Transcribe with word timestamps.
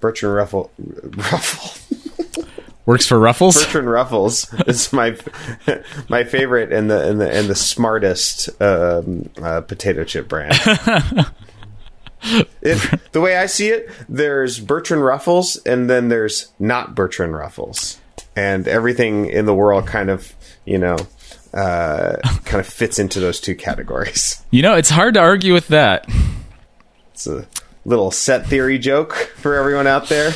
Bertrand 0.00 0.34
Ruffle, 0.34 0.70
Ruffle. 0.78 1.76
Works 2.86 3.06
for 3.06 3.18
Ruffles. 3.18 3.62
Bertrand 3.64 3.90
Ruffles 3.90 4.52
is 4.66 4.92
my 4.92 5.16
my 6.08 6.24
favorite 6.24 6.72
and 6.72 6.90
the 6.90 7.08
and 7.08 7.20
the 7.20 7.30
and 7.30 7.48
the 7.48 7.54
smartest 7.54 8.50
um, 8.60 9.28
uh, 9.40 9.60
potato 9.60 10.02
chip 10.02 10.28
brand. 10.28 10.54
it, 12.62 13.12
the 13.12 13.20
way 13.20 13.36
I 13.36 13.46
see 13.46 13.68
it, 13.68 13.90
there's 14.08 14.58
Bertrand 14.58 15.04
Ruffles, 15.04 15.56
and 15.64 15.88
then 15.88 16.08
there's 16.08 16.50
not 16.58 16.94
Bertrand 16.94 17.36
Ruffles, 17.36 17.98
and 18.34 18.66
everything 18.66 19.26
in 19.26 19.46
the 19.46 19.54
world 19.54 19.86
kind 19.86 20.10
of 20.10 20.34
you 20.64 20.78
know 20.78 20.96
uh, 21.54 22.16
kind 22.44 22.60
of 22.60 22.66
fits 22.66 22.98
into 22.98 23.20
those 23.20 23.40
two 23.40 23.54
categories. 23.54 24.42
You 24.50 24.62
know, 24.62 24.74
it's 24.74 24.90
hard 24.90 25.14
to 25.14 25.20
argue 25.20 25.52
with 25.52 25.68
that. 25.68 26.08
It's 27.12 27.26
a 27.26 27.46
little 27.84 28.10
set 28.10 28.46
theory 28.46 28.78
joke 28.78 29.14
for 29.36 29.56
everyone 29.56 29.86
out 29.86 30.08
there. 30.08 30.32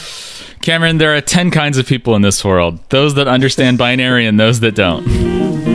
Cameron, 0.62 0.98
there 0.98 1.14
are 1.14 1.20
10 1.20 1.50
kinds 1.50 1.76
of 1.76 1.86
people 1.86 2.14
in 2.14 2.22
this 2.22 2.44
world 2.44 2.78
those 2.88 3.14
that 3.14 3.28
understand 3.28 3.78
binary 3.78 4.26
and 4.26 4.40
those 4.40 4.60
that 4.60 4.74
don't. 4.74 5.73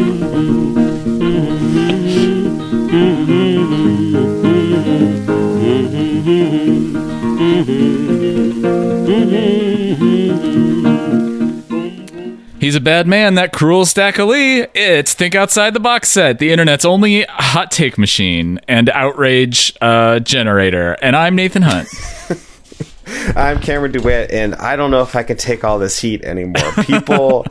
He's 12.69 12.75
a 12.75 12.79
bad 12.79 13.07
man, 13.07 13.33
that 13.33 13.51
cruel 13.51 13.83
stack 13.83 14.19
of 14.19 14.27
Lee. 14.27 14.59
It's 14.75 15.15
Think 15.15 15.33
Outside 15.33 15.73
the 15.73 15.79
Box 15.79 16.07
Set, 16.09 16.37
the 16.37 16.51
internet's 16.51 16.85
only 16.85 17.23
hot 17.23 17.71
take 17.71 17.97
machine 17.97 18.59
and 18.67 18.91
outrage 18.91 19.75
uh, 19.81 20.19
generator. 20.19 20.95
And 21.01 21.15
I'm 21.15 21.35
Nathan 21.35 21.63
Hunt. 21.63 21.87
I'm 23.35 23.59
Cameron 23.59 23.91
DeWitt, 23.93 24.29
and 24.29 24.53
I 24.53 24.75
don't 24.75 24.91
know 24.91 25.01
if 25.01 25.15
I 25.15 25.23
can 25.23 25.35
take 25.35 25.63
all 25.63 25.79
this 25.79 25.97
heat 25.97 26.23
anymore. 26.23 26.71
People, 26.83 27.47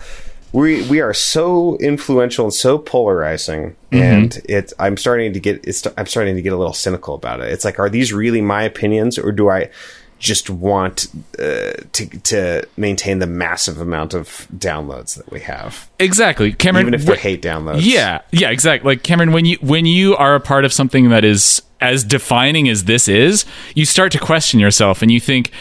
we 0.53 0.87
we 0.89 1.01
are 1.01 1.13
so 1.13 1.77
influential 1.79 2.45
and 2.45 2.55
so 2.55 2.79
polarizing, 2.79 3.75
and 3.91 4.41
it. 4.49 4.73
I'm 4.79 4.97
starting 4.97 5.33
to 5.33 5.41
get. 5.41 5.67
It's. 5.67 5.85
I'm 5.97 6.07
starting 6.07 6.37
to 6.37 6.43
get 6.43 6.53
a 6.53 6.57
little 6.57 6.75
cynical 6.75 7.17
about 7.17 7.41
it. 7.41 7.51
It's 7.51 7.65
like, 7.65 7.81
are 7.81 7.91
these 7.91 8.13
really 8.13 8.41
my 8.41 8.63
opinions, 8.63 9.19
or 9.19 9.33
do 9.33 9.51
I 9.51 9.71
just 10.19 10.51
want 10.51 11.07
uh, 11.39 11.73
to 11.93 12.07
to 12.25 12.69
maintain 12.77 13.19
the 13.19 13.27
massive 13.27 13.81
amount 13.81 14.15
of 14.15 14.47
downloads 14.57 15.17
that 15.17 15.31
we 15.31 15.41
have, 15.41 15.89
exactly. 15.99 16.53
Cameron, 16.53 16.87
even 16.89 16.95
if 16.95 17.05
they're 17.05 17.17
wh- 17.17 17.21
hate 17.21 17.43
downloads? 17.43 17.81
Yeah, 17.83 18.21
yeah, 18.33 18.51
exactly. 18.51 18.93
Like 18.93 19.03
Cameron, 19.03 19.33
when 19.33 19.45
you 19.45 19.57
when 19.61 19.87
you 19.87 20.17
are 20.17 20.35
a 20.35 20.41
part 20.41 20.65
of 20.65 20.73
something 20.73 21.11
that 21.11 21.25
is 21.25 21.63
as 21.81 22.03
defining 22.05 22.69
as 22.69 22.85
this 22.85 23.07
is, 23.09 23.45
you 23.75 23.85
start 23.85 24.11
to 24.13 24.19
question 24.19 24.59
yourself 24.59 25.01
and 25.01 25.11
you 25.13 25.21
think, 25.21 25.53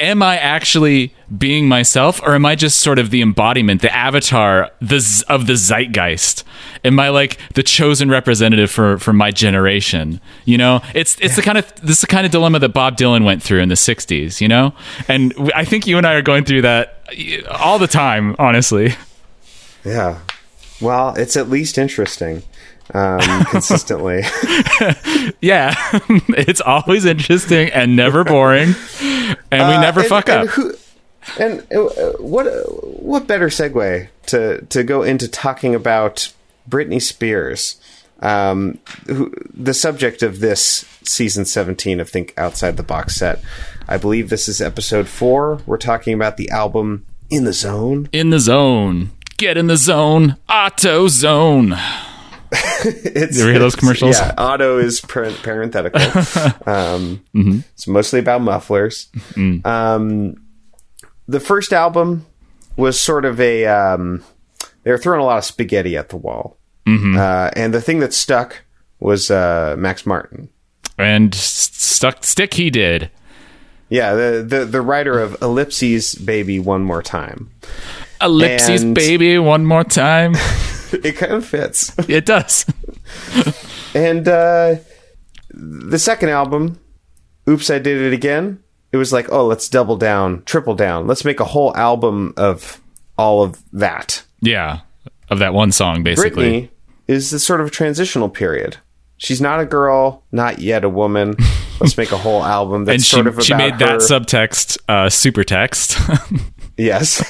am 0.00 0.22
I 0.22 0.36
actually 0.36 1.14
being 1.36 1.68
myself 1.68 2.20
or 2.22 2.34
am 2.34 2.44
I 2.44 2.54
just 2.54 2.80
sort 2.80 2.98
of 2.98 3.10
the 3.10 3.22
embodiment, 3.22 3.80
the 3.82 3.94
avatar 3.94 4.70
the 4.80 5.00
z- 5.00 5.24
of 5.28 5.46
the 5.46 5.54
zeitgeist? 5.54 6.44
Am 6.84 6.98
I 6.98 7.08
like 7.08 7.38
the 7.54 7.62
chosen 7.62 8.10
representative 8.10 8.70
for 8.70 8.98
for 8.98 9.12
my 9.12 9.30
generation? 9.30 10.20
You 10.44 10.58
know, 10.58 10.82
it's 10.94 11.18
it's 11.20 11.36
the 11.36 11.42
kind 11.42 11.58
of 11.58 11.72
this 11.76 11.96
is 11.96 12.00
the 12.00 12.06
kind 12.06 12.26
of 12.26 12.32
dilemma 12.32 12.58
that 12.58 12.70
Bob 12.70 12.96
Dylan 12.96 13.24
went 13.24 13.42
through 13.42 13.60
in 13.60 13.68
the 13.68 13.74
60s, 13.74 14.40
you 14.40 14.48
know? 14.48 14.74
And 15.08 15.34
I 15.54 15.64
think 15.64 15.86
you 15.86 15.98
and 15.98 16.06
I 16.06 16.14
are 16.14 16.22
going 16.22 16.44
through 16.44 16.62
that 16.62 17.00
all 17.50 17.78
the 17.78 17.86
time, 17.86 18.36
honestly. 18.38 18.94
Yeah. 19.84 20.20
Well, 20.80 21.14
it's 21.14 21.36
at 21.36 21.48
least 21.48 21.78
interesting. 21.78 22.42
Um, 22.92 23.44
consistently. 23.50 24.22
Yeah, 25.40 25.74
it's 26.36 26.60
always 26.60 27.04
interesting 27.06 27.70
and 27.70 27.96
never 27.96 28.24
boring, 28.24 28.74
and 29.50 29.68
we 29.68 29.74
Uh, 29.74 29.80
never 29.80 30.00
and- 30.00 30.08
fuck 30.08 30.28
and 30.28 30.48
up. 30.48 30.54
Who, 30.54 30.74
and 31.38 31.60
uh, 31.74 32.12
what 32.18 32.46
what 33.02 33.26
better 33.26 33.48
segue 33.48 34.08
to 34.26 34.60
to 34.62 34.82
go 34.84 35.02
into 35.02 35.26
talking 35.28 35.74
about 35.74 36.30
Britney 36.68 37.00
Spears, 37.00 37.76
um, 38.20 38.78
who, 39.06 39.32
the 39.54 39.72
subject 39.74 40.22
of 40.22 40.40
this 40.40 40.84
season 41.04 41.44
seventeen 41.46 42.00
of 42.00 42.08
Think 42.10 42.34
Outside 42.36 42.76
the 42.76 42.82
Box 42.82 43.16
set. 43.16 43.40
I 43.88 43.96
believe 43.96 44.28
this 44.28 44.46
is 44.48 44.60
episode 44.60 45.08
four. 45.08 45.60
We're 45.66 45.78
talking 45.78 46.12
about 46.14 46.36
the 46.36 46.50
album 46.50 47.06
In 47.30 47.44
the 47.44 47.52
Zone. 47.54 48.08
in 48.12 48.28
the 48.30 48.40
zone, 48.40 49.10
get 49.38 49.56
in 49.56 49.66
the 49.68 49.76
zone, 49.78 50.36
auto 50.50 51.08
zone. 51.08 51.76
It's, 52.86 53.36
You 53.36 53.42
ever 53.44 53.50
hear 53.52 53.58
those 53.58 53.76
commercials? 53.76 54.16
Yeah, 54.18 54.34
auto 54.38 54.78
is 54.78 55.00
par- 55.00 55.30
parenthetical. 55.42 56.00
um, 56.66 57.22
Mm-hmm. 57.34 57.58
It's 57.72 57.86
mostly 57.86 58.20
about 58.20 58.42
mufflers. 58.42 59.08
Mm. 59.32 59.64
Um, 59.66 60.36
the 61.26 61.40
first 61.40 61.72
album 61.72 62.26
was 62.76 62.98
sort 63.00 63.24
of 63.24 63.40
a. 63.40 63.64
Um, 63.66 64.22
they 64.82 64.90
were 64.90 64.98
throwing 64.98 65.20
a 65.20 65.24
lot 65.24 65.38
of 65.38 65.44
spaghetti 65.44 65.96
at 65.96 66.10
the 66.10 66.16
wall, 66.16 66.58
Mm-hmm. 66.86 67.16
uh, 67.16 67.50
and 67.56 67.72
the 67.72 67.80
thing 67.80 68.00
that 68.00 68.12
stuck 68.12 68.62
was 69.00 69.30
uh, 69.30 69.74
Max 69.78 70.04
Martin. 70.04 70.50
And 70.98 71.34
stuck 71.34 72.22
stick 72.24 72.54
he 72.54 72.68
did. 72.70 73.10
Yeah, 73.88 74.14
the, 74.14 74.44
the 74.46 74.64
the 74.66 74.82
writer 74.82 75.18
of 75.18 75.36
Ellipses 75.42 76.14
Baby 76.14 76.58
One 76.60 76.82
More 76.84 77.02
Time. 77.02 77.50
Ellipses, 78.20 78.82
And- 78.82 78.94
baby, 78.94 79.38
one 79.38 79.64
more 79.66 79.84
time. 79.84 80.34
It 81.04 81.16
kind 81.16 81.32
of 81.32 81.44
fits. 81.46 81.92
it 82.08 82.26
does. 82.26 82.66
And 83.94 84.26
uh, 84.26 84.76
the 85.50 86.00
second 86.00 86.30
album, 86.30 86.80
Oops, 87.48 87.70
I 87.70 87.78
Did 87.78 88.00
It 88.00 88.12
Again, 88.12 88.60
it 88.90 88.96
was 88.96 89.12
like, 89.12 89.30
oh, 89.30 89.46
let's 89.46 89.68
double 89.68 89.96
down, 89.96 90.42
triple 90.46 90.74
down. 90.74 91.06
Let's 91.06 91.24
make 91.24 91.38
a 91.38 91.44
whole 91.44 91.76
album 91.76 92.34
of 92.36 92.80
all 93.16 93.42
of 93.42 93.62
that. 93.72 94.24
Yeah, 94.40 94.80
of 95.30 95.38
that 95.38 95.54
one 95.54 95.70
song, 95.70 96.02
basically. 96.02 96.62
Britney 96.62 96.68
is 97.06 97.30
the 97.30 97.38
sort 97.38 97.60
of 97.60 97.70
transitional 97.70 98.28
period. 98.28 98.78
She's 99.16 99.40
not 99.40 99.60
a 99.60 99.66
girl, 99.66 100.24
not 100.32 100.58
yet 100.58 100.82
a 100.82 100.88
woman. 100.88 101.36
Let's 101.80 101.96
make 101.96 102.10
a 102.10 102.16
whole 102.16 102.42
album 102.42 102.84
that's 102.84 102.96
and 102.96 103.04
she, 103.04 103.14
sort 103.14 103.26
of 103.28 103.34
about 103.34 103.44
she 103.44 103.54
made 103.54 103.78
that 103.78 104.00
subtext 104.00 104.78
uh, 104.88 105.08
super 105.08 105.44
text. 105.44 105.98
Yes. 106.76 107.22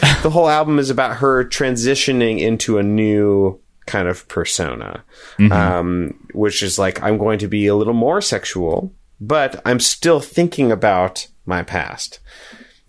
the 0.22 0.30
whole 0.30 0.48
album 0.48 0.78
is 0.78 0.90
about 0.90 1.16
her 1.16 1.44
transitioning 1.44 2.40
into 2.40 2.78
a 2.78 2.82
new 2.82 3.60
kind 3.86 4.08
of 4.08 4.26
persona, 4.28 5.04
um, 5.52 6.28
which 6.32 6.62
is 6.62 6.78
like, 6.78 7.02
I'm 7.02 7.18
going 7.18 7.38
to 7.38 7.48
be 7.48 7.66
a 7.66 7.74
little 7.74 7.94
more 7.94 8.20
sexual, 8.20 8.92
but 9.20 9.62
I'm 9.64 9.80
still 9.80 10.20
thinking 10.20 10.72
about 10.72 11.28
my 11.46 11.62
past. 11.62 12.18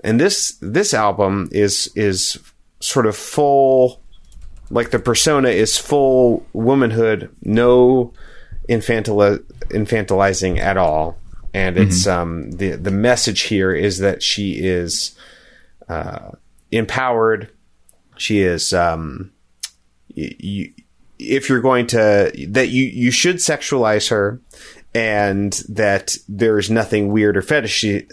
And 0.03 0.19
this 0.19 0.57
this 0.61 0.93
album 0.93 1.49
is 1.51 1.91
is 1.95 2.37
sort 2.79 3.05
of 3.05 3.15
full, 3.15 4.01
like 4.69 4.91
the 4.91 4.99
persona 4.99 5.49
is 5.49 5.77
full 5.77 6.45
womanhood, 6.53 7.29
no 7.43 8.13
infantili- 8.69 9.43
infantilizing 9.69 10.59
at 10.59 10.77
all. 10.77 11.17
And 11.53 11.77
it's 11.77 12.05
um, 12.05 12.51
the 12.51 12.71
the 12.71 12.91
message 12.91 13.41
here 13.41 13.73
is 13.73 13.97
that 13.99 14.21
she 14.21 14.53
is 14.53 15.17
uh, 15.89 16.31
empowered. 16.71 17.51
She 18.17 18.41
is 18.41 18.73
um, 18.73 19.31
you, 20.13 20.73
if 21.19 21.49
you're 21.49 21.61
going 21.61 21.87
to 21.87 22.31
that 22.49 22.69
you 22.69 22.83
you 22.85 23.11
should 23.11 23.37
sexualize 23.37 24.09
her, 24.09 24.41
and 24.93 25.53
that 25.69 26.15
there's 26.27 26.69
nothing 26.69 27.11
weird 27.11 27.37
or 27.37 27.41
fetishy 27.41 28.07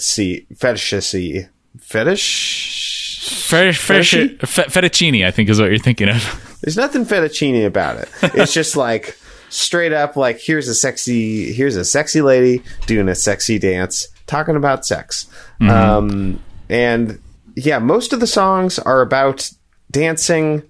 fetishy 0.55 1.49
fetish. 1.81 2.81
Fetish, 3.25 3.79
fetish, 3.79 4.13
fettuccine, 4.13 5.25
I 5.25 5.31
think, 5.31 5.49
is 5.49 5.59
what 5.61 5.71
you're 5.71 5.79
thinking 5.79 6.11
of. 6.11 6.59
There's 6.61 6.77
nothing 6.77 7.05
fettuccine 7.05 7.67
about 7.67 7.97
it. 7.97 8.09
It's 8.23 8.53
just 8.53 8.77
like 8.77 9.19
straight 9.49 9.93
up 9.93 10.17
like 10.17 10.41
here's 10.41 10.67
a 10.67 10.75
sexy 10.75 11.53
here's 11.53 11.77
a 11.77 11.85
sexy 11.85 12.21
lady 12.21 12.63
doing 12.87 13.09
a 13.09 13.15
sexy 13.15 13.59
dance 13.59 14.09
talking 14.27 14.57
about 14.57 14.85
sex. 14.85 15.27
Um, 15.61 16.41
and 16.69 17.21
yeah, 17.57 17.79
most 17.79 18.13
of 18.13 18.21
the 18.21 18.27
songs 18.27 18.79
are 18.79 19.01
about 19.01 19.51
dancing 19.91 20.63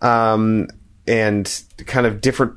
um, 0.00 0.68
and 1.06 1.62
kind 1.86 2.06
of 2.06 2.20
different 2.20 2.54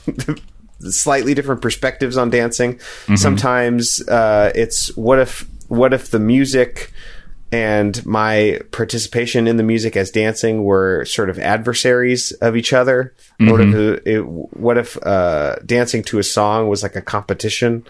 slightly 0.80 1.34
different 1.34 1.62
perspectives 1.62 2.16
on 2.16 2.30
dancing. 2.30 2.78
Sometimes 3.16 4.06
uh, 4.08 4.52
it's 4.54 4.94
what 4.96 5.18
if 5.18 5.46
what 5.68 5.92
if 5.92 6.10
the 6.10 6.18
music 6.18 6.92
and 7.56 8.04
my 8.04 8.60
participation 8.70 9.46
in 9.48 9.56
the 9.56 9.62
music 9.62 9.96
as 9.96 10.10
dancing 10.10 10.62
were 10.62 11.06
sort 11.06 11.30
of 11.30 11.38
adversaries 11.38 12.30
of 12.32 12.54
each 12.54 12.74
other. 12.74 13.14
What 13.38 13.62
if, 13.62 14.06
it, 14.06 14.20
what 14.26 14.76
if 14.76 15.02
uh, 15.06 15.56
dancing 15.64 16.02
to 16.04 16.18
a 16.18 16.22
song 16.22 16.68
was 16.68 16.82
like 16.82 16.96
a 16.96 17.00
competition? 17.00 17.86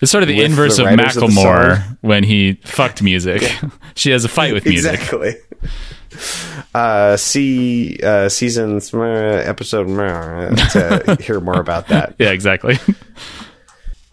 It's 0.00 0.10
sort 0.10 0.22
of 0.22 0.28
the 0.28 0.42
inverse 0.42 0.78
the 0.78 0.86
of 0.86 0.96
writers 0.96 1.18
of 1.18 1.24
Macklemore 1.24 1.98
when 2.00 2.24
he 2.24 2.54
fucked 2.64 3.02
music. 3.02 3.42
she 3.94 4.10
has 4.10 4.24
a 4.24 4.28
fight 4.28 4.54
with 4.54 4.64
music. 4.64 4.94
Exactly. 4.94 5.34
Uh, 6.74 7.16
see 7.16 7.98
uh, 8.02 8.28
season 8.28 8.76
episode 8.76 9.86
to 9.86 11.16
hear 11.20 11.40
more 11.40 11.58
about 11.58 11.86
that. 11.88 12.14
Yeah, 12.18 12.30
exactly. 12.30 12.78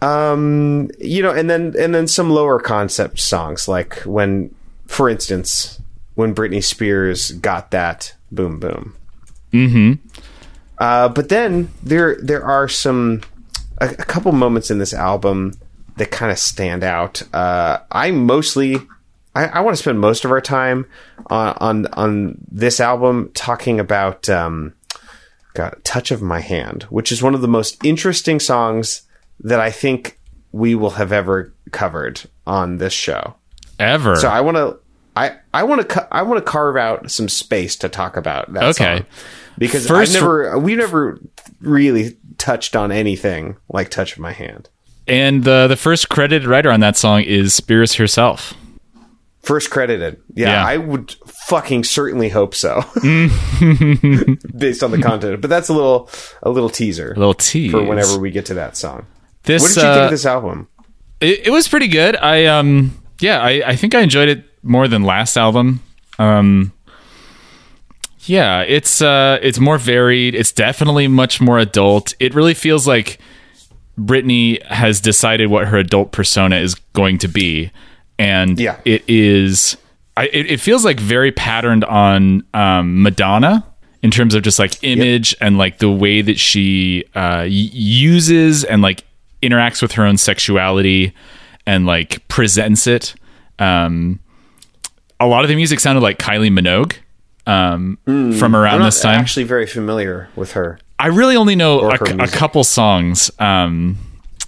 Um, 0.00 0.90
you 0.98 1.22
know, 1.22 1.32
and 1.32 1.50
then 1.50 1.74
and 1.78 1.94
then 1.94 2.06
some 2.06 2.30
lower 2.30 2.60
concept 2.60 3.18
songs 3.18 3.66
like 3.66 3.96
when, 4.02 4.54
for 4.88 5.08
instance, 5.08 5.80
when 6.14 6.34
Britney 6.34 6.64
Spears 6.64 7.30
got 7.30 7.70
that 7.70 8.16
boom 8.32 8.58
boom. 8.58 8.96
Mm-hmm. 9.52 9.92
Uh, 10.78 11.08
but 11.08 11.28
then 11.28 11.70
there 11.82 12.16
there 12.20 12.42
are 12.42 12.66
some 12.66 13.20
a, 13.78 13.86
a 13.90 14.04
couple 14.04 14.32
moments 14.32 14.70
in 14.70 14.78
this 14.78 14.92
album 14.92 15.52
that 15.96 16.10
kind 16.10 16.32
of 16.32 16.38
stand 16.38 16.82
out. 16.82 17.22
Uh, 17.32 17.78
I 17.92 18.10
mostly 18.10 18.76
I, 19.34 19.46
I 19.46 19.60
want 19.60 19.76
to 19.76 19.82
spend 19.82 20.00
most 20.00 20.24
of 20.24 20.32
our 20.32 20.40
time 20.40 20.86
on 21.26 21.54
on, 21.60 21.86
on 21.92 22.38
this 22.50 22.80
album 22.80 23.30
talking 23.34 23.78
about 23.78 24.28
um, 24.28 24.74
got 25.54 25.84
touch 25.84 26.10
of 26.10 26.22
my 26.22 26.40
hand, 26.40 26.84
which 26.84 27.12
is 27.12 27.22
one 27.22 27.34
of 27.34 27.42
the 27.42 27.48
most 27.48 27.84
interesting 27.84 28.40
songs 28.40 29.02
that 29.40 29.60
I 29.60 29.70
think 29.70 30.18
we 30.50 30.74
will 30.74 30.90
have 30.90 31.12
ever 31.12 31.52
covered 31.70 32.22
on 32.46 32.78
this 32.78 32.92
show. 32.92 33.34
Ever. 33.78 34.16
So 34.16 34.28
I 34.28 34.40
want 34.40 34.56
to 34.56 34.78
I 35.16 35.36
I 35.54 35.62
want 35.64 35.80
to 35.82 35.86
cu- 35.86 36.06
I 36.10 36.22
want 36.22 36.44
to 36.44 36.50
carve 36.50 36.76
out 36.76 37.10
some 37.10 37.28
space 37.28 37.76
to 37.76 37.88
talk 37.88 38.16
about 38.16 38.52
that 38.54 38.62
Okay. 38.64 38.98
song 38.98 39.06
because 39.58 39.86
First- 39.86 40.14
I've 40.16 40.22
never 40.22 40.58
we 40.58 40.74
never 40.76 41.20
really 41.60 42.16
touched 42.38 42.76
on 42.76 42.92
anything 42.92 43.56
like 43.68 43.88
touch 43.90 44.12
of 44.12 44.18
my 44.20 44.32
hand. 44.32 44.68
and 45.06 45.44
the 45.44 45.66
the 45.68 45.76
first 45.76 46.08
credited 46.08 46.46
writer 46.48 46.70
on 46.70 46.80
that 46.80 46.96
song 46.96 47.22
is 47.22 47.54
Spears 47.54 47.94
herself. 47.94 48.54
First 49.42 49.70
credited. 49.70 50.20
Yeah, 50.34 50.48
Yeah. 50.50 50.64
I 50.66 50.76
would 50.76 51.14
fucking 51.46 51.84
certainly 51.84 52.28
hope 52.28 52.54
so. 52.54 52.82
Based 54.56 54.82
on 54.82 54.90
the 54.90 55.00
content. 55.02 55.40
But 55.40 55.48
that's 55.50 55.68
a 55.68 55.72
little 55.72 56.10
a 56.42 56.50
little 56.50 56.68
teaser 56.70 57.12
A 57.12 57.18
little 57.18 57.34
tease 57.34 57.70
for 57.70 57.82
whenever 57.82 58.18
we 58.18 58.30
get 58.30 58.46
to 58.46 58.54
that 58.54 58.76
song. 58.76 59.06
This 59.44 59.62
What 59.62 59.68
did 59.74 59.82
you 59.82 59.88
uh, 59.88 59.94
think 59.94 60.04
of 60.04 60.10
this 60.10 60.26
album? 60.26 60.68
It, 61.20 61.46
it 61.46 61.50
was 61.50 61.66
pretty 61.68 61.88
good. 61.88 62.16
I 62.16 62.46
um 62.46 62.92
yeah, 63.20 63.40
I, 63.40 63.62
I 63.70 63.76
think 63.76 63.94
I 63.94 64.00
enjoyed 64.00 64.28
it 64.28 64.44
more 64.62 64.88
than 64.88 65.02
last 65.02 65.36
album. 65.36 65.80
Um 66.18 66.72
yeah, 68.22 68.60
it's 68.62 69.00
uh 69.00 69.38
it's 69.42 69.58
more 69.58 69.78
varied. 69.78 70.34
It's 70.34 70.52
definitely 70.52 71.08
much 71.08 71.40
more 71.40 71.58
adult. 71.58 72.14
It 72.20 72.34
really 72.34 72.54
feels 72.54 72.86
like 72.86 73.18
Britney 73.98 74.62
has 74.66 75.00
decided 75.00 75.48
what 75.48 75.66
her 75.68 75.78
adult 75.78 76.12
persona 76.12 76.56
is 76.56 76.74
going 76.92 77.18
to 77.18 77.28
be. 77.28 77.70
And 78.18 78.58
Yeah. 78.58 78.76
it 78.84 79.02
is 79.08 79.76
I, 80.16 80.24
it, 80.32 80.50
it 80.50 80.60
feels 80.60 80.84
like 80.84 80.98
very 80.98 81.30
patterned 81.30 81.84
on 81.84 82.42
um, 82.52 83.02
Madonna 83.02 83.64
in 84.02 84.10
terms 84.10 84.34
of 84.34 84.42
just 84.42 84.58
like 84.58 84.82
image 84.82 85.34
and 85.40 85.58
like 85.58 85.78
the 85.78 85.90
way 85.90 86.22
that 86.22 86.38
she 86.40 87.04
uh, 87.14 87.42
y- 87.42 87.46
uses 87.48 88.64
and 88.64 88.82
like 88.82 89.04
interacts 89.42 89.80
with 89.80 89.92
her 89.92 90.04
own 90.04 90.16
sexuality 90.16 91.14
and 91.68 91.84
like 91.84 92.26
presents 92.28 92.86
it. 92.86 93.14
Um, 93.58 94.20
a 95.20 95.26
lot 95.26 95.44
of 95.44 95.48
the 95.48 95.54
music 95.54 95.80
sounded 95.80 96.00
like 96.00 96.18
Kylie 96.18 96.50
Minogue 96.50 96.94
um, 97.46 97.98
from 98.38 98.56
around 98.56 98.82
this 98.82 99.02
time. 99.02 99.20
actually 99.20 99.44
very 99.44 99.66
familiar 99.66 100.30
with 100.34 100.52
her. 100.52 100.78
I 100.98 101.08
really 101.08 101.36
only 101.36 101.56
know 101.56 101.90
a, 101.90 101.94
a 102.20 102.26
couple 102.26 102.64
songs, 102.64 103.30
um, 103.38 103.98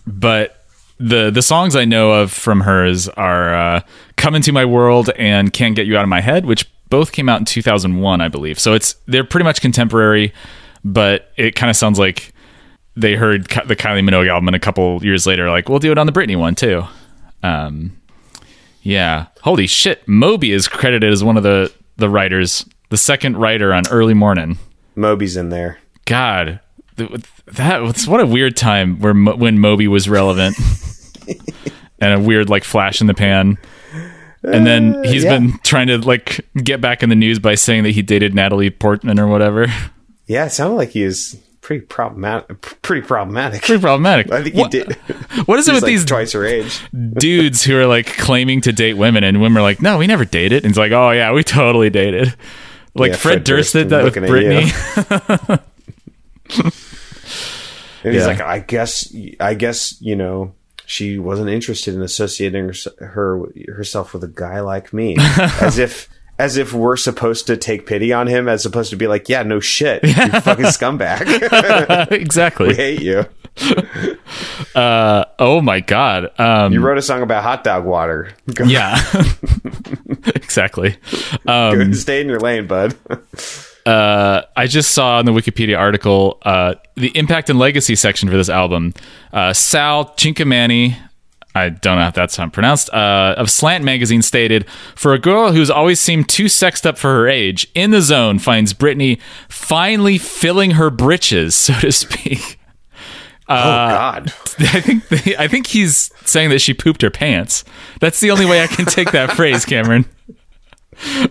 but 0.07 0.65
the 0.99 1.31
the 1.31 1.43
songs 1.43 1.77
I 1.77 1.85
know 1.85 2.13
of 2.13 2.33
from 2.33 2.63
hers 2.63 3.07
are 3.09 3.55
uh, 3.55 3.81
"Come 4.17 4.35
Into 4.35 4.53
My 4.53 4.65
World" 4.65 5.11
and 5.17 5.53
"Can't 5.53 5.77
Get 5.77 5.87
You 5.87 5.99
Out 5.99 6.05
of 6.05 6.09
My 6.09 6.23
Head," 6.23 6.47
which 6.47 6.71
both 6.89 7.13
came 7.13 7.29
out 7.29 7.39
in 7.39 7.45
2001, 7.45 8.21
I 8.21 8.29
believe. 8.29 8.59
So 8.59 8.73
it's 8.73 8.95
they're 9.07 9.25
pretty 9.25 9.45
much 9.45 9.61
contemporary, 9.61 10.33
but 10.85 11.31
it 11.37 11.55
kind 11.55 11.69
of 11.69 11.77
sounds 11.77 11.99
like 11.99 12.33
they 12.97 13.15
heard 13.15 13.45
the 13.67 13.77
Kylie 13.77 14.09
Minogue 14.09 14.29
album 14.29 14.49
and 14.49 14.57
a 14.57 14.61
couple 14.61 15.05
years 15.05 15.27
later, 15.27 15.51
like 15.51 15.69
we'll 15.69 15.79
do 15.79 15.93
it 15.93 15.99
on 15.99 16.07
the 16.07 16.13
Britney 16.13 16.37
one 16.37 16.55
too. 16.55 16.85
Um, 17.43 18.01
yeah, 18.83 19.27
holy 19.43 19.67
shit! 19.67 20.07
Moby 20.09 20.53
is 20.53 20.69
credited 20.69 21.13
as 21.13 21.23
one 21.23 21.37
of 21.37 21.43
the 21.43 21.73
the 21.97 22.09
writers, 22.09 22.65
the 22.89 22.97
second 22.97 23.37
writer 23.37 23.73
on 23.73 23.87
Early 23.89 24.15
Morning. 24.15 24.59
Moby's 24.95 25.37
in 25.37 25.51
there. 25.51 25.79
God, 26.07 26.61
that 26.97 27.83
was 27.83 28.07
what 28.07 28.21
a 28.21 28.27
weird 28.27 28.57
time 28.57 28.99
where 29.01 29.15
when 29.15 29.59
Moby 29.59 29.89
was 29.89 30.09
relevant, 30.09 30.57
and 32.01 32.15
a 32.15 32.21
weird 32.21 32.49
like 32.49 32.65
flash 32.65 33.01
in 33.01 33.07
the 33.07 33.15
pan. 33.15 33.59
And 34.43 34.67
then 34.67 35.05
he's 35.05 35.25
yeah. 35.25 35.39
been 35.39 35.59
trying 35.65 35.89
to 35.89 35.99
like 35.99 36.41
get 36.55 36.81
back 36.81 37.03
in 37.03 37.11
the 37.11 37.15
news 37.15 37.39
by 37.39 37.55
saying 37.55 37.83
that 37.83 37.91
he 37.91 38.01
dated 38.01 38.35
Natalie 38.35 38.71
Portman 38.71 39.19
or 39.21 39.27
whatever. 39.27 39.67
Yeah, 40.27 40.47
it 40.47 40.51
sounded 40.51 40.77
like 40.77 40.91
he 40.91 41.05
was 41.05 41.37
pretty 41.71 41.87
problematic. 41.87 42.61
Pretty 42.83 43.07
problematic. 43.07 43.63
Pretty 43.63 43.81
problematic. 43.81 44.33
I 44.33 44.43
think 44.43 44.57
he 44.57 44.61
what, 44.61 44.73
did. 44.73 44.93
What 45.47 45.61
is 45.61 45.69
it 45.69 45.73
with 45.75 45.83
like 45.85 45.91
these 45.91 46.05
twice 46.05 46.33
her 46.33 46.45
age. 46.45 46.81
dudes 47.15 47.63
who 47.63 47.79
are 47.79 47.87
like 47.87 48.07
claiming 48.07 48.61
to 48.63 48.73
date 48.73 48.95
women, 48.95 49.23
and 49.23 49.41
women 49.41 49.59
are 49.59 49.63
like, 49.63 49.81
"No, 49.81 49.99
we 49.99 50.09
never 50.09 50.25
dated." 50.25 50.65
And 50.65 50.71
it's 50.73 50.79
like, 50.79 50.91
"Oh 50.91 51.13
yeah, 51.13 51.33
we 51.33 51.45
totally 51.45 51.89
dated." 51.89 52.35
Like 52.97 53.13
Yeah, 53.13 53.17
Fred, 53.19 53.33
Fred 53.35 53.45
Durst 53.45 53.73
did 53.75 53.91
that 53.91 54.03
with 54.03 54.17
looking 54.17 54.25
at 54.25 54.43
you. 54.43 54.63
Britney. 56.49 56.75
And 58.03 58.15
he's 58.15 58.23
Yeah. 58.23 58.29
like, 58.29 58.41
I 58.41 58.61
guess, 58.61 59.15
I 59.41 59.53
guess, 59.53 60.01
you 60.01 60.17
know, 60.17 60.55
she 60.87 61.19
wasn't 61.19 61.51
interested 61.51 61.95
in 61.95 62.01
associating 62.01 62.65
her, 62.99 63.07
her 63.07 63.43
herself 63.75 64.15
with 64.15 64.25
a 64.25 64.29
guy 64.35 64.61
like 64.61 64.95
me, 64.95 65.17
as 65.61 65.79
if, 65.79 66.09
as 66.41 66.57
if 66.57 66.73
we're 66.73 66.97
supposed 66.97 67.47
to 67.49 67.57
take 67.57 67.87
pity 67.87 68.13
on 68.15 68.27
him, 68.27 68.49
as 68.49 68.65
opposed 68.65 68.89
to 68.89 68.97
be 68.97 69.07
like, 69.07 69.29
yeah, 69.29 69.43
no 69.43 69.61
shit, 69.61 70.03
you 70.03 70.15
fucking 70.41 70.65
scumbag, 70.65 72.11
exactly. 72.11 72.69
we 72.69 72.75
hate 72.75 73.03
you. 73.03 73.27
Uh, 74.75 75.25
oh 75.41 75.61
my 75.61 75.81
god. 75.81 76.31
Um, 76.39 76.73
You 76.73 76.81
wrote 76.81 76.97
a 76.97 77.03
song 77.03 77.23
about 77.23 77.43
hot 77.43 77.65
dog 77.65 77.85
water. 77.85 78.31
Go, 78.55 78.65
yeah. 78.65 78.97
exactly. 80.37 80.97
Um, 81.47 81.93
stay 81.93 82.21
in 82.21 82.29
your 82.29 82.39
lane, 82.39 82.69
bud. 82.69 82.95
uh, 83.85 84.43
I 84.57 84.67
just 84.69 84.93
saw 84.93 85.19
in 85.19 85.27
the 85.27 85.33
Wikipedia 85.33 85.77
article 85.77 86.39
uh, 86.43 86.75
the 86.95 87.09
impact 87.19 87.51
and 87.51 87.59
legacy 87.59 87.97
section 87.97 88.29
for 88.29 88.37
this 88.37 88.49
album. 88.49 88.95
Uh, 89.33 89.53
Sal 89.53 90.07
Cinquemani, 90.15 90.97
I 91.55 91.69
don't 91.69 91.99
know 91.99 92.07
if 92.07 92.15
that's 92.15 92.37
how 92.37 92.45
I'm 92.45 92.51
pronounced, 92.51 92.93
uh, 92.93 93.35
of 93.37 93.51
Slant 93.51 93.83
magazine 93.83 94.23
stated, 94.23 94.67
"For 94.95 95.13
a 95.15 95.19
girl 95.19 95.53
who's 95.53 95.71
always 95.71 95.99
seemed 95.99 96.29
too 96.29 96.49
sexed 96.49 96.87
up 96.87 96.97
for 96.97 97.13
her 97.13 97.29
age, 97.29 97.67
in 97.75 97.91
the 97.91 98.01
zone 98.03 98.39
finds 98.39 98.73
Britney 98.73 99.19
finally 99.49 100.17
filling 100.17 100.73
her 100.73 100.91
britches, 100.91 101.55
so 101.57 101.75
to 101.75 101.91
speak." 101.93 102.59
oh 103.49 103.55
uh, 103.55 103.89
God, 103.89 104.33
I 104.61 104.81
think 104.81 105.09
they, 105.09 105.37
I 105.37 105.49
think 105.49 105.67
he's 105.67 106.11
saying 106.25 106.51
that 106.51 106.61
she 106.61 106.73
pooped 106.73 107.03
her 107.03 107.11
pants. 107.11 107.65
That's 108.01 108.21
the 108.21 108.31
only 108.31 108.47
way 108.47 108.63
I 108.63 108.69
can 108.69 108.85
take 108.85 109.11
that 109.11 109.33
phrase, 109.37 109.65
Cameron. 109.65 110.07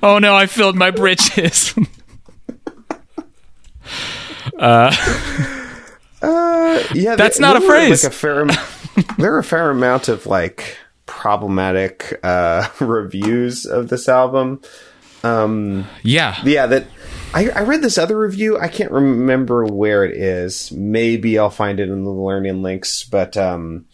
Oh 0.03 0.19
no, 0.19 0.35
I 0.35 0.47
filled 0.47 0.75
my 0.75 0.91
britches. 0.91 1.73
Uh, 4.57 4.93
uh, 6.21 6.83
yeah, 6.93 7.15
That's 7.15 7.39
not 7.39 7.55
a 7.55 7.61
phrase. 7.61 8.03
Like 8.03 8.11
a 8.11 8.15
fair, 8.15 8.41
am- 8.41 8.49
there 9.18 9.34
are 9.34 9.39
a 9.39 9.44
fair 9.44 9.70
amount 9.70 10.08
of 10.08 10.25
like 10.25 10.77
problematic 11.06 12.20
uh, 12.24 12.68
reviews 12.79 13.65
of 13.65 13.89
this 13.89 14.08
album. 14.08 14.62
Um, 15.24 15.86
yeah, 16.03 16.41
Yeah, 16.46 16.65
that 16.68 16.88
I, 17.34 17.50
I 17.50 17.62
read 17.63 17.82
this 17.82 17.98
other 17.98 18.18
review. 18.18 18.58
I 18.58 18.68
can't 18.68 18.91
remember 18.91 19.65
where 19.65 20.06
it 20.06 20.15
is. 20.15 20.72
Maybe 20.72 21.38
I'll 21.38 21.50
find 21.50 21.79
it 21.79 21.89
in 21.89 22.03
the 22.03 22.10
learning 22.10 22.62
links. 22.62 23.03
But 23.03 23.36
um, 23.36 23.86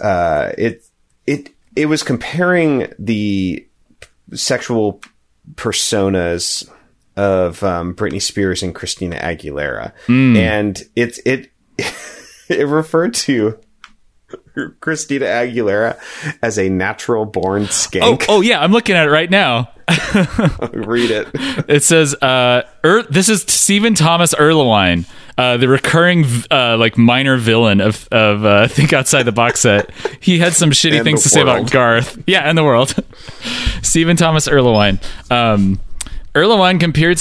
uh, 0.00 0.52
it 0.58 0.84
it 1.26 1.50
it 1.76 1.86
was 1.86 2.02
comparing 2.02 2.92
the 2.98 3.66
sexual 4.34 5.00
personas 5.54 6.68
of 7.16 7.62
um, 7.62 7.94
Britney 7.94 8.20
Spears 8.20 8.62
and 8.62 8.74
Christina 8.74 9.16
Aguilera, 9.16 9.92
and 10.36 10.82
it's 10.96 11.20
it 11.24 11.50
it 12.48 12.66
referred 12.66 13.14
to 13.14 13.58
Christina 14.80 15.26
Aguilera 15.26 15.98
as 16.42 16.58
a 16.58 16.68
natural 16.68 17.24
born 17.24 17.62
Oh, 17.62 17.66
skank. 17.66 18.24
oh 18.28 18.40
yeah, 18.40 18.60
I'm 18.60 18.72
looking 18.72 18.96
at 18.96 19.06
it 19.06 19.10
right 19.10 19.30
now. 19.30 19.70
Read 20.72 21.10
it. 21.10 21.28
It 21.68 21.82
says, 21.82 22.14
uh, 22.22 22.62
er, 22.84 23.02
"This 23.10 23.28
is 23.28 23.42
Stephen 23.42 23.94
Thomas 23.94 24.34
Erlewine, 24.34 25.06
uh, 25.36 25.56
the 25.56 25.68
recurring 25.68 26.24
uh, 26.50 26.76
like 26.78 26.96
minor 26.98 27.36
villain 27.36 27.80
of 27.80 28.06
of 28.12 28.44
uh, 28.44 28.68
Think 28.68 28.92
Outside 28.92 29.22
the 29.24 29.32
Box 29.32 29.60
Set. 29.60 29.90
He 30.20 30.38
had 30.38 30.52
some 30.54 30.70
shitty 30.70 30.96
And 30.96 31.04
things 31.04 31.22
to 31.22 31.28
say 31.28 31.40
about. 31.42 31.70
Garth. 31.70 32.22
Yeah, 32.26 32.40
and 32.40 32.56
the 32.56 32.64
world. 32.64 32.94
Stephen 33.82 34.16
Thomas 34.16 34.46
Erlewine. 34.48 34.98
Um, 35.30 35.80
Erlewine 36.34 36.78
compared 36.80 37.18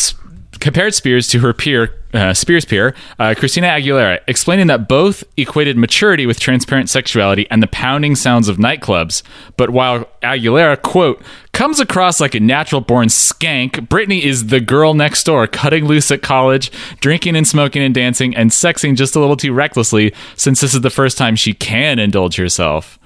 compared 0.59 0.93
Spears 0.93 1.27
to 1.29 1.39
her 1.39 1.53
peer, 1.53 1.93
uh, 2.13 2.33
Spears 2.33 2.65
peer, 2.65 2.95
uh, 3.19 3.35
Christina 3.37 3.67
Aguilera, 3.67 4.19
explaining 4.27 4.67
that 4.67 4.87
both 4.87 5.23
equated 5.37 5.77
maturity 5.77 6.25
with 6.25 6.39
transparent 6.39 6.89
sexuality 6.89 7.47
and 7.49 7.61
the 7.61 7.67
pounding 7.67 8.15
sounds 8.15 8.47
of 8.47 8.57
nightclubs. 8.57 9.23
But 9.57 9.69
while 9.69 10.05
Aguilera, 10.21 10.81
quote, 10.81 11.21
Comes 11.53 11.79
across 11.79 12.21
like 12.21 12.35
a 12.35 12.39
natural 12.39 12.81
born 12.81 13.07
skank, 13.07 13.87
Britney 13.87 14.21
is 14.21 14.47
the 14.47 14.59
girl 14.59 14.93
next 14.93 15.23
door, 15.23 15.47
cutting 15.47 15.85
loose 15.85 16.11
at 16.11 16.21
college, 16.21 16.69
drinking 16.99 17.35
and 17.35 17.47
smoking 17.47 17.81
and 17.81 17.95
dancing, 17.95 18.35
and 18.35 18.51
sexing 18.51 18.95
just 18.95 19.15
a 19.15 19.19
little 19.19 19.35
too 19.35 19.53
recklessly 19.53 20.13
since 20.35 20.61
this 20.61 20.75
is 20.75 20.81
the 20.81 20.91
first 20.91 21.17
time 21.17 21.35
she 21.35 21.55
can 21.55 21.97
indulge 21.97 22.35
herself. 22.35 22.99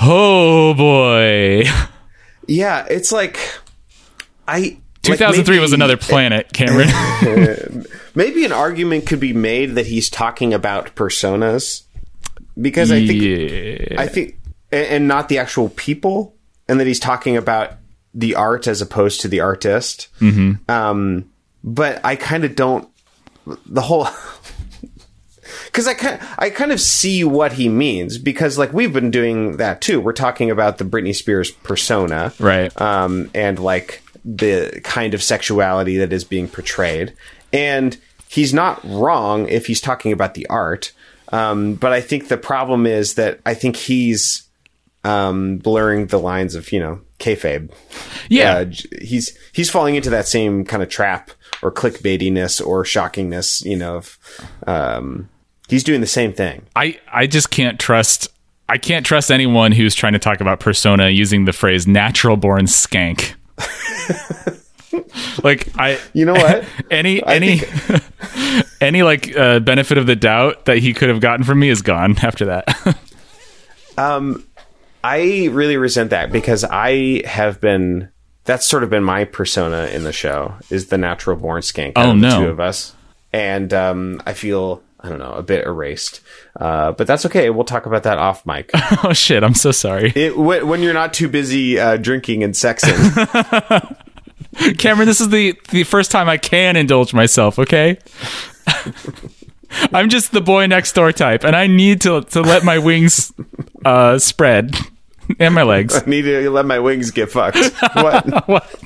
Oh 0.00 0.74
boy. 0.74 1.64
Yeah, 2.48 2.86
it's 2.88 3.10
like 3.10 3.40
I 4.46 4.78
2003 5.06 5.56
like 5.56 5.62
was 5.62 5.72
another 5.72 5.96
planet, 5.96 6.50
Cameron. 6.52 7.86
maybe 8.14 8.44
an 8.44 8.52
argument 8.52 9.06
could 9.06 9.20
be 9.20 9.32
made 9.32 9.74
that 9.76 9.86
he's 9.86 10.10
talking 10.10 10.54
about 10.54 10.94
personas 10.94 11.84
because 12.60 12.90
I 12.90 13.06
think 13.06 13.22
yeah. 13.22 14.00
I 14.00 14.06
think 14.06 14.38
and 14.72 15.06
not 15.06 15.28
the 15.28 15.38
actual 15.38 15.68
people 15.70 16.34
and 16.68 16.80
that 16.80 16.86
he's 16.86 17.00
talking 17.00 17.36
about 17.36 17.74
the 18.14 18.34
art 18.34 18.66
as 18.66 18.80
opposed 18.80 19.20
to 19.20 19.28
the 19.28 19.40
artist. 19.40 20.08
Mm-hmm. 20.20 20.70
Um, 20.70 21.30
but 21.62 22.04
I 22.04 22.16
kind 22.16 22.44
of 22.44 22.56
don't 22.56 22.88
the 23.66 23.82
whole 23.82 24.08
because 25.66 25.86
I 25.86 25.94
kind 25.94 26.20
I 26.38 26.50
kind 26.50 26.72
of 26.72 26.80
see 26.80 27.24
what 27.24 27.52
he 27.52 27.68
means 27.68 28.18
because 28.18 28.58
like 28.58 28.72
we've 28.72 28.92
been 28.92 29.10
doing 29.10 29.58
that 29.58 29.80
too. 29.80 30.00
We're 30.00 30.12
talking 30.12 30.50
about 30.50 30.78
the 30.78 30.84
Britney 30.84 31.14
Spears 31.14 31.50
persona, 31.50 32.32
right? 32.38 32.78
Um, 32.80 33.30
and 33.34 33.58
like 33.58 34.02
the 34.26 34.80
kind 34.82 35.14
of 35.14 35.22
sexuality 35.22 35.96
that 35.98 36.12
is 36.12 36.24
being 36.24 36.48
portrayed, 36.48 37.14
and 37.52 37.96
he's 38.28 38.52
not 38.52 38.80
wrong 38.84 39.48
if 39.48 39.66
he's 39.66 39.80
talking 39.80 40.12
about 40.12 40.34
the 40.34 40.46
art. 40.48 40.92
Um, 41.32 41.74
but 41.74 41.92
I 41.92 42.00
think 42.00 42.28
the 42.28 42.36
problem 42.36 42.86
is 42.86 43.14
that 43.14 43.40
I 43.46 43.54
think 43.54 43.76
he's 43.76 44.46
um, 45.04 45.58
blurring 45.58 46.06
the 46.06 46.18
lines 46.18 46.54
of 46.54 46.72
you 46.72 46.80
know 46.80 47.00
kayfabe. 47.18 47.70
Yeah, 48.28 48.54
uh, 48.54 48.64
he's 49.00 49.36
he's 49.52 49.70
falling 49.70 49.94
into 49.94 50.10
that 50.10 50.26
same 50.26 50.64
kind 50.64 50.82
of 50.82 50.88
trap 50.88 51.30
or 51.62 51.72
clickbaitiness 51.72 52.64
or 52.64 52.84
shockingness. 52.84 53.64
You 53.64 53.76
know, 53.76 53.96
of, 53.96 54.18
um, 54.66 55.28
he's 55.68 55.84
doing 55.84 56.00
the 56.00 56.06
same 56.06 56.32
thing. 56.32 56.66
I 56.74 56.98
I 57.12 57.26
just 57.26 57.50
can't 57.50 57.78
trust. 57.78 58.28
I 58.68 58.78
can't 58.78 59.06
trust 59.06 59.30
anyone 59.30 59.70
who's 59.70 59.94
trying 59.94 60.14
to 60.14 60.18
talk 60.18 60.40
about 60.40 60.58
persona 60.58 61.08
using 61.10 61.44
the 61.44 61.52
phrase 61.52 61.86
"natural 61.86 62.36
born 62.36 62.66
skank." 62.66 63.34
like 65.42 65.68
I, 65.78 65.98
you 66.12 66.24
know 66.24 66.34
what? 66.34 66.64
Any 66.90 67.22
I 67.22 67.34
any 67.36 67.58
think- 67.58 68.66
any 68.80 69.02
like 69.02 69.36
uh, 69.36 69.60
benefit 69.60 69.98
of 69.98 70.06
the 70.06 70.16
doubt 70.16 70.66
that 70.66 70.78
he 70.78 70.92
could 70.94 71.08
have 71.08 71.20
gotten 71.20 71.44
from 71.44 71.58
me 71.58 71.68
is 71.68 71.82
gone 71.82 72.16
after 72.22 72.46
that. 72.46 72.98
Um, 73.98 74.46
I 75.02 75.48
really 75.52 75.76
resent 75.76 76.10
that 76.10 76.32
because 76.32 76.64
I 76.64 77.22
have 77.26 77.60
been. 77.60 78.10
That's 78.44 78.64
sort 78.64 78.84
of 78.84 78.90
been 78.90 79.02
my 79.02 79.24
persona 79.24 79.86
in 79.86 80.04
the 80.04 80.12
show 80.12 80.54
is 80.70 80.86
the 80.86 80.98
natural 80.98 81.36
born 81.36 81.62
skank. 81.62 81.94
Oh, 81.96 82.12
of 82.12 82.20
the 82.20 82.28
no. 82.28 82.42
two 82.42 82.48
of 82.48 82.60
us, 82.60 82.94
and 83.32 83.72
um, 83.74 84.22
I 84.24 84.34
feel 84.34 84.82
I 85.06 85.08
don't 85.08 85.20
know 85.20 85.32
a 85.34 85.42
bit 85.42 85.64
erased. 85.64 86.20
Uh, 86.58 86.90
but 86.92 87.06
that's 87.06 87.24
okay. 87.26 87.48
We'll 87.50 87.64
talk 87.64 87.86
about 87.86 88.02
that 88.02 88.18
off 88.18 88.44
mic. 88.44 88.70
oh 89.04 89.12
shit! 89.12 89.44
I'm 89.44 89.54
so 89.54 89.70
sorry, 89.70 90.12
it, 90.16 90.32
wh- 90.32 90.66
when 90.66 90.82
you're 90.82 90.94
not 90.94 91.14
too 91.14 91.28
busy 91.28 91.78
uh, 91.78 91.96
drinking 91.96 92.42
and 92.42 92.54
sexing. 92.54 93.96
Cameron. 94.78 95.06
This 95.06 95.20
is 95.20 95.28
the 95.28 95.54
the 95.70 95.84
first 95.84 96.10
time 96.10 96.28
I 96.28 96.38
can 96.38 96.74
indulge 96.76 97.14
myself. 97.14 97.58
Okay. 97.58 97.98
I'm 99.92 100.08
just 100.08 100.32
the 100.32 100.40
boy 100.40 100.66
next 100.66 100.92
door 100.94 101.12
type, 101.12 101.44
and 101.44 101.54
I 101.54 101.68
need 101.68 102.00
to 102.00 102.22
to 102.22 102.40
let 102.40 102.64
my 102.64 102.78
wings 102.78 103.32
uh, 103.84 104.18
spread 104.18 104.74
and 105.38 105.54
my 105.54 105.62
legs. 105.62 105.94
I 105.94 106.04
need 106.08 106.22
to 106.22 106.50
let 106.50 106.66
my 106.66 106.80
wings 106.80 107.12
get 107.12 107.30
fucked. 107.30 107.58
What? 107.94 108.48
what? 108.48 108.82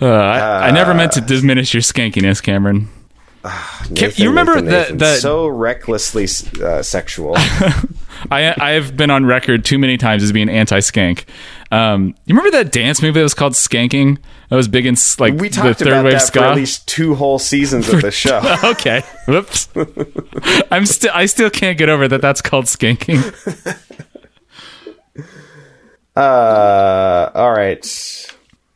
Uh, 0.00 0.06
I, 0.06 0.68
I 0.68 0.70
never 0.72 0.92
meant 0.92 1.12
to 1.12 1.20
diminish 1.20 1.72
your 1.72 1.80
skankiness, 1.80 2.42
Cameron. 2.42 2.88
You 4.16 4.28
remember 4.28 4.60
Nathan, 4.60 4.98
the- 4.98 5.04
the- 5.04 5.16
so 5.16 5.46
recklessly 5.46 6.24
uh, 6.64 6.82
sexual? 6.82 7.34
I 8.30 8.54
I 8.58 8.70
have 8.70 8.96
been 8.96 9.10
on 9.10 9.26
record 9.26 9.64
too 9.64 9.78
many 9.78 9.98
times 9.98 10.22
as 10.22 10.32
being 10.32 10.48
anti-skank. 10.48 11.24
Um, 11.70 12.14
you 12.24 12.34
remember 12.34 12.56
that 12.56 12.72
dance 12.72 13.02
movie 13.02 13.18
that 13.20 13.22
was 13.22 13.34
called 13.34 13.52
Skanking? 13.52 14.18
That 14.48 14.56
was 14.56 14.68
big 14.68 14.86
in 14.86 14.94
like 15.18 15.34
We 15.34 15.48
the 15.48 15.56
talked 15.56 15.78
third 15.80 15.88
about 15.88 16.04
wave 16.04 16.14
that 16.14 16.32
for 16.32 16.38
at 16.40 16.56
least 16.56 16.86
two 16.88 17.14
whole 17.16 17.38
seasons 17.38 17.88
of 17.88 18.00
the 18.00 18.10
show. 18.12 18.40
okay, 18.64 19.02
whoops. 19.26 19.68
I'm 20.70 20.86
still 20.86 21.10
I 21.12 21.26
still 21.26 21.50
can't 21.50 21.76
get 21.76 21.88
over 21.90 22.08
that. 22.08 22.22
That's 22.22 22.40
called 22.40 22.64
skanking. 22.66 23.20
Uh, 26.16 27.30
all 27.34 27.52
right. 27.52 27.84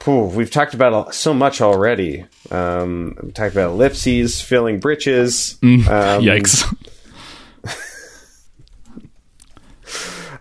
We've 0.09 0.51
talked 0.51 0.73
about 0.75 1.15
so 1.15 1.35
much 1.35 1.61
already. 1.61 2.25
Um, 2.51 3.17
we 3.23 3.33
talked 3.33 3.55
about 3.55 3.73
ellipses, 3.73 4.41
filling 4.41 4.81
britches. 4.81 5.59
Um, 5.63 5.79
Yikes. 6.23 6.65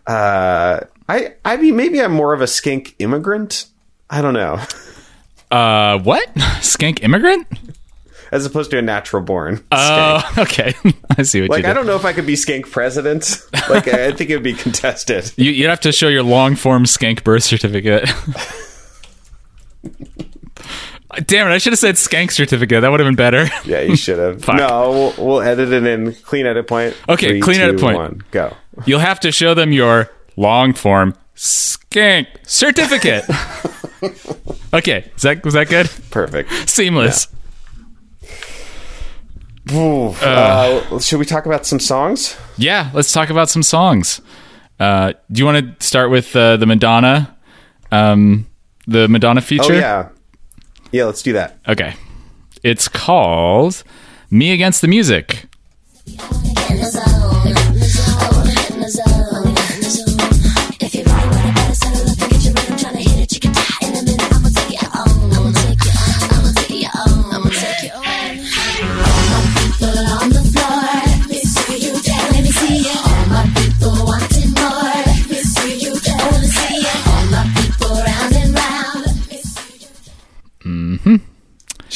Uh, 0.05 0.85
I, 1.09 1.33
I 1.43 1.57
mean, 1.57 1.75
maybe 1.75 2.01
I'm 2.01 2.13
more 2.13 2.33
of 2.33 2.39
a 2.39 2.47
skink 2.47 2.95
immigrant. 2.97 3.65
I 4.09 4.21
don't 4.21 4.33
know, 4.33 4.57
Uh, 5.51 5.99
what? 5.99 6.33
Skank 6.59 7.03
immigrant? 7.03 7.45
as 8.31 8.45
opposed 8.45 8.71
to 8.71 8.77
a 8.77 8.81
natural 8.81 9.21
born. 9.23 9.63
Oh, 9.71 10.21
skank. 10.25 10.41
okay. 10.43 10.73
I 11.17 11.23
see 11.23 11.41
what 11.41 11.49
like 11.49 11.57
you 11.59 11.63
did. 11.63 11.69
I 11.69 11.73
don't 11.73 11.87
know 11.87 11.95
if 11.95 12.03
I 12.05 12.11
could 12.13 12.25
be 12.25 12.35
skink 12.35 12.69
president. 12.71 13.41
Like 13.69 13.87
I 13.87 14.11
think 14.11 14.29
it 14.29 14.35
would 14.35 14.43
be 14.43 14.53
contested. 14.53 15.31
You, 15.37 15.51
you'd 15.51 15.69
have 15.69 15.79
to 15.81 15.91
show 15.93 16.07
your 16.09 16.23
long 16.23 16.55
form 16.55 16.83
skank 16.83 17.23
birth 17.23 17.43
certificate. 17.43 18.09
Damn 21.25 21.47
it! 21.47 21.51
I 21.51 21.57
should 21.57 21.71
have 21.71 21.79
said 21.79 21.95
skank 21.95 22.31
certificate. 22.31 22.81
That 22.81 22.91
would 22.91 22.99
have 22.99 23.07
been 23.07 23.15
better. 23.15 23.47
Yeah, 23.65 23.81
you 23.81 23.95
should 23.95 24.19
have. 24.19 24.45
No, 24.57 25.13
we'll, 25.17 25.25
we'll 25.25 25.41
edit 25.41 25.71
it 25.71 25.85
in. 25.85 26.13
Clean 26.13 26.45
edit 26.45 26.67
point. 26.67 26.95
Okay, 27.07 27.29
Three, 27.29 27.41
clean 27.41 27.61
edit 27.61 27.79
point. 27.79 27.97
one, 27.97 28.23
go. 28.31 28.55
You'll 28.85 28.99
have 28.99 29.19
to 29.21 29.31
show 29.31 29.53
them 29.53 29.71
your 29.71 30.09
long 30.35 30.73
form 30.73 31.15
skank 31.35 32.27
certificate. 32.45 33.23
okay, 34.73 35.09
is 35.15 35.21
that 35.21 35.43
was 35.45 35.53
that 35.53 35.69
good? 35.69 35.89
Perfect. 36.11 36.51
Seamless. 36.69 37.27
Ooh, 39.73 40.09
uh, 40.21 40.99
should 40.99 41.19
we 41.19 41.25
talk 41.25 41.45
about 41.45 41.65
some 41.65 41.79
songs? 41.79 42.37
Yeah, 42.57 42.89
let's 42.93 43.11
talk 43.11 43.29
about 43.29 43.49
some 43.49 43.63
songs. 43.63 44.21
Uh, 44.79 45.13
do 45.31 45.39
you 45.39 45.45
want 45.45 45.79
to 45.79 45.85
start 45.85 46.09
with 46.09 46.33
uh, 46.35 46.55
the 46.57 46.65
Madonna, 46.65 47.35
um, 47.91 48.47
the 48.87 49.07
Madonna 49.09 49.41
feature? 49.41 49.73
Oh 49.73 49.77
yeah, 49.77 50.09
yeah. 50.91 51.05
Let's 51.05 51.21
do 51.21 51.33
that. 51.33 51.59
Okay. 51.67 51.95
It's 52.63 52.87
called 52.87 53.83
"Me 54.29 54.51
Against 54.51 54.81
the 54.81 54.87
Music." 54.87 55.45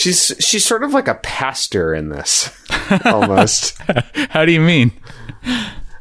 She's 0.01 0.33
she's 0.39 0.65
sort 0.65 0.83
of 0.83 0.93
like 0.93 1.07
a 1.07 1.15
pastor 1.15 1.93
in 1.93 2.09
this, 2.09 2.49
almost. 3.05 3.77
How 4.29 4.45
do 4.45 4.51
you 4.51 4.59
mean? 4.61 4.91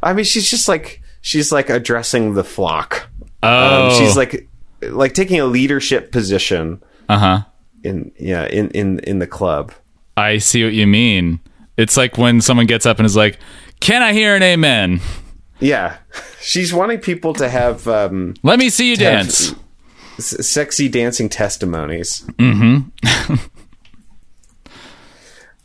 I 0.03 0.13
mean, 0.15 0.25
she's 0.25 0.49
just 0.49 0.69
like 0.69 1.03
she's 1.21 1.53
like 1.53 1.69
addressing 1.69 2.33
the 2.35 2.45
flock. 2.45 3.09
Oh, 3.43 3.89
Um, 3.91 3.99
she's 3.99 4.17
like 4.17 4.49
like 4.83 5.13
taking 5.13 5.39
a 5.39 5.45
leadership 5.45 6.13
position 6.13 6.83
uh 7.11 7.19
huh. 7.19 7.41
in 7.83 8.11
yeah 8.19 8.47
in 8.47 8.71
in 8.71 9.01
in 9.01 9.19
the 9.19 9.27
club. 9.27 9.73
I 10.17 10.39
see 10.39 10.65
what 10.65 10.73
you 10.73 10.87
mean. 10.87 11.41
It's 11.77 11.97
like 11.97 12.17
when 12.17 12.41
someone 12.41 12.67
gets 12.67 12.87
up 12.87 12.99
and 12.99 13.05
is 13.07 13.17
like, 13.17 13.39
"Can 13.81 14.03
I 14.03 14.13
hear 14.15 14.35
an 14.35 14.43
amen? 14.43 15.01
Yeah, 15.61 15.99
she's 16.41 16.73
wanting 16.73 17.01
people 17.01 17.35
to 17.35 17.49
have 17.51 17.87
um, 17.87 18.35
Let 18.43 18.59
me 18.59 18.71
see 18.71 18.87
you 18.91 18.97
have 19.05 19.27
dance." 19.27 19.55
s- 20.19 20.47
sexy 20.47 20.89
dancing 20.89 21.29
testimonies. 21.29 22.25
Mm-hmm. 22.39 23.35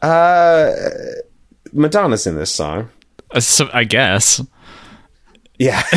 Uh, 0.10 0.72
Madonna's 1.74 2.28
in 2.28 2.36
this 2.36 2.52
song. 2.52 2.90
Uh, 3.32 3.40
so, 3.40 3.70
I 3.74 3.84
guess 3.84 4.42
Yeah, 5.58 5.82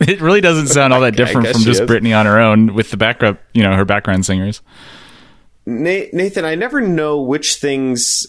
it 0.00 0.20
really 0.20 0.40
doesn't 0.40 0.68
sound 0.68 0.92
all 0.92 1.00
that 1.00 1.16
different 1.16 1.48
from 1.48 1.62
just 1.62 1.82
is. 1.82 1.88
Britney 1.88 2.16
on 2.18 2.26
her 2.26 2.38
own 2.38 2.74
with 2.74 2.90
the 2.90 2.96
background, 2.96 3.38
you 3.52 3.62
know, 3.62 3.74
her 3.74 3.84
background 3.84 4.24
singers. 4.26 4.60
Nathan, 5.66 6.44
I 6.44 6.54
never 6.54 6.80
know 6.80 7.20
which 7.20 7.56
things 7.56 8.26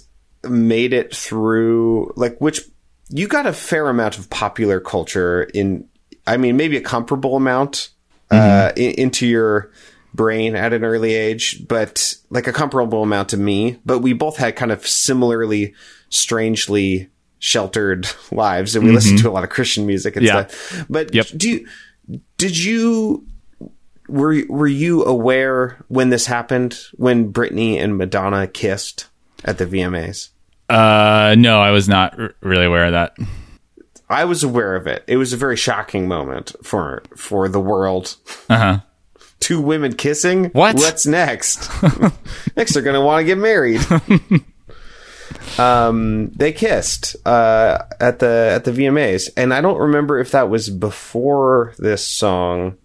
made 0.47 0.93
it 0.93 1.15
through. 1.15 2.11
Like 2.15 2.39
which 2.39 2.61
you 3.09 3.27
got 3.27 3.45
a 3.45 3.53
fair 3.53 3.89
amount 3.89 4.17
of 4.17 4.29
popular 4.29 4.79
culture 4.79 5.43
in 5.53 5.87
I 6.25 6.37
mean, 6.37 6.57
maybe 6.57 6.75
a 6.77 6.81
comparable 6.81 7.35
amount 7.37 7.89
uh, 8.31 8.71
i- 8.75 8.79
into 8.79 9.25
your 9.27 9.71
brain 10.13 10.55
at 10.55 10.73
an 10.73 10.83
early 10.83 11.13
age, 11.13 11.67
but 11.67 12.15
like 12.29 12.47
a 12.47 12.53
comparable 12.53 13.03
amount 13.03 13.29
to 13.29 13.37
me. 13.37 13.79
But 13.85 13.99
we 13.99 14.13
both 14.13 14.37
had 14.37 14.55
kind 14.55 14.71
of 14.71 14.85
similarly, 14.87 15.73
strangely 16.09 17.09
sheltered 17.39 18.07
lives, 18.31 18.75
and 18.75 18.83
we 18.85 18.91
listened 18.91 19.19
to 19.19 19.29
a 19.29 19.31
lot 19.31 19.43
of 19.43 19.49
Christian 19.49 19.85
music 19.85 20.15
and 20.15 20.25
Yeah. 20.25 20.47
stuff. 20.47 20.85
But 20.89 21.13
Yep. 21.13 21.27
do 21.37 21.49
you, 21.49 21.67
did 22.37 22.57
you 22.63 23.25
were 24.09 24.41
were 24.47 24.67
you 24.67 25.03
aware 25.03 25.83
when 25.89 26.09
this 26.09 26.25
happened 26.27 26.79
when 26.95 27.31
Britney 27.33 27.77
and 27.77 27.97
Madonna 27.97 28.47
kissed 28.47 29.07
at 29.43 29.57
the 29.57 29.65
VMAs? 29.65 30.29
Uh, 30.69 31.35
no, 31.37 31.59
I 31.61 31.71
was 31.71 31.87
not 31.87 32.19
r- 32.19 32.33
really 32.41 32.65
aware 32.65 32.85
of 32.85 32.91
that. 32.93 33.15
I 34.09 34.23
was 34.25 34.43
aware 34.43 34.75
of 34.77 34.87
it. 34.87 35.03
It 35.07 35.17
was 35.17 35.33
a 35.33 35.37
very 35.37 35.57
shocking 35.57 36.07
moment 36.07 36.55
for 36.63 37.03
for 37.17 37.47
the 37.49 37.59
world. 37.59 38.15
Uh 38.49 38.57
huh. 38.57 38.79
Two 39.39 39.61
women 39.61 39.95
kissing. 39.95 40.45
What? 40.45 40.75
What's 40.75 41.05
next? 41.05 41.69
next, 42.55 42.73
they're 42.73 42.83
going 42.83 42.95
to 42.95 43.01
want 43.01 43.21
to 43.21 43.25
get 43.25 43.37
married. 43.37 43.81
um, 45.59 46.31
they 46.35 46.51
kissed 46.51 47.15
uh, 47.25 47.83
at 47.99 48.19
the 48.19 48.51
at 48.53 48.65
the 48.65 48.71
VMAs, 48.71 49.29
and 49.37 49.53
I 49.53 49.61
don't 49.61 49.79
remember 49.79 50.19
if 50.19 50.31
that 50.31 50.49
was 50.49 50.69
before 50.69 51.73
this 51.77 52.05
song 52.05 52.77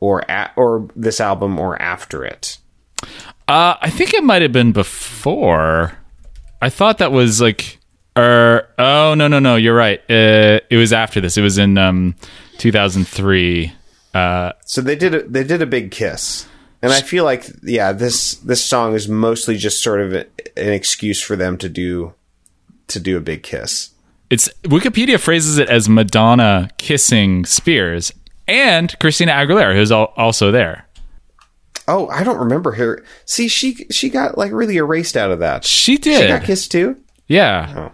or 0.00 0.28
at, 0.30 0.52
or 0.56 0.88
this 0.94 1.20
album 1.20 1.58
or 1.58 1.80
after 1.80 2.24
it. 2.24 2.58
Uh, 3.46 3.76
I 3.80 3.90
think 3.90 4.14
it 4.14 4.24
might 4.24 4.42
have 4.42 4.52
been 4.52 4.72
before. 4.72 5.92
I 6.60 6.70
thought 6.70 6.98
that 6.98 7.12
was 7.12 7.40
like, 7.40 7.78
er, 8.16 8.68
oh 8.78 9.14
no 9.14 9.28
no 9.28 9.38
no, 9.38 9.56
you're 9.56 9.76
right. 9.76 10.00
Uh, 10.10 10.60
it 10.70 10.76
was 10.76 10.92
after 10.92 11.20
this. 11.20 11.36
It 11.36 11.42
was 11.42 11.58
in 11.58 11.78
um 11.78 12.14
2003. 12.58 13.72
Uh, 14.14 14.52
So 14.64 14.80
they 14.80 14.96
did 14.96 15.14
a, 15.14 15.22
they 15.28 15.44
did 15.44 15.60
a 15.60 15.66
big 15.66 15.90
kiss, 15.90 16.46
and 16.82 16.92
I 16.92 17.00
feel 17.02 17.24
like 17.24 17.44
yeah 17.62 17.92
this 17.92 18.34
this 18.36 18.62
song 18.62 18.94
is 18.94 19.08
mostly 19.08 19.56
just 19.56 19.82
sort 19.82 20.00
of 20.00 20.12
a, 20.14 20.26
an 20.56 20.72
excuse 20.72 21.20
for 21.20 21.36
them 21.36 21.58
to 21.58 21.68
do 21.68 22.14
to 22.88 23.00
do 23.00 23.16
a 23.16 23.20
big 23.20 23.42
kiss. 23.42 23.90
it's 24.30 24.48
Wikipedia 24.62 25.18
phrases 25.18 25.58
it 25.58 25.68
as 25.68 25.88
Madonna 25.88 26.70
kissing 26.78 27.44
Spears 27.44 28.12
and 28.46 28.94
Christina 29.00 29.32
Aguilera, 29.32 29.74
who's 29.74 29.90
al- 29.90 30.12
also 30.16 30.50
there. 30.50 30.86
Oh, 31.88 32.08
I 32.08 32.22
don't 32.24 32.38
remember 32.38 32.72
her. 32.72 33.02
See, 33.26 33.48
she 33.48 33.86
she 33.90 34.08
got 34.10 34.38
like 34.38 34.52
really 34.52 34.76
erased 34.76 35.16
out 35.16 35.30
of 35.30 35.38
that. 35.40 35.64
She 35.64 35.98
did. 35.98 36.20
She 36.20 36.26
got 36.28 36.44
kissed 36.44 36.70
too. 36.72 36.96
yeah. 37.26 37.90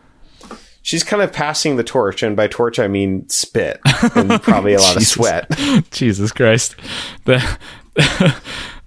She's 0.91 1.05
kind 1.05 1.23
of 1.23 1.33
passing 1.33 1.77
the 1.77 1.85
torch, 1.85 2.21
and 2.21 2.35
by 2.35 2.49
torch 2.49 2.81
I 2.81 2.89
mean 2.89 3.29
spit 3.29 3.81
and 4.17 4.29
probably 4.43 4.75
a 4.75 4.81
lot 4.81 4.97
of 4.97 5.05
sweat. 5.05 5.49
Jesus 5.93 6.33
Christ. 6.33 6.75
The, 7.27 7.37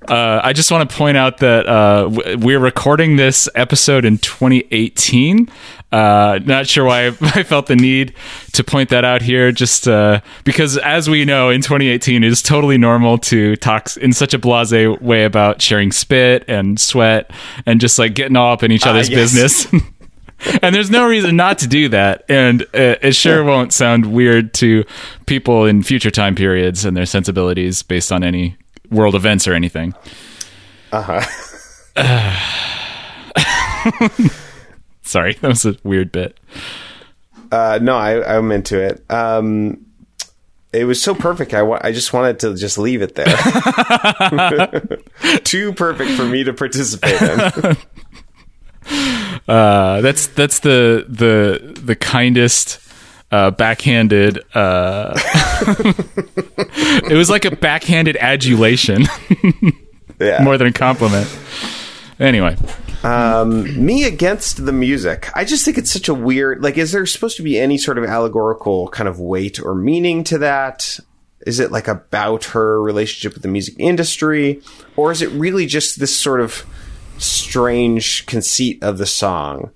uh, 0.10 0.42
I 0.44 0.52
just 0.52 0.70
want 0.70 0.90
to 0.90 0.94
point 0.98 1.16
out 1.16 1.38
that 1.38 1.66
uh, 1.66 2.10
we're 2.42 2.60
recording 2.60 3.16
this 3.16 3.48
episode 3.56 4.04
in 4.04 4.18
2018. 4.18 5.48
Uh, 5.94 6.40
not 6.44 6.68
sure 6.68 6.84
why 6.84 7.06
I 7.06 7.44
felt 7.44 7.68
the 7.68 7.78
need 7.78 8.14
to 8.52 8.66
point 8.66 8.90
that 8.90 9.06
out 9.06 9.22
here, 9.22 9.54
just 9.54 9.88
uh, 9.88 10.20
because, 10.44 10.78
as 10.80 11.10
we 11.10 11.24
know, 11.24 11.52
in 11.52 11.62
2018, 11.62 12.22
it 12.22 12.28
is 12.28 12.42
totally 12.42 12.78
normal 12.78 13.18
to 13.20 13.56
talk 13.56 13.96
in 13.96 14.12
such 14.12 14.34
a 14.34 14.38
blase 14.38 14.74
way 15.00 15.24
about 15.24 15.62
sharing 15.62 15.94
spit 15.94 16.44
and 16.50 16.78
sweat 16.82 17.32
and 17.66 17.80
just 17.80 17.98
like 17.98 18.14
getting 18.14 18.36
all 18.36 18.52
up 18.52 18.62
in 18.62 18.74
each 18.74 18.86
other's 18.86 19.08
yes. 19.08 19.34
business. 19.34 19.84
And 20.62 20.74
there's 20.76 20.90
no 20.92 21.06
reason 21.08 21.36
not 21.36 21.58
to 21.60 21.68
do 21.68 21.88
that 21.90 22.24
and 22.30 22.64
uh, 22.74 22.96
it 23.02 23.14
sure 23.16 23.44
won't 23.44 23.74
sound 23.74 24.06
weird 24.14 24.54
to 24.54 24.84
people 25.26 25.66
in 25.66 25.82
future 25.84 26.12
time 26.12 26.36
periods 26.36 26.86
and 26.86 26.96
their 26.98 27.06
sensibilities 27.06 27.82
based 27.84 28.12
on 28.12 28.24
any 28.24 28.56
world 28.92 29.16
events 29.16 29.48
or 29.48 29.54
anything 29.54 29.94
Uh-huh. 30.92 31.22
sorry 35.02 35.34
that 35.42 35.48
was 35.48 35.66
a 35.66 35.76
weird 35.84 36.12
bit 36.12 36.38
Uh, 37.52 37.78
no, 37.82 37.96
I, 37.96 38.36
I'm 38.38 38.52
into 38.52 38.82
it. 38.82 39.04
Um, 39.12 39.86
it 40.72 40.86
was 40.86 41.00
so 41.00 41.14
perfect. 41.14 41.54
I 41.54 41.62
wa- 41.62 41.78
I 41.84 41.92
just 41.92 42.12
wanted 42.12 42.40
to 42.40 42.56
just 42.56 42.80
leave 42.80 43.04
it 43.04 43.14
there. 43.14 43.28
Too 45.44 45.72
perfect 45.74 46.12
for 46.18 46.26
me 46.26 46.44
to 46.46 46.52
participate 46.54 47.22
in. 47.22 47.78
Uh, 49.48 50.02
that's 50.02 50.28
that's 50.28 50.60
the 50.60 51.06
the 51.08 51.80
the 51.82 51.96
kindest 51.96 52.80
uh, 53.32 53.52
backhanded 53.52 54.40
uh, 54.56 55.14
it 57.10 57.16
was 57.18 57.30
like 57.30 57.46
a 57.46 57.56
backhanded 57.56 58.18
adulation 58.18 59.06
Yeah. 60.20 60.44
more 60.44 60.58
than 60.58 60.68
a 60.68 60.72
compliment 60.74 61.28
anyway 62.20 62.56
Um, 63.04 63.86
me 63.86 64.06
against 64.06 64.66
the 64.66 64.72
music. 64.72 65.30
I 65.36 65.44
just 65.44 65.66
think 65.66 65.78
it's 65.78 65.92
such 65.92 66.08
a 66.08 66.14
weird. 66.14 66.64
Like, 66.64 66.78
is 66.78 66.94
there 66.94 67.06
supposed 67.06 67.36
to 67.36 67.44
be 67.44 67.60
any 67.60 67.78
sort 67.78 67.98
of 67.98 68.06
allegorical 68.06 68.88
kind 68.88 69.10
of 69.10 69.20
weight 69.20 69.60
or 69.62 69.76
meaning 69.76 70.24
to 70.26 70.38
that? 70.38 71.00
Is 71.46 71.60
it 71.60 71.70
like 71.70 71.90
about 71.90 72.46
her 72.56 72.82
relationship 72.82 73.34
with 73.34 73.44
the 73.44 73.50
music 73.50 73.76
industry, 73.78 74.62
or 74.96 75.12
is 75.12 75.22
it 75.22 75.30
really 75.32 75.66
just 75.66 76.00
this 76.00 76.18
sort 76.18 76.40
of 76.40 76.66
strange 77.18 78.26
conceit 78.26 78.84
of 78.84 78.98
the 78.98 79.06
song? 79.06 79.72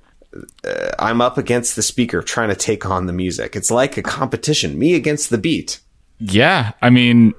Uh, 0.63 0.91
I'm 1.00 1.21
up 1.21 1.38
against 1.38 1.76
the 1.76 1.82
speaker 1.82 2.21
trying 2.21 2.50
to 2.50 2.56
take 2.56 2.86
on 2.86 3.06
the 3.06 3.13
music. 3.13 3.56
It's 3.56 3.71
like 3.71 3.97
a 3.97 4.04
competition, 4.04 4.78
me 4.78 4.93
against 4.93 5.30
the 5.30 5.38
beat. 5.38 5.80
Yeah, 6.19 6.71
I 6.82 6.89
mean, 6.89 7.34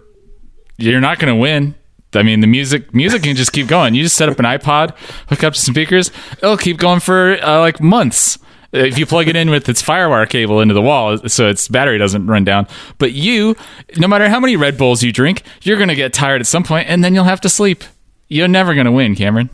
you're 0.77 1.01
not 1.01 1.19
going 1.19 1.35
to 1.35 1.41
win. 1.41 1.75
I 2.15 2.23
mean, 2.23 2.41
the 2.41 2.47
music 2.47 2.95
music 2.95 3.23
can 3.23 3.37
just 3.37 3.53
keep 3.53 3.67
going. 3.67 3.95
You 3.95 4.03
just 4.03 4.17
set 4.17 4.29
up 4.29 4.39
an 4.39 4.47
iPod, 4.47 4.97
hook 5.29 5.45
up 5.45 5.55
some 5.55 5.75
speakers, 5.75 6.11
it'll 6.39 6.57
keep 6.57 6.79
going 6.79 7.01
for 7.01 7.37
uh, 7.43 7.61
like 7.61 7.81
months. 7.81 8.39
If 8.71 8.99
you 8.99 9.07
plug 9.07 9.29
it 9.29 9.37
in 9.37 9.49
with 9.49 9.67
its 9.69 9.83
FireWire 9.83 10.29
cable 10.29 10.61
into 10.61 10.75
the 10.75 10.83
wall, 10.83 11.17
so 11.27 11.49
its 11.49 11.69
battery 11.69 11.97
doesn't 11.97 12.27
run 12.27 12.45
down. 12.45 12.67
But 12.99 13.13
you, 13.13 13.57
no 13.97 14.07
matter 14.07 14.29
how 14.29 14.41
many 14.41 14.57
Red 14.57 14.77
Bulls 14.77 15.03
you 15.03 15.11
drink, 15.11 15.43
you're 15.63 15.79
going 15.79 15.89
to 15.89 15.95
get 15.95 16.13
tired 16.13 16.43
at 16.43 16.47
some 16.47 16.65
point, 16.65 16.87
and 16.89 17.03
then 17.03 17.15
you'll 17.15 17.25
have 17.25 17.41
to 17.43 17.49
sleep. 17.49 17.83
You're 18.29 18.49
never 18.49 18.75
going 18.75 18.85
to 18.85 18.93
win, 18.93 19.15
Cameron. 19.15 19.49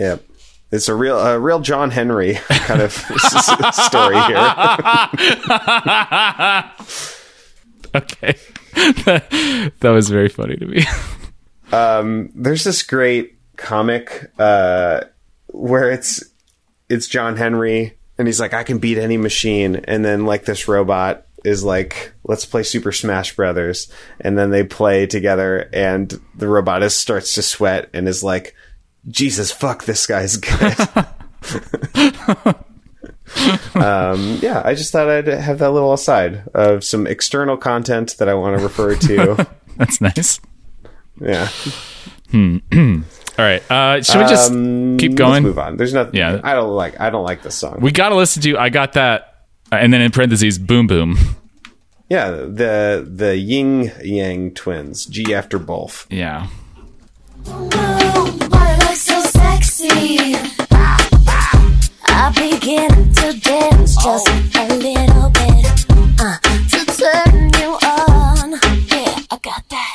Yeah. 0.00 0.16
It's 0.72 0.88
a 0.88 0.94
real, 0.94 1.18
a 1.18 1.38
real 1.38 1.60
John 1.60 1.90
Henry 1.90 2.34
kind 2.48 2.80
of 2.80 2.92
story 3.72 4.18
here. 4.22 4.54
Okay, 7.92 8.36
that 9.80 9.90
was 9.92 10.10
very 10.10 10.28
funny 10.28 10.54
to 10.54 10.64
me. 10.64 10.84
Um, 11.72 12.30
there's 12.36 12.62
this 12.62 12.84
great 12.84 13.36
comic 13.56 14.30
uh, 14.38 15.00
where 15.48 15.90
it's 15.90 16.22
it's 16.88 17.08
John 17.08 17.36
Henry 17.36 17.98
and 18.16 18.28
he's 18.28 18.38
like 18.38 18.54
I 18.54 18.62
can 18.62 18.78
beat 18.78 18.96
any 18.96 19.16
machine 19.16 19.74
and 19.74 20.04
then 20.04 20.24
like 20.24 20.44
this 20.44 20.68
robot 20.68 21.26
is 21.44 21.64
like 21.64 22.12
let's 22.22 22.46
play 22.46 22.62
Super 22.62 22.92
Smash 22.92 23.34
Brothers 23.34 23.90
and 24.20 24.38
then 24.38 24.50
they 24.50 24.62
play 24.62 25.06
together 25.06 25.68
and 25.72 26.20
the 26.36 26.46
robot 26.46 26.84
is, 26.84 26.94
starts 26.94 27.34
to 27.34 27.42
sweat 27.42 27.90
and 27.92 28.06
is 28.06 28.22
like 28.22 28.54
Jesus 29.08 29.50
fuck 29.52 29.84
this 29.84 30.06
guy's 30.06 30.36
good. 30.36 30.76
um, 33.74 34.38
yeah, 34.42 34.62
I 34.64 34.74
just 34.74 34.92
thought 34.92 35.08
I'd 35.08 35.26
have 35.26 35.58
that 35.58 35.70
little 35.70 35.92
aside 35.92 36.42
of 36.54 36.84
some 36.84 37.06
external 37.06 37.56
content 37.56 38.16
that 38.18 38.28
I 38.28 38.34
want 38.34 38.58
to 38.58 38.62
refer 38.62 38.94
to. 38.96 39.46
That's 39.76 40.00
nice. 40.00 40.40
yeah. 41.20 41.48
All 42.34 43.46
right, 43.46 43.62
uh, 43.70 44.02
should 44.02 44.18
we 44.18 44.24
just 44.28 44.50
Um, 44.52 44.98
keep 44.98 45.12
Let's 45.12 45.18
going? 45.18 45.42
move 45.42 45.58
on. 45.58 45.76
There's 45.78 45.94
nothing. 45.94 46.14
Yeah. 46.14 46.40
I 46.44 46.52
don't 46.54 46.70
like. 46.74 47.00
I 47.00 47.08
don't 47.10 47.24
like 47.24 47.42
this 47.42 47.54
song. 47.54 47.78
We 47.80 47.90
got 47.90 48.10
to 48.10 48.16
listen 48.16 48.42
to. 48.42 48.58
I 48.58 48.68
got 48.68 48.92
that, 48.92 49.46
uh, 49.72 49.76
and 49.76 49.92
then 49.92 50.00
in 50.02 50.10
parentheses, 50.10 50.58
boom 50.58 50.86
boom. 50.86 51.16
yeah, 52.10 52.30
the 52.30 53.06
the 53.10 53.36
Ying 53.36 53.90
Yang 54.02 54.54
twins. 54.54 55.06
G 55.06 55.34
after 55.34 55.58
both. 55.58 56.06
Yeah. 56.10 56.48
Sexy? 59.80 60.36
I 62.04 62.32
begin 62.34 62.90
to 63.14 63.40
dance 63.40 63.96
just 63.96 64.28
a 64.28 64.68
little 64.76 65.30
bit 65.30 65.86
uh, 66.20 66.36
to 66.68 66.84
turn 67.00 67.50
you 67.58 67.78
on. 67.88 68.60
Yeah, 68.88 69.22
I 69.30 69.38
got 69.40 69.66
that. 69.70 69.89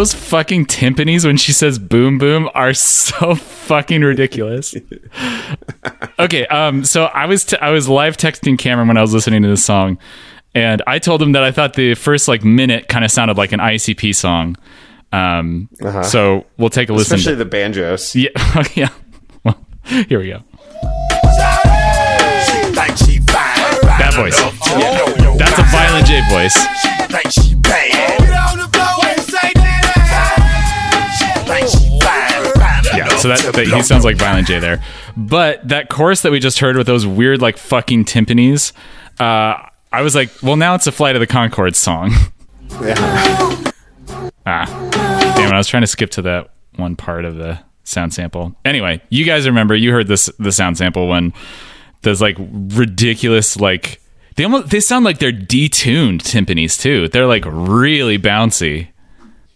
Those 0.00 0.14
fucking 0.14 0.64
timpanis 0.64 1.26
when 1.26 1.36
she 1.36 1.52
says 1.52 1.78
boom 1.78 2.16
boom 2.16 2.48
are 2.54 2.72
so 2.72 3.34
fucking 3.34 4.00
ridiculous. 4.00 4.74
okay, 6.18 6.46
um 6.46 6.86
so 6.86 7.04
I 7.04 7.26
was 7.26 7.44
t- 7.44 7.58
I 7.58 7.68
was 7.68 7.86
live 7.86 8.16
texting 8.16 8.58
Cameron 8.58 8.88
when 8.88 8.96
I 8.96 9.02
was 9.02 9.12
listening 9.12 9.42
to 9.42 9.48
this 9.48 9.62
song 9.62 9.98
and 10.54 10.82
I 10.86 11.00
told 11.00 11.20
him 11.20 11.32
that 11.32 11.42
I 11.44 11.52
thought 11.52 11.74
the 11.74 11.94
first 11.96 12.28
like 12.28 12.42
minute 12.42 12.88
kind 12.88 13.04
of 13.04 13.10
sounded 13.10 13.36
like 13.36 13.52
an 13.52 13.60
ICP 13.60 14.14
song. 14.14 14.56
Um, 15.12 15.68
uh-huh. 15.82 16.02
So 16.04 16.46
we'll 16.56 16.70
take 16.70 16.88
a 16.88 16.94
listen. 16.94 17.16
Especially 17.16 17.32
To, 17.34 17.44
the 17.44 17.50
banjos. 17.50 18.16
yeah, 18.16 18.28
yeah. 18.74 18.88
Well, 19.44 19.62
here 19.84 20.18
we 20.18 20.28
go. 20.30 20.42
Like 22.74 22.96
she 22.96 23.18
fine, 23.18 23.76
fine 23.84 23.98
That 24.00 24.14
voice. 24.16 24.40
enough 24.40 24.58
to 24.60 24.78
know 24.78 25.28
your 25.28 25.36
That's 25.36 25.58
a. 25.58 25.62
Violent 25.64 26.06
J 26.06 26.22
voice. 26.30 28.19
So 33.20 33.28
that, 33.28 33.54
that 33.54 33.66
he 33.66 33.82
sounds 33.82 34.04
like 34.04 34.16
Violent 34.16 34.46
J 34.46 34.58
there. 34.58 34.82
But 35.16 35.66
that 35.68 35.88
chorus 35.88 36.22
that 36.22 36.32
we 36.32 36.40
just 36.40 36.58
heard 36.58 36.76
with 36.76 36.86
those 36.86 37.06
weird 37.06 37.40
like 37.40 37.56
fucking 37.58 38.04
timpanis, 38.06 38.72
uh, 39.18 39.66
I 39.92 40.02
was 40.02 40.14
like, 40.14 40.30
well, 40.42 40.56
now 40.56 40.74
it's 40.74 40.86
a 40.86 40.92
Flight 40.92 41.16
of 41.16 41.20
the 41.20 41.26
Conchords 41.26 41.76
song. 41.76 42.12
Yeah. 42.80 43.72
ah, 44.46 44.90
damn 45.36 45.48
it! 45.48 45.52
I 45.52 45.58
was 45.58 45.66
trying 45.66 45.82
to 45.82 45.88
skip 45.88 46.10
to 46.12 46.22
that 46.22 46.50
one 46.76 46.94
part 46.94 47.24
of 47.24 47.34
the 47.34 47.58
sound 47.82 48.14
sample. 48.14 48.54
Anyway, 48.64 49.02
you 49.10 49.24
guys 49.24 49.44
remember 49.46 49.74
you 49.74 49.90
heard 49.90 50.06
this 50.06 50.30
the 50.38 50.52
sound 50.52 50.78
sample 50.78 51.08
when 51.08 51.32
those 52.02 52.22
like 52.22 52.36
ridiculous 52.38 53.58
like 53.58 54.00
they 54.36 54.44
almost 54.44 54.70
they 54.70 54.80
sound 54.80 55.04
like 55.04 55.18
they're 55.18 55.32
detuned 55.32 56.20
timpanis 56.22 56.80
too. 56.80 57.08
They're 57.08 57.26
like 57.26 57.44
really 57.46 58.18
bouncy. 58.18 58.88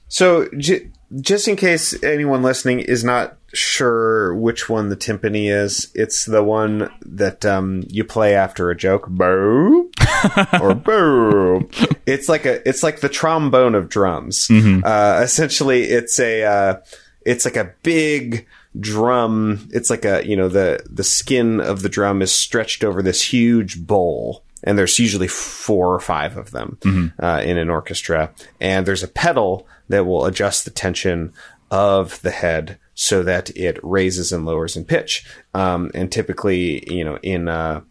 So, 0.09 0.48
j- 0.59 0.90
just 1.20 1.46
in 1.48 1.57
case 1.57 2.03
anyone 2.03 2.42
listening 2.42 2.81
is 2.81 3.05
not 3.05 3.37
sure 3.54 4.34
which 4.34 4.68
one 4.68 4.88
the 4.88 4.96
timpani 4.96 5.50
is, 5.50 5.90
it's 5.94 6.24
the 6.24 6.42
one 6.42 6.90
that 7.02 7.44
um, 7.44 7.84
you 7.88 8.04
play 8.04 8.34
after 8.34 8.70
a 8.70 8.76
joke, 8.76 9.08
boo, 9.08 9.90
or 10.60 10.74
boo. 10.74 11.68
It's 12.06 12.28
like 12.28 12.46
a, 12.46 12.66
it's 12.68 12.82
like 12.82 13.00
the 13.00 13.08
trombone 13.08 13.74
of 13.74 13.88
drums. 13.88 14.48
Uh, 14.84 15.20
essentially, 15.22 15.84
it's 15.84 16.18
a, 16.18 16.42
uh, 16.44 16.80
it's 17.24 17.44
like 17.44 17.56
a 17.56 17.72
big 17.82 18.46
drum. 18.78 19.68
It's 19.72 19.90
like 19.90 20.04
a, 20.04 20.26
you 20.26 20.36
know, 20.36 20.48
the 20.48 20.84
the 20.90 21.04
skin 21.04 21.60
of 21.60 21.82
the 21.82 21.88
drum 21.88 22.22
is 22.22 22.32
stretched 22.32 22.84
over 22.84 23.02
this 23.02 23.22
huge 23.22 23.86
bowl 23.86 24.44
and 24.64 24.78
there's 24.78 24.98
usually 24.98 25.28
four 25.28 25.94
or 25.94 26.00
five 26.00 26.36
of 26.36 26.50
them 26.50 27.12
uh, 27.22 27.42
in 27.44 27.58
an 27.58 27.70
orchestra. 27.70 28.32
And 28.60 28.86
there's 28.86 29.02
a 29.02 29.08
pedal 29.08 29.68
that 29.88 30.06
will 30.06 30.24
adjust 30.24 30.64
the 30.64 30.70
tension 30.70 31.32
of 31.70 32.20
the 32.22 32.30
head 32.30 32.78
so 32.94 33.22
that 33.22 33.50
it 33.57 33.78
raises 33.83 34.33
and 34.33 34.46
lowers 34.46 34.76
in 34.76 34.85
pitch. 34.85 35.26
Um, 35.52 35.90
and 35.94 36.11
typically, 36.11 36.85
you 36.92 37.04
know, 37.04 37.18
in 37.22 37.48
uh, 37.48 37.83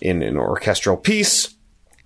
in 0.00 0.22
an 0.22 0.36
orchestral 0.36 0.96
piece, 0.96 1.54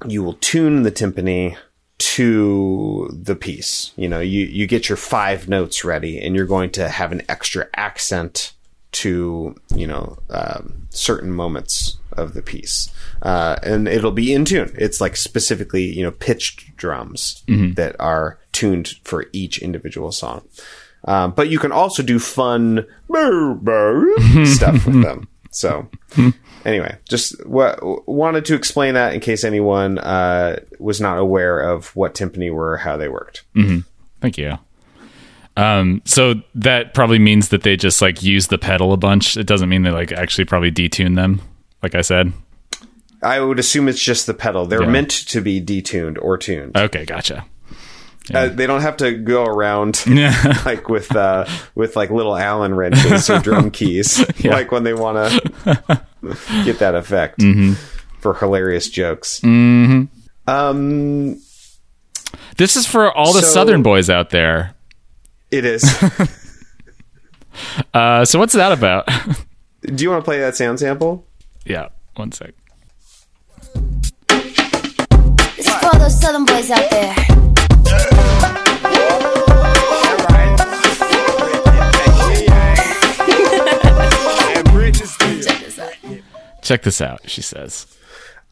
you 0.06 0.22
will 0.22 0.34
tune 0.34 0.82
the 0.82 0.92
timpani 0.92 1.56
to 1.98 3.10
the 3.12 3.34
piece. 3.34 3.92
You 3.96 4.08
know, 4.08 4.20
you, 4.20 4.46
you 4.46 4.66
get 4.66 4.88
your 4.88 4.96
five 4.96 5.48
notes 5.48 5.84
ready 5.84 6.20
and 6.20 6.34
you're 6.34 6.46
going 6.46 6.70
to 6.70 6.88
have 6.88 7.12
an 7.12 7.22
extra 7.28 7.66
accent 7.74 8.52
to, 8.90 9.54
you 9.74 9.86
know, 9.86 10.18
um, 10.30 10.86
certain 10.90 11.32
moments 11.32 11.98
of 12.12 12.34
the 12.34 12.42
piece. 12.42 12.90
Uh, 13.22 13.56
and 13.62 13.88
it'll 13.88 14.12
be 14.12 14.32
in 14.32 14.44
tune. 14.44 14.74
It's 14.78 15.00
like 15.00 15.16
specifically, 15.16 15.84
you 15.84 16.02
know, 16.02 16.12
pitched 16.12 16.76
drums 16.76 17.42
that 17.74 17.96
are 18.00 18.38
tuned 18.52 18.94
for 19.04 19.26
each 19.32 19.58
individual 19.58 20.12
song. 20.12 20.46
Um, 21.04 21.32
but 21.32 21.48
you 21.48 21.58
can 21.58 21.72
also 21.72 22.02
do 22.02 22.18
fun 22.18 22.84
stuff 24.46 24.86
with 24.86 25.02
them. 25.02 25.28
So, 25.50 25.88
anyway, 26.64 26.98
just 27.08 27.38
w- 27.38 28.02
wanted 28.06 28.44
to 28.46 28.54
explain 28.54 28.94
that 28.94 29.14
in 29.14 29.20
case 29.20 29.44
anyone 29.44 29.98
uh, 29.98 30.60
was 30.78 31.00
not 31.00 31.18
aware 31.18 31.60
of 31.60 31.94
what 31.96 32.14
timpani 32.14 32.52
were, 32.52 32.76
how 32.76 32.96
they 32.96 33.08
worked. 33.08 33.44
Thank 34.20 34.36
you. 34.38 34.58
Um, 35.56 36.02
so 36.04 36.34
that 36.54 36.94
probably 36.94 37.18
means 37.18 37.48
that 37.48 37.62
they 37.62 37.76
just 37.76 38.00
like 38.02 38.22
use 38.22 38.46
the 38.48 38.58
pedal 38.58 38.92
a 38.92 38.96
bunch. 38.96 39.36
It 39.36 39.46
doesn't 39.46 39.68
mean 39.68 39.82
they 39.82 39.90
like 39.90 40.12
actually 40.12 40.44
probably 40.44 40.70
detune 40.70 41.16
them. 41.16 41.40
Like 41.82 41.94
I 41.94 42.02
said. 42.02 42.32
I 43.22 43.40
would 43.40 43.58
assume 43.58 43.88
it's 43.88 44.00
just 44.02 44.26
the 44.28 44.34
pedal. 44.34 44.66
They're 44.66 44.82
Yeah. 44.82 44.90
meant 44.90 45.10
to 45.10 45.40
be 45.40 45.60
detuned 45.60 46.18
or 46.22 46.36
tuned. 46.38 46.76
Okay, 46.76 47.04
gotcha. 47.04 47.44
Uh, 48.32 48.48
they 48.48 48.66
don't 48.66 48.82
have 48.82 48.96
to 48.98 49.12
go 49.12 49.44
around 49.44 50.04
Yeah. 50.06 50.34
like 50.66 50.88
with 50.88 51.14
uh, 51.16 51.46
with 51.74 51.96
like 51.96 52.10
little 52.10 52.36
Allen 52.36 52.74
wrenches 52.74 53.30
or 53.30 53.38
drum 53.38 53.70
keys, 53.78 54.24
Yeah. 54.38 54.52
like 54.52 54.70
when 54.72 54.84
they 54.84 54.92
want 54.94 55.16
to 55.30 56.02
get 56.64 56.78
that 56.80 56.94
effect 56.94 57.38
Mm-hmm. 57.40 57.72
for 58.20 58.34
hilarious 58.34 58.88
jokes. 58.90 59.42
Um, 59.44 61.40
This 62.56 62.76
is 62.76 62.86
for 62.86 63.10
all 63.12 63.32
the 63.32 63.40
So- 63.42 63.48
Southern 63.48 63.82
boys 63.82 64.10
out 64.10 64.30
there. 64.30 64.74
it 65.50 65.64
is. 65.64 65.84
Uh, 67.94 68.24
so 68.24 68.38
what's 68.38 68.52
that 68.52 68.72
about? 68.72 69.08
Do 69.82 70.02
you 70.04 70.10
want 70.10 70.22
to 70.22 70.24
play 70.24 70.38
that 70.40 70.54
sound 70.56 70.78
sample? 70.80 71.26
yeah, 71.64 71.88
one 72.16 72.30
sec. 72.32 72.52
This 74.28 75.66
is 75.66 75.74
for 75.74 75.86
all 75.86 75.98
those 75.98 76.20
southern 76.20 76.44
boys 76.44 76.70
out 76.70 76.88
there. 76.90 77.14
Check 86.62 86.82
this 86.82 87.00
out. 87.00 87.20
She 87.24 87.40
says. 87.40 87.86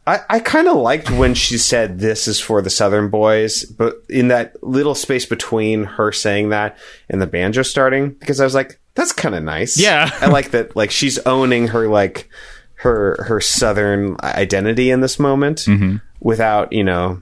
I, 0.07 0.21
I 0.31 0.39
kind 0.39 0.69
of 0.69 0.77
liked 0.77 1.11
when 1.11 1.35
she 1.35 1.59
said 1.59 1.99
this 1.99 2.27
is 2.27 2.41
for 2.41 2.63
the 2.63 2.71
Southern 2.71 3.11
boys, 3.11 3.65
but 3.65 3.97
in 4.09 4.29
that 4.29 4.63
little 4.63 4.95
space 4.95 5.27
between 5.27 5.85
her 5.85 6.13
saying 6.13 6.51
that 6.51 6.79
and 7.11 7.21
the 7.21 7.27
banjo 7.27 7.63
starting, 7.63 8.11
because 8.11 8.41
I 8.41 8.45
was 8.45 8.55
like, 8.55 8.81
that's 8.95 9.13
kind 9.13 9.35
of 9.35 9.43
nice. 9.43 9.79
Yeah. 9.79 10.11
I 10.21 10.29
like 10.29 10.53
that. 10.53 10.75
Like 10.77 10.91
she's 10.91 11.19
owning 11.21 11.69
her 11.69 11.89
like 11.89 12.31
her 12.77 13.23
her 13.25 13.41
Southern 13.41 14.17
identity 14.23 14.91
in 14.91 15.01
this 15.01 15.19
moment 15.19 15.67
without 16.21 16.73
you 16.73 16.85
know, 16.85 17.21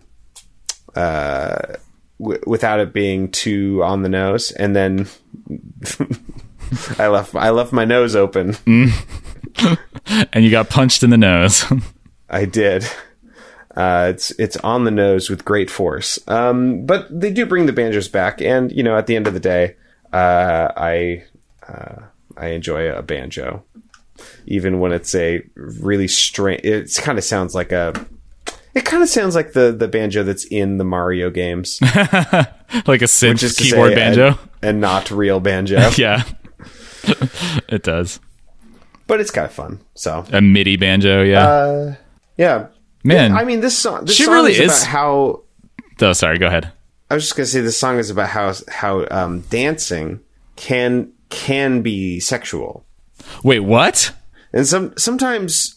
uh, 0.95 1.75
w- 2.21 2.43
without 2.47 2.81
it 2.81 2.93
being 2.93 3.31
too 3.31 3.83
on 3.83 4.03
the 4.03 4.09
nose, 4.09 4.51
and 4.53 4.75
then. 4.75 5.09
I 6.99 7.09
left 7.09 7.35
I 7.35 7.51
left 7.51 7.73
my 7.73 7.85
nose 7.85 8.17
open. 8.17 8.57
And 10.33 10.45
you 10.45 10.51
got 10.51 10.69
punched 10.69 11.03
in 11.03 11.11
the 11.11 11.17
nose. 11.17 11.65
I 12.29 12.45
did. 12.45 12.85
Uh, 13.77 14.09
it's 14.11 14.31
it's 14.33 14.57
on 14.59 14.85
the 14.85 14.91
nose 14.91 15.31
with 15.31 15.45
great 15.45 15.71
force. 15.71 16.19
Um, 16.29 16.85
but 16.87 17.09
they 17.11 17.33
do 17.33 17.47
bring 17.47 17.67
the 17.67 17.73
banjos 17.73 18.09
back, 18.09 18.41
and 18.41 18.71
you 18.71 18.83
know, 18.83 18.97
at 18.97 19.07
the 19.07 19.17
end 19.17 19.27
of 19.27 19.35
the 19.35 19.41
day, 19.41 19.77
uh, 20.13 20.69
I 20.77 21.25
uh, 21.67 22.03
I 22.37 22.49
enjoy 22.49 22.91
a 22.91 23.03
banjo, 23.03 23.65
even 24.47 24.79
when 24.79 24.93
it's 24.93 25.15
a 25.15 25.43
really 25.55 26.09
strange. 26.09 26.63
It 26.65 26.95
kind 26.97 27.19
of 27.19 27.25
sounds 27.25 27.55
like 27.55 27.73
a. 27.73 27.95
It 28.75 28.85
kind 28.85 29.03
of 29.03 29.09
sounds 29.09 29.35
like 29.35 29.53
the 29.53 29.73
the 29.73 29.87
banjo 29.89 30.23
that's 30.25 30.45
in 30.45 30.79
the 30.79 30.85
Mario 30.85 31.31
games, 31.31 31.79
like 31.83 33.03
a 33.03 33.07
synth 33.07 33.57
keyboard 33.57 33.91
say, 33.91 33.95
banjo. 33.95 34.27
and, 34.29 34.39
and 34.63 34.81
not 34.81 35.11
real 35.11 35.39
banjo. 35.41 35.91
yeah. 35.97 36.23
it 37.69 37.83
does. 37.83 38.19
but 39.07 39.21
it's 39.21 39.31
kind 39.31 39.45
of 39.47 39.53
fun. 39.53 39.81
So 39.95 40.25
A 40.33 40.41
MIDI 40.41 40.77
banjo, 40.77 41.23
yeah. 41.23 41.47
Uh, 41.47 41.95
yeah, 42.37 42.67
Man. 43.05 43.33
I 43.33 43.45
mean, 43.45 43.61
this 43.61 43.77
song. 43.77 44.07
This 44.07 44.17
She 44.17 44.25
song 44.25 44.35
really 44.35 44.53
is, 44.53 44.59
is- 44.73 44.83
about 44.83 44.87
how 44.91 45.43
oh, 46.01 46.13
sorry, 46.13 46.39
go 46.39 46.47
ahead. 46.47 46.73
I 47.11 47.15
was 47.15 47.25
just 47.25 47.37
gonna 47.37 47.47
say 47.47 47.61
this 47.61 47.79
song 47.79 47.99
is 47.99 48.11
about 48.11 48.31
how 48.31 48.53
how 48.69 49.07
um, 49.11 49.41
dancing 49.43 50.21
can 50.57 51.13
can 51.29 51.83
be 51.83 52.19
sexual, 52.19 52.85
Wait, 53.45 53.61
what? 53.61 54.13
and 54.53 54.67
some 54.67 54.95
sometimes 54.97 55.74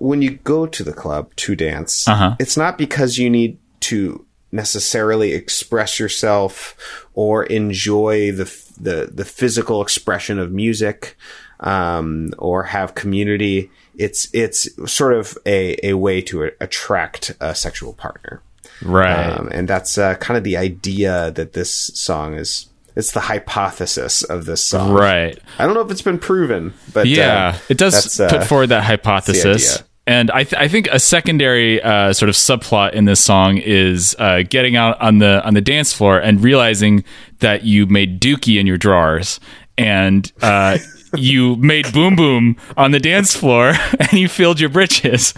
when 0.00 0.22
you 0.22 0.32
go 0.42 0.66
to 0.66 0.82
the 0.82 0.92
club 0.92 1.34
to 1.36 1.54
dance, 1.54 2.08
Uh-huh. 2.08 2.34
it's 2.40 2.56
not 2.56 2.76
because 2.78 3.18
you 3.18 3.30
need 3.30 3.58
to 3.80 4.26
necessarily 4.52 5.32
express 5.32 6.00
yourself 6.00 6.74
or 7.14 7.44
enjoy 7.44 8.32
the 8.32 8.44
the 8.80 9.10
the 9.14 9.24
physical 9.24 9.80
expression 9.82 10.38
of 10.38 10.50
music 10.50 11.16
um, 11.60 12.30
or 12.38 12.64
have 12.64 12.94
community. 12.94 13.70
It's 13.96 14.28
it's 14.32 14.68
sort 14.90 15.12
of 15.12 15.36
a, 15.46 15.76
a 15.86 15.94
way 15.94 16.20
to 16.22 16.44
a- 16.44 16.50
attract 16.60 17.32
a 17.40 17.54
sexual 17.54 17.92
partner. 17.92 18.42
Right. 18.82 19.26
Um, 19.38 19.48
and 19.52 19.68
that's 19.68 19.98
uh, 19.98 20.14
kind 20.16 20.38
of 20.38 20.44
the 20.44 20.56
idea 20.56 21.30
that 21.32 21.52
this 21.52 21.90
song 21.94 22.34
is. 22.34 22.66
It's 22.96 23.12
the 23.12 23.20
hypothesis 23.20 24.22
of 24.24 24.46
this 24.46 24.64
song. 24.64 24.92
right. 24.92 25.38
I 25.60 25.64
don't 25.64 25.74
know 25.74 25.80
if 25.80 25.90
it's 25.92 26.02
been 26.02 26.18
proven, 26.18 26.74
but 26.92 27.06
Yeah, 27.06 27.52
uh, 27.54 27.58
it 27.68 27.78
does 27.78 28.18
uh, 28.18 28.28
put 28.28 28.44
forward 28.44 28.66
that 28.68 28.82
hypothesis. 28.82 29.82
And 30.10 30.28
I, 30.32 30.42
th- 30.42 30.60
I 30.60 30.66
think 30.66 30.88
a 30.90 30.98
secondary 30.98 31.80
uh, 31.80 32.12
sort 32.12 32.30
of 32.30 32.34
subplot 32.34 32.94
in 32.94 33.04
this 33.04 33.22
song 33.22 33.58
is 33.58 34.16
uh, 34.18 34.42
getting 34.42 34.74
out 34.74 35.00
on 35.00 35.18
the 35.18 35.40
on 35.46 35.54
the 35.54 35.60
dance 35.60 35.92
floor 35.92 36.18
and 36.18 36.42
realizing 36.42 37.04
that 37.38 37.62
you 37.62 37.86
made 37.86 38.20
Dookie 38.20 38.58
in 38.58 38.66
your 38.66 38.76
drawers 38.76 39.38
and 39.78 40.32
uh, 40.42 40.78
you 41.14 41.54
made 41.58 41.92
Boom 41.92 42.16
Boom 42.16 42.56
on 42.76 42.90
the 42.90 42.98
dance 42.98 43.36
floor 43.36 43.74
and 44.00 44.14
you 44.14 44.26
filled 44.26 44.58
your 44.58 44.68
britches. 44.68 45.32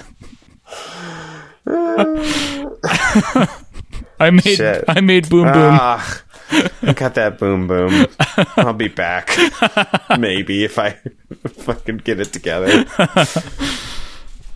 I 1.66 2.70
made 4.30 4.56
Shit. 4.56 4.86
I 4.88 5.02
made 5.02 5.28
Boom 5.28 5.52
Boom. 5.52 5.54
Ah, 5.54 6.22
I 6.80 6.94
got 6.94 7.14
that 7.16 7.38
boom 7.38 7.66
boom. 7.66 8.06
I'll 8.56 8.72
be 8.72 8.88
back. 8.88 9.36
Maybe 10.18 10.64
if 10.64 10.78
I 10.78 10.96
can 11.84 11.98
get 11.98 12.20
it 12.20 12.32
together. 12.32 12.86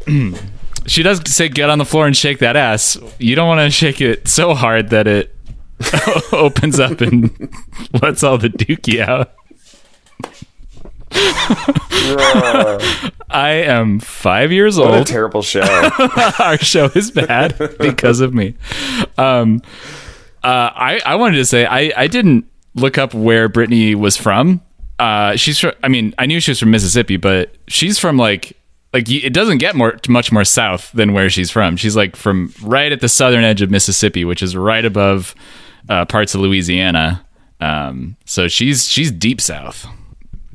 She 0.86 1.02
does 1.02 1.20
say 1.34 1.48
get 1.48 1.68
on 1.68 1.78
the 1.78 1.84
floor 1.84 2.06
and 2.06 2.16
shake 2.16 2.38
that 2.38 2.54
ass. 2.54 2.96
You 3.18 3.34
don't 3.34 3.48
want 3.48 3.58
to 3.60 3.70
shake 3.72 4.00
it 4.00 4.28
so 4.28 4.54
hard 4.54 4.90
that 4.90 5.08
it 5.08 5.34
opens 6.32 6.78
up 6.78 7.00
and 7.00 7.52
lets 8.02 8.22
all 8.22 8.38
the 8.38 8.48
dookie 8.48 9.00
out. 9.00 9.32
I 13.28 13.50
am 13.66 13.98
five 14.00 14.52
years 14.52 14.78
What 14.78 14.94
a 14.94 14.98
old. 14.98 15.06
terrible 15.08 15.42
show. 15.42 15.62
Our 16.38 16.56
show 16.58 16.86
is 16.94 17.10
bad 17.10 17.58
because 17.78 18.20
of 18.20 18.32
me. 18.32 18.54
Um, 19.18 19.60
uh, 20.44 20.70
I 20.74 21.00
I 21.04 21.16
wanted 21.16 21.36
to 21.38 21.44
say 21.46 21.66
I 21.66 21.92
I 21.96 22.06
didn't 22.06 22.46
look 22.74 22.98
up 22.98 23.14
where 23.14 23.48
Britney 23.48 23.94
was 23.94 24.16
from. 24.16 24.60
Uh, 24.98 25.36
she's 25.36 25.58
from. 25.58 25.72
I 25.82 25.88
mean, 25.88 26.14
I 26.18 26.26
knew 26.26 26.40
she 26.40 26.52
was 26.52 26.60
from 26.60 26.70
Mississippi, 26.70 27.16
but 27.16 27.54
she's 27.68 27.98
from 27.98 28.16
like 28.16 28.56
like 28.96 29.10
it 29.10 29.32
doesn't 29.34 29.58
get 29.58 29.74
more 29.76 29.98
much 30.08 30.32
more 30.32 30.44
south 30.44 30.90
than 30.92 31.12
where 31.12 31.28
she's 31.28 31.50
from. 31.50 31.76
She's 31.76 31.94
like 31.96 32.16
from 32.16 32.52
right 32.62 32.90
at 32.92 33.00
the 33.00 33.08
southern 33.08 33.44
edge 33.44 33.60
of 33.60 33.70
Mississippi, 33.70 34.24
which 34.24 34.42
is 34.42 34.56
right 34.56 34.84
above 34.84 35.34
uh, 35.88 36.04
parts 36.06 36.34
of 36.34 36.40
Louisiana. 36.40 37.24
Um, 37.60 38.16
so 38.24 38.48
she's 38.48 38.88
she's 38.88 39.10
deep 39.10 39.40
south. 39.40 39.86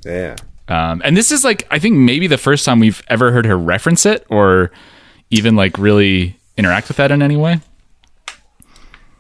Yeah. 0.04 0.36
Um, 0.68 1.02
and 1.04 1.16
this 1.18 1.32
is 1.32 1.44
like 1.44 1.68
I 1.70 1.80
think 1.80 1.98
maybe 1.98 2.28
the 2.28 2.38
first 2.38 2.66
time 2.66 2.80
we've 2.80 3.02
ever 3.08 3.32
heard 3.32 3.46
her 3.46 3.58
reference 3.58 4.06
it 4.06 4.26
or 4.30 4.72
even 5.30 5.56
like 5.56 5.78
really 5.78 6.38
interact 6.58 6.88
with 6.88 6.98
that 6.98 7.12
in 7.12 7.22
any 7.22 7.38
way. 7.38 7.60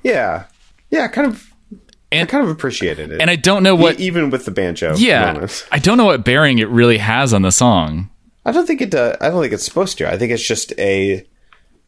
Yeah. 0.03 0.45
Yeah, 0.89 1.07
kind 1.07 1.27
of 1.27 1.51
I 2.11 2.17
And 2.17 2.29
kind 2.29 2.43
of 2.43 2.49
appreciated 2.49 3.11
it. 3.11 3.21
and 3.21 3.29
I 3.29 3.35
don't 3.35 3.63
know 3.63 3.75
what 3.75 3.99
even 3.99 4.29
with 4.29 4.45
the 4.45 4.51
banjo 4.51 4.95
yeah. 4.97 5.47
I 5.71 5.79
don't 5.79 5.97
know 5.97 6.05
what 6.05 6.25
bearing 6.25 6.59
it 6.59 6.67
really 6.69 6.97
has 6.97 7.33
on 7.33 7.41
the 7.43 7.51
song. 7.51 8.09
I 8.45 8.51
don't 8.51 8.65
think 8.65 8.81
it 8.81 8.91
does. 8.91 9.17
I 9.21 9.29
don't 9.29 9.41
think 9.41 9.53
it's 9.53 9.65
supposed 9.65 9.97
to. 9.99 10.11
I 10.11 10.17
think 10.17 10.31
it's 10.31 10.47
just 10.47 10.73
a 10.79 11.25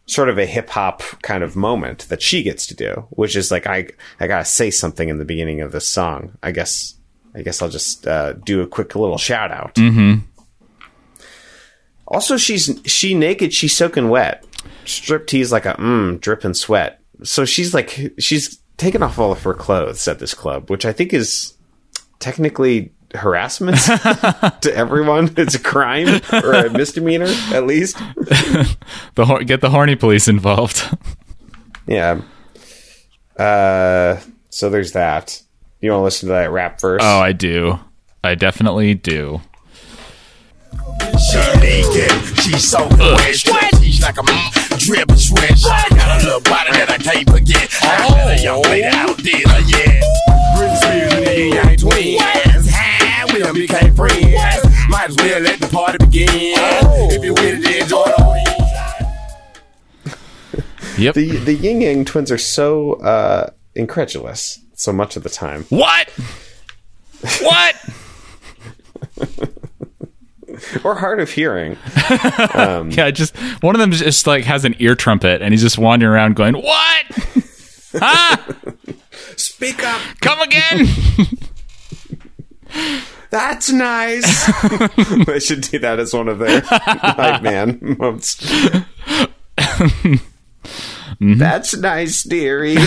sort 0.05 0.29
of 0.29 0.37
a 0.37 0.45
hip 0.45 0.69
hop 0.69 1.01
kind 1.21 1.43
of 1.43 1.55
moment 1.55 2.07
that 2.09 2.21
she 2.21 2.43
gets 2.43 2.67
to 2.67 2.75
do, 2.75 3.07
which 3.11 3.35
is 3.35 3.51
like 3.51 3.67
I 3.67 3.87
I 4.19 4.27
gotta 4.27 4.45
say 4.45 4.69
something 4.69 5.09
in 5.09 5.17
the 5.17 5.25
beginning 5.25 5.61
of 5.61 5.71
this 5.71 5.87
song. 5.87 6.37
I 6.43 6.51
guess 6.51 6.95
I 7.35 7.41
guess 7.41 7.61
I'll 7.61 7.69
just 7.69 8.05
uh, 8.07 8.33
do 8.33 8.61
a 8.61 8.67
quick 8.67 8.95
little 8.95 9.17
shout 9.17 9.51
out. 9.51 9.75
Mm-hmm. 9.75 10.25
Also, 12.07 12.37
she's 12.37 12.79
she 12.85 13.13
naked. 13.13 13.53
She's 13.53 13.75
soaking 13.75 14.09
wet. 14.09 14.45
Strip 14.85 15.27
tease 15.27 15.51
like 15.51 15.65
a 15.65 15.73
mm, 15.73 16.19
dripping 16.19 16.53
sweat. 16.53 16.99
So 17.23 17.45
she's 17.45 17.73
like 17.73 18.13
she's 18.19 18.59
taken 18.77 19.01
off 19.01 19.17
all 19.17 19.31
of 19.31 19.41
her 19.43 19.53
clothes 19.53 20.07
at 20.07 20.19
this 20.19 20.33
club, 20.33 20.69
which 20.69 20.85
I 20.85 20.93
think 20.93 21.13
is 21.13 21.53
technically 22.19 22.93
harassment 23.13 23.77
to 24.61 24.71
everyone. 24.73 25.33
It's 25.37 25.55
a 25.55 25.59
crime 25.59 26.21
or 26.31 26.53
a 26.53 26.69
misdemeanor, 26.69 27.31
at 27.53 27.65
least. 27.65 27.97
The 29.15 29.25
hor- 29.25 29.43
get 29.43 29.61
the 29.61 29.69
horny 29.69 29.95
police 29.95 30.27
involved. 30.27 30.83
Yeah. 31.85 32.21
Uh, 33.37 34.19
so 34.49 34.69
there's 34.69 34.93
that. 34.93 35.41
You 35.81 35.91
want 35.91 35.99
to 36.01 36.03
listen 36.05 36.27
to 36.29 36.33
that 36.33 36.51
rap 36.51 36.79
verse? 36.81 37.01
oh, 37.03 37.19
I 37.19 37.31
do. 37.31 37.79
I 38.23 38.35
definitely 38.35 38.95
do. 38.95 39.41
She 40.73 41.37
naked, 41.59 42.39
she's 42.39 42.67
so 42.67 42.87
fresh. 42.89 43.43
She's 43.81 44.01
like 44.01 44.17
a 44.17 44.23
drip 44.79 45.09
and 45.09 45.19
sweat. 45.19 45.57
She 45.57 45.67
got 45.95 46.21
a 46.21 46.25
little 46.25 46.41
body 46.41 46.71
that 46.71 46.89
I 46.89 46.97
can't 46.97 47.29
forget. 47.29 47.69
I 47.81 48.09
met 48.15 48.39
a 48.39 48.43
young 48.43 48.61
lady 48.63 48.85
out 48.85 49.17
there, 49.17 49.61
yeah. 49.67 50.01
Britney 50.55 50.77
Spears 50.77 51.13
and 51.13 51.25
the 51.27 51.55
young 51.55 51.75
twins. 51.77 52.52
Hi, 53.43 53.51
became 53.51 53.93
friends. 53.95 54.63
Might 54.89 55.09
as 55.09 55.15
well 55.17 55.41
let 55.41 55.59
the 55.59 55.67
party 55.67 55.97
begin. 56.05 56.27
If 56.29 57.23
you 57.23 57.33
with 57.33 57.43
it, 57.45 57.61
then 57.63 57.87
join 57.87 58.09
on. 58.09 58.39
Yep. 60.97 61.15
the 61.15 61.37
the 61.37 61.53
Ying 61.55 61.81
Yang 61.81 62.05
twins 62.05 62.31
are 62.31 62.37
so 62.37 62.93
uh, 63.01 63.49
incredulous 63.75 64.59
so 64.75 64.93
much 64.93 65.15
of 65.17 65.23
the 65.23 65.29
time. 65.29 65.63
what? 65.69 66.09
What? 67.41 67.75
Or 70.83 70.95
hard 70.95 71.19
of 71.19 71.29
hearing. 71.31 71.77
yeah, 72.55 73.11
just 73.11 73.35
one 73.61 73.75
of 73.75 73.79
them 73.79 73.91
just 73.91 74.27
like 74.27 74.45
has 74.45 74.63
an 74.65 74.75
ear 74.79 74.95
trumpet 74.95 75.41
and 75.41 75.51
he's 75.53 75.61
just 75.61 75.77
wandering 75.77 76.13
around 76.13 76.35
going, 76.35 76.53
"What? 76.53 77.05
huh? 77.95 78.37
Speak 79.35 79.83
up. 79.83 79.99
Come 80.21 80.39
again?" 80.39 80.87
That's 83.33 83.71
nice. 83.71 84.45
they 85.25 85.39
should 85.39 85.61
do 85.61 85.79
that 85.79 85.97
as 85.99 86.13
one 86.13 86.27
of 86.27 86.37
their 86.37 86.61
hype 86.63 87.41
man 87.41 87.79
moments. 87.81 88.35
That's 91.19 91.75
nice, 91.75 92.23
dearie. 92.23 92.77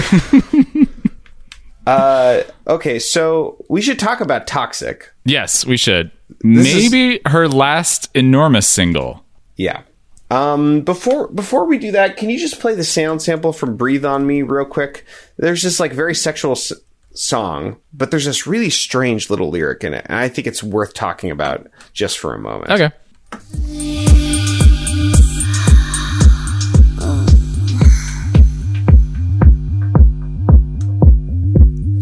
uh, 1.86 2.42
okay, 2.66 2.98
so 2.98 3.64
we 3.68 3.80
should 3.82 3.98
talk 3.98 4.20
about 4.20 4.46
Toxic. 4.46 5.12
yes, 5.24 5.64
we 5.66 5.76
should. 5.76 6.10
is- 6.30 6.40
Maybe 6.42 7.20
her 7.26 7.48
last 7.48 8.08
enormous 8.14 8.68
single. 8.68 9.24
Yeah. 9.56 9.82
Um, 10.30 10.80
before 10.82 11.28
before 11.28 11.66
we 11.66 11.78
do 11.78 11.92
that, 11.92 12.16
can 12.16 12.30
you 12.30 12.38
just 12.38 12.58
play 12.60 12.74
the 12.74 12.82
sound 12.84 13.22
sample 13.22 13.52
from 13.52 13.76
"Breathe 13.76 14.04
on 14.04 14.26
Me" 14.26 14.42
real 14.42 14.64
quick? 14.64 15.04
There's 15.36 15.62
this 15.62 15.78
like 15.78 15.92
very 15.92 16.14
sexual 16.16 16.52
s- 16.52 16.72
song, 17.18 17.76
but 17.92 18.10
there's 18.10 18.24
this 18.24 18.46
really 18.46 18.70
strange 18.70 19.30
little 19.30 19.50
lyric 19.50 19.84
in 19.84 19.94
it, 19.94 20.06
and 20.08 20.18
I 20.18 20.28
think 20.28 20.46
it's 20.46 20.62
worth 20.62 20.94
talking 20.94 21.30
about 21.30 21.68
just 21.92 22.18
for 22.18 22.34
a 22.34 22.38
moment. 22.38 22.70
Okay. 22.70 22.90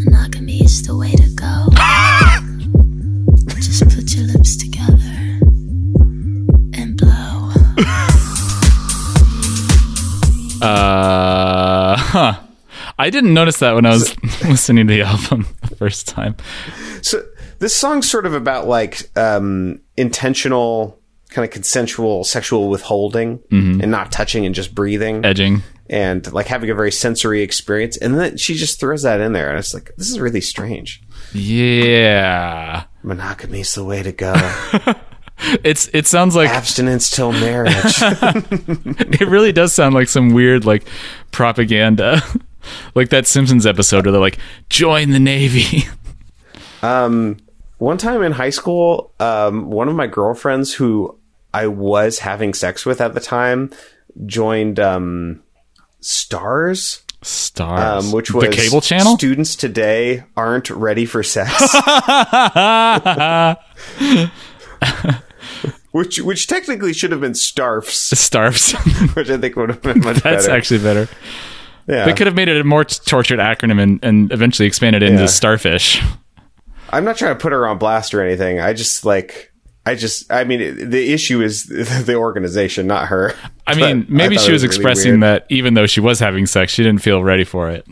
Monogamy 0.04 0.62
is 0.64 0.82
the 0.82 0.96
way 0.96 1.12
to 1.12 1.28
go. 1.34 1.68
Just 3.60 3.84
put 3.94 4.14
your 4.14 4.26
lips 4.26 4.56
together 4.56 5.40
and 6.74 6.96
blow. 6.96 7.50
Uh, 10.62 11.94
huh. 11.98 12.43
I 12.98 13.10
didn't 13.10 13.34
notice 13.34 13.58
that 13.58 13.74
when 13.74 13.86
I 13.86 13.90
was 13.90 14.16
listening 14.44 14.86
to 14.86 14.92
the 14.94 15.02
album 15.02 15.46
the 15.62 15.74
first 15.76 16.06
time. 16.08 16.36
So 17.02 17.22
this 17.58 17.74
song's 17.74 18.08
sort 18.08 18.26
of 18.26 18.34
about 18.34 18.66
like 18.66 19.10
um, 19.16 19.80
intentional, 19.96 20.98
kind 21.30 21.44
of 21.44 21.50
consensual 21.50 22.24
sexual 22.24 22.68
withholding 22.68 23.40
and 23.50 23.90
not 23.90 24.12
touching 24.12 24.46
and 24.46 24.54
just 24.54 24.74
breathing 24.74 25.24
Edging. 25.24 25.62
and 25.90 26.32
like 26.32 26.46
having 26.46 26.70
a 26.70 26.74
very 26.74 26.92
sensory 26.92 27.42
experience. 27.42 27.96
And 27.96 28.16
then 28.18 28.36
she 28.36 28.54
just 28.54 28.78
throws 28.78 29.02
that 29.02 29.20
in 29.20 29.32
there, 29.32 29.50
and 29.50 29.58
it's 29.58 29.74
like 29.74 29.92
this 29.96 30.08
is 30.08 30.20
really 30.20 30.40
strange. 30.40 31.02
Yeah. 31.32 32.84
Monogamy's 33.02 33.74
the 33.74 33.84
way 33.84 34.02
to 34.02 34.12
go. 34.12 34.34
It's 35.64 35.90
it 35.92 36.06
sounds 36.06 36.36
like 36.36 36.48
Abstinence 36.48 37.10
till 37.10 37.32
marriage. 37.32 37.74
it 38.00 39.28
really 39.28 39.50
does 39.50 39.72
sound 39.72 39.92
like 39.94 40.06
some 40.08 40.32
weird 40.32 40.64
like 40.64 40.84
propaganda. 41.32 42.22
Like 42.94 43.10
that 43.10 43.26
Simpsons 43.26 43.66
episode 43.66 44.06
where 44.06 44.12
they're 44.12 44.20
like, 44.20 44.38
join 44.68 45.10
the 45.10 45.20
Navy. 45.20 45.84
um, 46.82 47.36
One 47.78 47.98
time 47.98 48.22
in 48.22 48.32
high 48.32 48.50
school, 48.50 49.12
um, 49.20 49.70
one 49.70 49.88
of 49.88 49.94
my 49.94 50.06
girlfriends 50.06 50.74
who 50.74 51.18
I 51.52 51.66
was 51.66 52.20
having 52.20 52.54
sex 52.54 52.84
with 52.84 53.00
at 53.00 53.14
the 53.14 53.20
time 53.20 53.70
joined 54.26 54.80
um, 54.80 55.42
Stars. 56.00 57.00
Stars. 57.22 58.04
um, 58.04 58.12
which 58.12 58.32
was 58.32 58.44
the 58.44 58.50
cable 58.50 58.82
channel? 58.82 59.16
Students 59.16 59.56
today 59.56 60.24
aren't 60.36 60.68
ready 60.68 61.06
for 61.06 61.22
sex. 61.22 61.50
which 65.92 66.20
which 66.20 66.46
technically 66.46 66.92
should 66.92 67.12
have 67.12 67.20
been 67.20 67.32
Starfs, 67.32 68.12
Starfs. 68.12 68.72
which 69.14 69.30
I 69.30 69.38
think 69.38 69.56
would 69.56 69.70
have 69.70 69.80
been 69.80 70.00
much 70.00 70.16
That's 70.16 70.22
better. 70.22 70.36
That's 70.36 70.48
actually 70.48 70.80
better. 70.80 71.08
Yeah. 71.86 72.04
They 72.04 72.12
could 72.12 72.26
have 72.26 72.36
made 72.36 72.48
it 72.48 72.60
a 72.60 72.64
more 72.64 72.84
tortured 72.84 73.38
acronym 73.38 73.80
and, 73.80 74.04
and 74.04 74.32
eventually 74.32 74.66
expanded 74.66 75.02
it 75.02 75.10
into 75.10 75.22
Yeah. 75.22 75.26
Starfish. 75.28 76.02
I'm 76.90 77.04
not 77.04 77.16
trying 77.16 77.34
to 77.34 77.40
put 77.40 77.52
her 77.52 77.66
on 77.66 77.78
blast 77.78 78.14
or 78.14 78.22
anything. 78.22 78.60
I 78.60 78.72
just 78.72 79.04
like. 79.04 79.50
I 79.86 79.96
just, 79.96 80.32
I 80.32 80.44
mean, 80.44 80.88
the 80.88 81.12
issue 81.12 81.42
is 81.42 81.66
the 82.06 82.14
organization, 82.14 82.86
not 82.86 83.08
her. 83.08 83.34
I 83.66 83.74
mean, 83.74 84.06
maybe 84.08 84.36
thought 84.36 84.46
she 84.46 84.52
was, 84.52 84.62
really 84.62 84.74
expressing 84.74 85.20
that 85.20 85.44
even 85.50 85.74
though 85.74 85.86
she 85.86 86.00
was 86.00 86.20
having 86.20 86.46
sex, 86.46 86.72
she 86.72 86.82
didn't 86.82 87.02
feel 87.02 87.22
ready 87.22 87.44
for 87.44 87.68
it. 87.68 87.86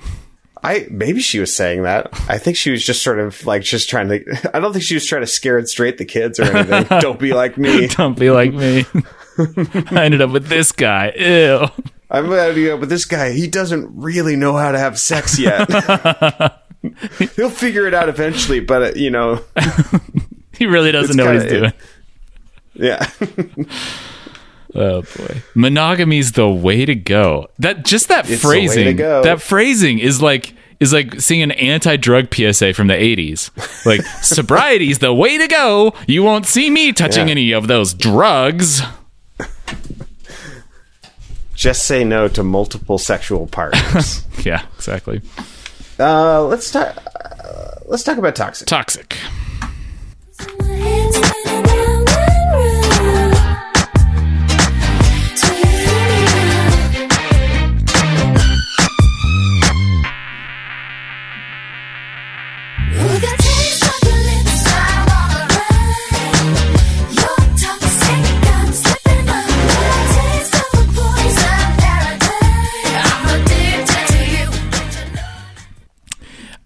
I 0.65 0.87
maybe 0.91 1.21
she 1.21 1.39
was 1.39 1.55
saying 1.55 1.83
that. 1.83 2.09
I 2.31 2.39
think 2.39 2.57
she 2.57 2.71
was 2.71 2.85
just 2.85 3.03
sort 3.03 3.19
of 3.19 3.45
like 3.47 3.63
just 3.63 3.91
trying 3.91 4.09
to. 4.09 4.51
I 4.57 4.61
don't 4.61 4.73
think 4.73 4.85
she 4.85 4.95
was 4.95 5.05
trying 5.05 5.23
to 5.23 5.27
scare 5.27 5.59
and 5.59 5.69
straight 5.69 5.99
the 5.99 6.05
kids 6.05 6.39
or 6.39 6.45
anything. 6.45 6.87
don't 7.01 7.19
be 7.19 7.35
like 7.35 7.59
me. 7.59 7.89
Don't 7.89 8.19
be 8.19 8.31
like 8.31 8.55
me. 8.55 8.87
I 9.91 10.05
ended 10.05 10.23
up 10.23 10.31
with 10.31 10.47
this 10.47 10.73
guy. 10.73 11.13
Ew. 11.19 11.67
I'm 12.12 12.29
gonna 12.29 12.55
do 12.55 12.75
it, 12.75 12.79
but 12.81 12.88
this 12.90 13.05
guy, 13.07 13.33
he 13.33 13.48
doesn't 13.48 13.90
really 13.96 14.37
know 14.37 14.55
how 14.57 14.70
to 14.70 14.79
have 14.79 14.98
sex 15.01 15.38
yet. 15.38 15.68
He'll 17.37 17.48
figure 17.51 17.87
it 17.87 17.94
out 17.94 18.09
eventually, 18.09 18.61
but 18.61 18.83
uh, 18.83 18.92
you 18.94 19.11
know, 19.11 19.40
He 20.57 20.66
really 20.66 20.92
doesn't 20.92 21.16
know 21.16 21.25
what 21.27 21.35
he's 21.37 21.44
kinda- 21.44 21.61
doing. 21.61 21.72
yeah. 22.75 23.07
Oh 24.75 25.03
boy. 25.03 25.42
Monogamy's 25.55 26.33
the 26.33 26.48
way 26.48 26.85
to 26.87 26.94
go. 26.94 27.48
That 27.59 27.85
just 27.85 28.09
that 28.09 28.29
It's 28.31 28.42
the 28.42 28.48
way 28.48 28.61
to 28.62 28.68
phrasing. 28.68 28.96
That 28.96 29.42
phrasing 29.42 29.98
is 29.98 30.22
like 30.22 30.55
is 30.81 30.92
like 30.92 31.20
seeing 31.20 31.42
an 31.42 31.51
anti-drug 31.53 32.35
PSA 32.35 32.72
from 32.75 32.87
the 32.88 32.94
80s. 32.94 33.51
Like 33.87 34.01
sobriety's 34.22 34.98
the 34.98 35.12
way 35.12 35.37
to 35.38 35.46
go. 35.46 35.94
You 36.09 36.22
won't 36.22 36.46
see 36.46 36.70
me 36.70 36.92
touching 36.92 37.29
Yeah. 37.29 37.33
any 37.33 37.53
of 37.53 37.68
those 37.68 37.92
drugs. 37.94 38.83
Just 41.62 41.85
say 41.85 42.03
no 42.03 42.27
to 42.27 42.42
multiple 42.42 42.98
sexual 42.98 43.46
partners. 43.46 44.27
Yeah, 44.44 44.64
exactly. 44.75 45.20
uh, 46.01 46.42
let's 46.46 46.72
talk. 46.72 46.96
Uh, 47.44 47.77
let's 47.87 48.03
talk 48.03 48.18
about 48.18 48.35
toxic. 48.35 48.66
Toxic. 48.66 49.16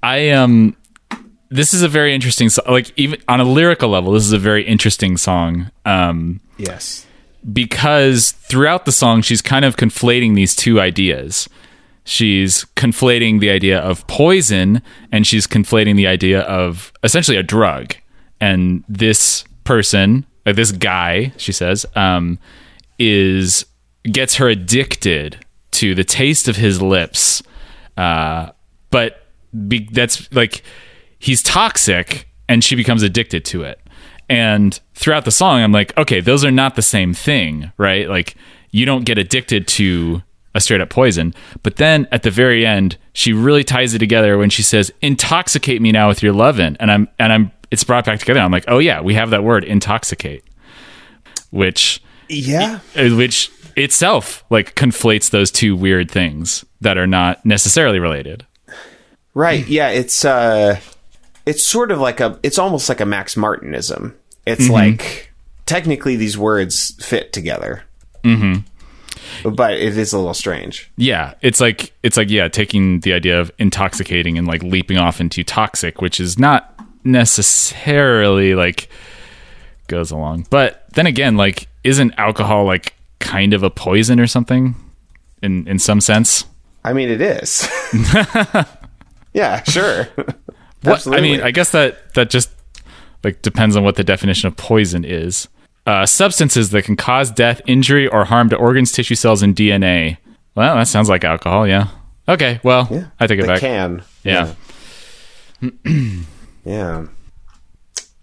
I 0.06 0.30
um 0.30 0.76
this 1.48 1.72
is 1.74 1.82
a 1.82 1.88
very 1.88 2.14
interesting 2.14 2.48
song. 2.48 2.64
Like 2.68 2.92
even 2.96 3.20
on 3.28 3.40
a 3.40 3.44
lyrical 3.44 3.88
level, 3.88 4.12
this 4.12 4.24
is 4.24 4.32
a 4.32 4.38
very 4.38 4.64
interesting 4.64 5.16
song. 5.16 5.70
Um 5.84 6.40
Yes. 6.58 7.06
because 7.52 8.32
throughout 8.32 8.84
the 8.86 8.92
song 8.92 9.22
she's 9.22 9.42
kind 9.42 9.64
of 9.64 9.76
conflating 9.76 10.34
these 10.34 10.54
two 10.54 10.80
ideas. 10.80 11.48
She's 12.04 12.64
conflating 12.76 13.40
the 13.40 13.50
idea 13.50 13.78
of 13.80 14.06
poison 14.06 14.80
and 15.12 15.26
she's 15.26 15.46
conflating 15.46 15.96
the 15.96 16.06
idea 16.06 16.40
of 16.42 16.92
essentially 17.02 17.36
a 17.36 17.42
drug. 17.42 17.94
And 18.40 18.84
this 18.88 19.44
person, 19.64 20.24
uh, 20.46 20.52
this 20.52 20.70
guy, 20.70 21.32
she 21.36 21.52
says, 21.52 21.84
um, 21.96 22.38
is 22.98 23.66
gets 24.04 24.36
her 24.36 24.48
addicted 24.48 25.44
to 25.72 25.94
the 25.96 26.04
taste 26.04 26.46
of 26.48 26.56
his 26.56 26.80
lips. 26.80 27.42
Uh, 27.96 28.50
but 28.90 29.25
be, 29.68 29.88
that's 29.92 30.32
like 30.32 30.62
he's 31.18 31.42
toxic 31.42 32.28
and 32.48 32.62
she 32.62 32.74
becomes 32.76 33.02
addicted 33.02 33.44
to 33.46 33.62
it. 33.62 33.80
And 34.28 34.78
throughout 34.94 35.24
the 35.24 35.30
song, 35.30 35.62
I'm 35.62 35.72
like, 35.72 35.96
okay, 35.96 36.20
those 36.20 36.44
are 36.44 36.50
not 36.50 36.74
the 36.74 36.82
same 36.82 37.14
thing, 37.14 37.70
right? 37.78 38.08
Like, 38.08 38.34
you 38.70 38.84
don't 38.84 39.04
get 39.04 39.18
addicted 39.18 39.68
to 39.68 40.22
a 40.54 40.60
straight 40.60 40.80
up 40.80 40.90
poison. 40.90 41.34
But 41.62 41.76
then 41.76 42.08
at 42.10 42.22
the 42.22 42.30
very 42.30 42.66
end, 42.66 42.96
she 43.12 43.32
really 43.32 43.62
ties 43.62 43.94
it 43.94 43.98
together 43.98 44.36
when 44.38 44.50
she 44.50 44.62
says, 44.62 44.92
"Intoxicate 45.02 45.80
me 45.80 45.92
now 45.92 46.08
with 46.08 46.22
your 46.22 46.32
lovin'," 46.32 46.76
and 46.80 46.90
I'm 46.90 47.08
and 47.18 47.32
I'm 47.32 47.52
it's 47.70 47.84
brought 47.84 48.04
back 48.04 48.18
together. 48.20 48.40
I'm 48.40 48.50
like, 48.52 48.64
oh 48.68 48.78
yeah, 48.78 49.00
we 49.00 49.14
have 49.14 49.30
that 49.30 49.44
word, 49.44 49.64
intoxicate, 49.64 50.44
which 51.50 52.02
Yeah. 52.28 52.80
uh, 52.96 53.10
which 53.10 53.50
itself 53.76 54.44
like 54.50 54.74
conflates 54.74 55.30
those 55.30 55.50
two 55.50 55.76
weird 55.76 56.10
things 56.10 56.64
that 56.80 56.96
are 56.96 57.06
not 57.06 57.44
necessarily 57.44 57.98
related. 57.98 58.46
Right. 59.36 59.68
Yeah. 59.68 59.90
It's 59.90 60.24
uh, 60.24 60.80
it's 61.44 61.62
sort 61.62 61.92
of 61.92 62.00
like 62.00 62.20
a. 62.20 62.40
It's 62.42 62.58
almost 62.58 62.88
like 62.88 63.00
a 63.00 63.06
Max 63.06 63.34
Martinism. 63.34 64.14
It's 64.46 64.70
like 64.70 65.30
technically 65.66 66.16
these 66.16 66.38
words 66.38 66.96
fit 67.04 67.34
together. 67.34 67.82
Mm-hmm. 68.24 69.50
But 69.50 69.74
it 69.74 69.98
is 69.98 70.14
a 70.14 70.18
little 70.18 70.32
strange. 70.32 70.90
Yeah, 70.96 71.34
it's 71.42 71.60
like 71.60 71.92
it's 72.02 72.16
like 72.16 72.30
yeah, 72.30 72.48
taking 72.48 73.00
the 73.00 73.12
idea 73.12 73.38
of 73.38 73.52
intoxicating 73.58 74.38
and 74.38 74.46
like 74.46 74.62
leaping 74.62 74.96
off 74.96 75.20
into 75.20 75.44
toxic, 75.44 76.00
which 76.00 76.18
is 76.18 76.38
not 76.38 76.72
necessarily 77.04 78.54
like 78.54 78.88
goes 79.88 80.10
along. 80.10 80.46
But 80.48 80.86
then 80.94 81.06
again, 81.06 81.36
like 81.36 81.68
isn't 81.84 82.14
alcohol 82.16 82.64
like 82.64 82.94
kind 83.18 83.52
of 83.52 83.62
a 83.62 83.70
poison 83.70 84.18
or 84.18 84.26
something 84.26 84.76
in 85.42 85.68
in 85.68 85.78
some 85.78 86.00
sense? 86.00 86.46
I 86.84 86.94
mean, 86.94 87.10
it 87.10 87.20
is. 87.20 87.68
yeah. 89.36 89.62
Sure. 89.68 90.08
What, 90.82 91.04
I 91.08 91.20
mean, 91.20 91.40
I 91.40 91.50
guess 91.50 91.70
that 91.72 92.12
that 92.14 92.30
just 92.30 92.48
like 93.24 93.42
depends 93.42 93.74
on 93.76 93.82
what 93.82 93.96
the 93.96 94.04
definition 94.04 94.46
of 94.46 94.56
poison 94.56 95.04
is. 95.04 95.48
Uh, 95.84 96.06
substances 96.06 96.70
that 96.70 96.82
can 96.84 96.94
cause 96.94 97.30
death, 97.32 97.60
injury, 97.66 98.06
or 98.06 98.24
harm 98.24 98.48
to 98.50 98.56
organs, 98.56 98.92
tissue 98.92 99.16
cells, 99.16 99.42
and 99.42 99.56
DNA. 99.56 100.18
Well, 100.54 100.76
that 100.76 100.86
sounds 100.86 101.08
like 101.08 101.24
alcohol. 101.24 101.66
Yeah. 101.66 101.88
Okay. 102.28 102.60
Well, 102.62 102.86
Yeah. 102.90 103.06
I 103.18 103.26
take 103.26 103.38
it 103.40 103.42
the 103.42 103.48
back. 103.48 103.60
can. 103.60 104.02
Yeah. 104.22 104.54
Yeah. 106.64 107.06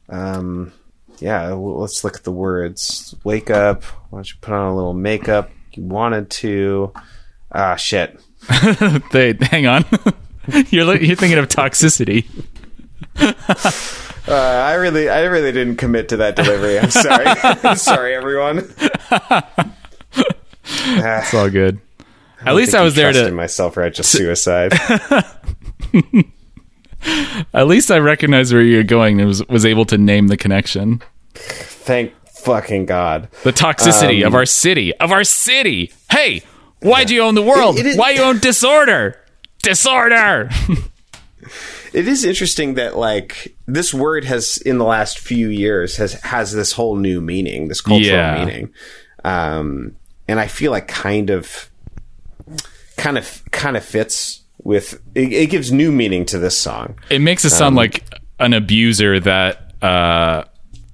Um, 0.09 0.71
yeah, 1.19 1.47
let's 1.53 2.03
look 2.03 2.15
at 2.15 2.23
the 2.23 2.31
words. 2.31 3.15
Wake 3.23 3.49
up. 3.49 3.83
Why 4.09 4.19
don't 4.19 4.29
you 4.29 4.35
put 4.41 4.53
on 4.53 4.67
a 4.71 4.75
little 4.75 4.93
makeup? 4.93 5.49
You 5.73 5.83
wanted 5.83 6.29
to. 6.29 6.93
Ah, 7.51 7.75
shit. 7.75 8.19
They 9.11 9.35
hang 9.41 9.65
on. 9.67 9.85
you're 10.69 10.95
you're 10.97 11.15
thinking 11.15 11.39
of 11.39 11.47
toxicity. 11.47 12.25
Uh, 14.25 14.31
I 14.35 14.75
really, 14.75 15.09
I 15.09 15.23
really 15.25 15.51
didn't 15.51 15.75
commit 15.75 16.07
to 16.07 16.17
that 16.17 16.37
delivery. 16.37 16.79
I'm 16.79 16.89
sorry. 16.91 17.75
sorry, 17.75 18.15
everyone. 18.15 18.59
It's 20.55 21.33
all 21.33 21.49
good. 21.49 21.81
At 22.45 22.55
least 22.55 22.73
I 22.73 22.83
was 22.83 22.95
there 22.95 23.11
to. 23.11 23.31
my 23.33 23.47
self-righteous 23.47 24.07
suicide. 24.07 24.71
At 27.53 27.67
least 27.67 27.91
I 27.91 27.97
recognized 27.97 28.53
where 28.53 28.61
you're 28.61 28.83
going 28.83 29.19
and 29.19 29.27
was 29.27 29.45
was 29.49 29.65
able 29.65 29.83
to 29.85 29.97
name 29.97 30.29
the 30.29 30.37
connection. 30.37 31.01
Thank 31.35 32.13
fucking 32.29 32.85
god. 32.85 33.27
The 33.43 33.51
toxicity 33.51 34.21
Um, 34.21 34.27
of 34.27 34.35
our 34.35 34.45
city. 34.45 34.95
Of 34.95 35.11
our 35.11 35.25
city. 35.25 35.91
Hey, 36.09 36.43
why 36.79 37.03
do 37.03 37.13
you 37.13 37.21
own 37.23 37.35
the 37.35 37.41
world? 37.41 37.77
It- 37.77 37.85
it 37.87 37.97
Why 37.99 38.11
you 38.11 38.21
own 38.21 38.39
disorder? 38.39 39.19
Disorder. 39.63 40.49
It 41.93 42.07
is 42.07 42.25
interesting 42.25 42.73
that 42.75 42.97
like 42.97 43.55
this 43.67 43.93
word 43.93 44.23
has 44.25 44.57
in 44.57 44.79
the 44.79 44.83
last 44.83 45.19
few 45.19 45.49
years 45.49 45.97
has 45.97 46.13
has 46.23 46.51
this 46.51 46.71
whole 46.71 46.95
new 46.95 47.21
meaning, 47.21 47.67
this 47.67 47.81
cultural 47.81 48.07
Yeah. 48.17 48.43
meaning, 48.43 48.73
um, 49.23 49.95
and 50.27 50.39
I 50.39 50.47
feel 50.47 50.71
like 50.71 50.87
kind 50.87 51.29
of, 51.29 51.69
kind 52.97 53.15
of, 53.15 53.43
kind 53.51 53.77
of 53.77 53.85
fits 53.85 54.41
with. 54.63 54.99
It, 55.13 55.33
it 55.33 55.49
gives 55.51 55.71
new 55.71 55.91
meaning 55.91 56.25
to 56.27 56.39
this 56.39 56.57
song. 56.57 56.97
it 57.11 57.19
makes 57.19 57.45
Um, 57.45 57.51
sound 57.51 57.75
like 57.75 58.03
an 58.39 58.53
abuser 58.53 59.19
that 59.19 59.73
uh 59.83 60.45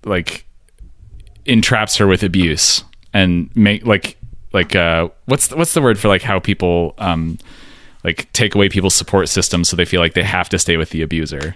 like 0.04 0.46
entraps 1.46 1.96
her 1.96 2.08
with 2.08 2.24
abuse 2.24 2.84
and 3.14 3.50
make 3.56 3.86
like 3.86 4.18
like 4.52 4.76
uh 4.76 5.08
what's 5.28 5.48
the, 5.48 5.56
what's 5.56 5.74
the 5.74 5.82
word 5.82 5.98
for 5.98 6.10
like 6.10 6.24
how 6.24 6.40
people 6.40 6.94
um 6.98 7.38
like 8.04 8.32
take 8.34 8.56
away 8.56 8.70
people's 8.70 8.96
support 8.96 9.28
system 9.30 9.64
so 9.64 9.76
they 9.76 9.86
feel 9.86 10.00
like 10.02 10.14
they 10.14 10.24
have 10.24 10.50
to 10.50 10.58
stay 10.60 10.78
with 10.78 10.90
the 10.92 11.02
abuser 11.02 11.56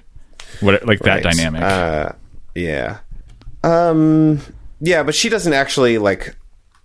what 0.62 0.86
like 0.86 1.00
that 1.00 1.24
dynamic 1.24 1.62
Uh, 1.62 2.12
yeah. 2.56 3.00
Um. 3.64 4.40
Yeah, 4.82 5.04
but 5.04 5.16
she 5.16 5.30
doesn't 5.30 5.54
actually 5.54 5.98
like 5.98 6.36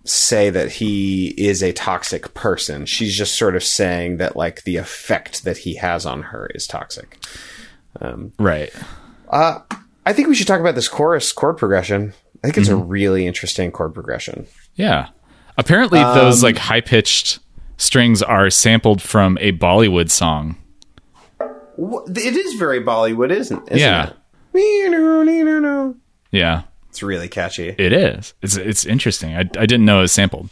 say 0.05 0.49
that 0.49 0.71
he 0.71 1.27
is 1.37 1.61
a 1.61 1.73
toxic 1.73 2.33
person. 2.33 2.85
She's 2.85 3.15
just 3.15 3.35
sort 3.37 3.55
of 3.57 3.63
saying 3.63 4.17
that 4.17 4.35
like 4.37 4.63
the 4.63 4.77
effect 4.77 5.43
that 5.43 5.57
he 5.59 5.75
has 5.75 6.05
on 6.05 6.23
her 6.23 6.49
is 6.55 6.65
toxic. 6.65 7.17
right 8.39 8.71
I 9.31 10.13
think 10.13 10.27
we 10.27 10.35
should 10.35 10.47
talk 10.47 10.59
about 10.61 10.75
this 10.75 10.87
chorus 10.87 11.31
chord 11.31 11.57
progression. 11.57 12.13
I 12.43 12.47
think 12.47 12.57
it's 12.57 12.69
Mm-hmm. 12.69 12.81
a 12.81 12.85
really 12.85 13.27
interesting 13.27 13.71
chord 13.71 13.93
progression. 13.93 14.47
yeah 14.75 15.09
apparently 15.57 15.99
Um, 15.99 16.15
those 16.17 16.41
like 16.41 16.57
high 16.57 16.81
pitched 16.81 17.39
strings 17.79 18.21
are 18.21 18.49
sampled 18.51 19.01
from 19.01 19.37
a 19.41 19.51
bollywood 19.53 20.11
song 20.11 20.55
It 21.79 22.35
is 22.35 22.53
very 22.59 22.81
Bollywood, 22.81 23.31
isn't? 23.31 23.63
isn't 23.67 23.77
Yeah. 23.79 24.09
it? 24.09 24.15
yeah 26.31 26.63
It's 26.89 27.01
really 27.01 27.27
catchy. 27.29 27.69
it 27.69 27.91
is 27.93 28.33
it's 28.43 28.55
it's 28.57 28.85
interesting 28.85 29.35
i, 29.35 29.39
I 29.39 29.65
didn't 29.65 29.85
know 29.85 29.99
it 29.99 30.01
was 30.01 30.11
sampled 30.11 30.49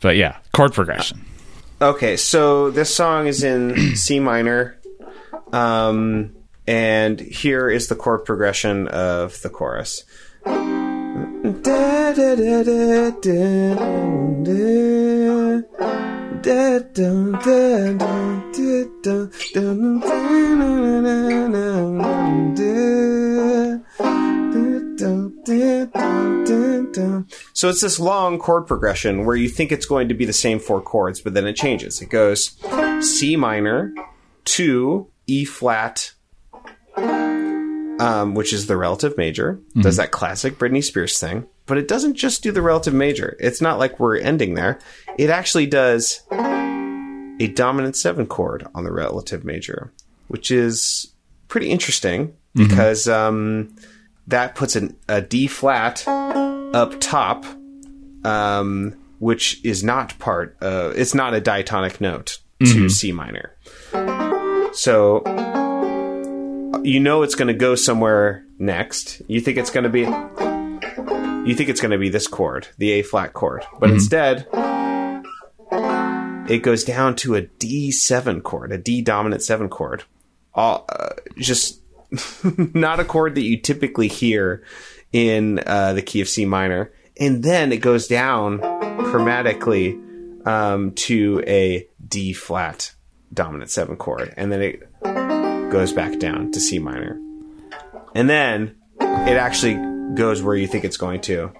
but 0.00 0.16
yeah 0.16 0.36
chord 0.52 0.72
progression 0.72 1.24
Okay, 1.80 2.16
so 2.16 2.72
this 2.72 2.92
song 2.92 3.28
is 3.28 3.44
in 3.44 3.94
C 3.94 4.18
minor, 4.18 4.76
um, 5.52 6.34
and 6.66 7.20
here 7.20 7.70
is 7.70 7.86
the 7.86 7.94
chord 7.94 8.24
progression 8.24 8.88
of 8.88 9.40
the 9.42 9.48
chorus. 9.48 10.02
Da, 10.44 12.12
da, 12.12 12.34
da, 12.34 12.62
so 27.52 27.68
it's 27.68 27.82
this 27.82 28.00
long 28.00 28.38
chord 28.38 28.66
progression 28.66 29.26
where 29.26 29.36
you 29.36 29.50
think 29.50 29.72
it's 29.72 29.84
going 29.84 30.08
to 30.08 30.14
be 30.14 30.24
the 30.24 30.32
same 30.32 30.58
four 30.58 30.80
chords, 30.80 31.20
but 31.20 31.34
then 31.34 31.46
it 31.46 31.54
changes. 31.54 32.00
It 32.00 32.08
goes 32.08 32.56
C 33.00 33.36
minor, 33.36 33.92
to 34.44 35.06
E 35.26 35.44
flat, 35.44 36.12
um, 37.98 38.34
which 38.34 38.52
is 38.52 38.66
the 38.66 38.76
relative 38.76 39.16
major. 39.16 39.60
Does 39.80 39.96
that 39.96 40.10
classic 40.10 40.58
Britney 40.58 40.82
Spears 40.82 41.18
thing, 41.18 41.46
but 41.66 41.78
it 41.78 41.88
doesn't 41.88 42.14
just 42.14 42.42
do 42.42 42.52
the 42.52 42.62
relative 42.62 42.94
major. 42.94 43.36
It's 43.38 43.60
not 43.60 43.78
like 43.78 44.00
we're 44.00 44.16
ending 44.18 44.54
there. 44.54 44.78
It 45.18 45.30
actually 45.30 45.66
does 45.66 46.22
a 46.30 47.46
dominant 47.54 47.96
seven 47.96 48.26
chord 48.26 48.66
on 48.74 48.84
the 48.84 48.92
relative 48.92 49.44
major, 49.44 49.92
which 50.28 50.50
is 50.50 51.12
pretty 51.48 51.70
interesting 51.70 52.34
because 52.54 53.06
um, 53.08 53.74
that 54.26 54.54
puts 54.54 54.74
an, 54.76 54.96
a 55.08 55.20
D 55.20 55.46
flat 55.46 56.06
up 56.08 57.00
top, 57.00 57.44
um, 58.24 58.96
which 59.18 59.64
is 59.64 59.84
not 59.84 60.18
part. 60.18 60.56
Of, 60.60 60.98
it's 60.98 61.14
not 61.14 61.34
a 61.34 61.40
diatonic 61.40 62.00
note 62.00 62.38
to 62.64 62.88
C 62.88 63.12
minor. 63.12 63.54
So 64.72 65.22
you 66.82 67.00
know 67.00 67.22
it's 67.22 67.34
going 67.34 67.48
to 67.48 67.54
go 67.54 67.74
somewhere 67.74 68.44
next. 68.58 69.22
You 69.26 69.40
think 69.40 69.58
it's 69.58 69.70
going 69.70 69.84
to 69.84 69.90
be 69.90 70.00
you 71.48 71.54
think 71.54 71.70
it's 71.70 71.80
going 71.80 71.92
to 71.92 71.98
be 71.98 72.10
this 72.10 72.26
chord, 72.26 72.68
the 72.76 72.92
A 72.92 73.02
flat 73.02 73.32
chord, 73.32 73.64
but 73.78 73.90
instead 73.90 74.46
it 76.50 76.62
goes 76.62 76.84
down 76.84 77.16
to 77.16 77.36
a 77.36 77.42
D7 77.42 78.42
chord, 78.42 78.72
a 78.72 78.78
D 78.78 79.02
dominant 79.02 79.42
7 79.42 79.68
chord. 79.68 80.04
All 80.54 80.84
uh, 80.88 81.10
just 81.36 81.80
not 82.74 83.00
a 83.00 83.04
chord 83.04 83.34
that 83.34 83.42
you 83.42 83.58
typically 83.58 84.08
hear 84.08 84.62
in 85.12 85.60
uh, 85.66 85.92
the 85.94 86.02
key 86.02 86.20
of 86.20 86.28
C 86.28 86.44
minor. 86.44 86.92
And 87.20 87.42
then 87.42 87.72
it 87.72 87.78
goes 87.78 88.06
down 88.06 88.60
chromatically 88.60 90.46
um, 90.46 90.92
to 90.92 91.42
a 91.46 91.88
D 92.06 92.32
flat 92.32 92.94
dominant 93.32 93.70
7 93.70 93.96
chord. 93.96 94.32
And 94.36 94.50
then 94.52 94.62
it 94.62 95.27
goes 95.70 95.92
back 95.92 96.18
down 96.18 96.50
to 96.52 96.60
C 96.60 96.78
minor. 96.78 97.20
And 98.14 98.28
then 98.28 98.76
it 99.00 99.36
actually 99.36 99.74
goes 100.14 100.42
where 100.42 100.56
you 100.56 100.66
think 100.66 100.84
it's 100.84 100.96
going 100.96 101.20
to. 101.22 101.52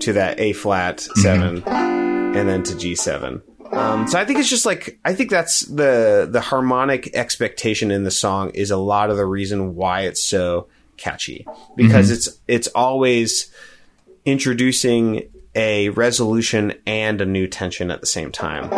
To 0.00 0.12
that 0.14 0.40
A 0.40 0.52
flat 0.52 0.98
mm-hmm. 0.98 1.20
7 1.20 1.62
and 1.68 2.48
then 2.48 2.62
to 2.62 2.74
G7. 2.74 3.42
Um, 3.72 4.08
so 4.08 4.18
I 4.18 4.24
think 4.24 4.38
it's 4.40 4.48
just 4.48 4.66
like 4.66 4.98
I 5.04 5.14
think 5.14 5.30
that's 5.30 5.60
the 5.60 6.28
the 6.30 6.40
harmonic 6.40 7.14
expectation 7.14 7.92
in 7.92 8.02
the 8.02 8.10
song 8.10 8.50
is 8.50 8.72
a 8.72 8.76
lot 8.76 9.10
of 9.10 9.16
the 9.16 9.24
reason 9.24 9.76
why 9.76 10.02
it's 10.02 10.24
so 10.24 10.66
catchy 10.96 11.46
because 11.76 12.06
mm-hmm. 12.06 12.14
it's 12.14 12.40
it's 12.48 12.68
always 12.68 13.52
introducing 14.24 15.30
a 15.54 15.90
resolution 15.90 16.74
and 16.84 17.20
a 17.20 17.26
new 17.26 17.46
tension 17.46 17.90
at 17.92 18.00
the 18.00 18.06
same 18.06 18.32
time. 18.32 18.70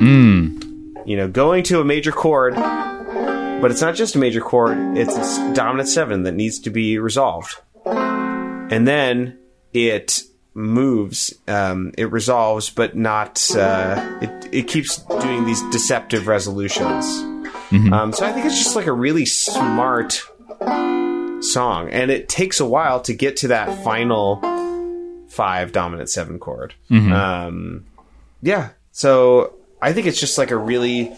Mm. 0.00 0.73
You 1.06 1.16
know, 1.16 1.28
going 1.28 1.62
to 1.64 1.80
a 1.80 1.84
major 1.84 2.12
chord, 2.12 2.54
but 2.54 3.70
it's 3.70 3.80
not 3.80 3.94
just 3.94 4.14
a 4.14 4.18
major 4.18 4.40
chord; 4.40 4.96
it's 4.96 5.16
a 5.16 5.52
dominant 5.54 5.88
seven 5.88 6.22
that 6.24 6.32
needs 6.32 6.58
to 6.60 6.70
be 6.70 6.98
resolved, 6.98 7.56
and 7.84 8.86
then 8.88 9.38
it 9.72 10.22
moves, 10.54 11.34
um, 11.48 11.92
it 11.98 12.10
resolves, 12.12 12.70
but 12.70 12.96
not. 12.96 13.44
Uh, 13.54 14.18
it 14.22 14.48
it 14.52 14.68
keeps 14.68 14.98
doing 15.20 15.44
these 15.44 15.62
deceptive 15.70 16.26
resolutions. 16.26 17.04
Um, 17.92 18.12
so 18.12 18.24
I 18.24 18.32
think 18.32 18.46
it's 18.46 18.58
just 18.62 18.76
like 18.76 18.86
a 18.86 18.92
really 18.92 19.24
smart 19.26 20.22
song, 21.40 21.88
and 21.90 22.10
it 22.10 22.28
takes 22.28 22.60
a 22.60 22.66
while 22.66 23.00
to 23.02 23.12
get 23.12 23.36
to 23.38 23.48
that 23.48 23.82
final 23.84 24.40
five 25.28 25.72
dominant 25.72 26.08
seven 26.08 26.38
chord. 26.38 26.74
Um, 27.12 27.84
yeah, 28.42 28.70
so 28.92 29.54
I 29.84 29.92
think 29.92 30.06
it's 30.06 30.18
just 30.18 30.38
like 30.38 30.50
a 30.50 30.56
really 30.56 31.12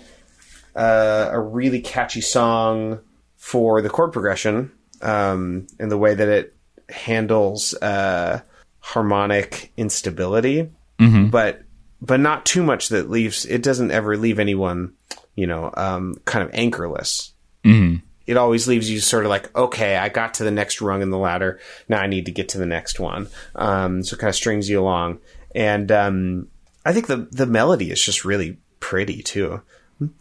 uh, 0.74 1.28
a 1.30 1.40
really 1.40 1.80
catchy 1.80 2.20
song 2.20 2.98
for 3.36 3.80
the 3.80 3.88
chord 3.88 4.12
progression 4.12 4.72
um, 5.02 5.68
and 5.78 5.88
the 5.88 5.96
way 5.96 6.14
that 6.14 6.28
it 6.28 6.56
handles 6.88 7.74
uh, 7.74 8.40
harmonic 8.80 9.72
instability, 9.76 10.68
mm-hmm. 10.98 11.28
but 11.28 11.62
but 12.02 12.18
not 12.18 12.44
too 12.44 12.64
much 12.64 12.88
that 12.88 13.08
leaves 13.08 13.44
it 13.46 13.62
doesn't 13.62 13.92
ever 13.92 14.16
leave 14.16 14.40
anyone 14.40 14.94
you 15.36 15.46
know 15.46 15.70
um, 15.76 16.16
kind 16.24 16.42
of 16.42 16.52
anchorless. 16.52 17.34
Mm-hmm. 17.64 18.04
It 18.26 18.36
always 18.36 18.66
leaves 18.66 18.90
you 18.90 18.98
sort 18.98 19.24
of 19.24 19.30
like, 19.30 19.56
okay, 19.56 19.96
I 19.96 20.08
got 20.08 20.34
to 20.34 20.44
the 20.44 20.50
next 20.50 20.80
rung 20.80 21.02
in 21.02 21.10
the 21.10 21.18
ladder. 21.18 21.60
Now 21.88 22.00
I 22.00 22.08
need 22.08 22.26
to 22.26 22.32
get 22.32 22.48
to 22.50 22.58
the 22.58 22.66
next 22.66 22.98
one. 22.98 23.28
Um, 23.54 24.02
so 24.02 24.16
it 24.16 24.18
kind 24.18 24.28
of 24.28 24.34
strings 24.34 24.68
you 24.68 24.80
along. 24.80 25.20
And 25.54 25.92
um, 25.92 26.48
I 26.87 26.93
think 26.93 27.09
the 27.09 27.26
the 27.32 27.47
melody 27.47 27.91
is 27.91 28.01
just 28.01 28.24
really 28.24 28.59
pretty 28.78 29.20
too. 29.20 29.61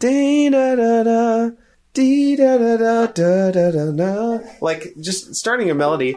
Dee 0.00 0.50
da 0.50 0.74
da 0.74 1.04
da. 1.04 1.50
Dee 1.94 2.34
da 2.34 2.58
da 2.58 2.76
da 2.76 3.06
da 3.06 3.52
da 3.52 3.70
da 3.70 3.92
da. 3.92 4.38
Like 4.60 4.94
just 5.00 5.36
starting 5.36 5.70
a 5.70 5.74
melody. 5.74 6.14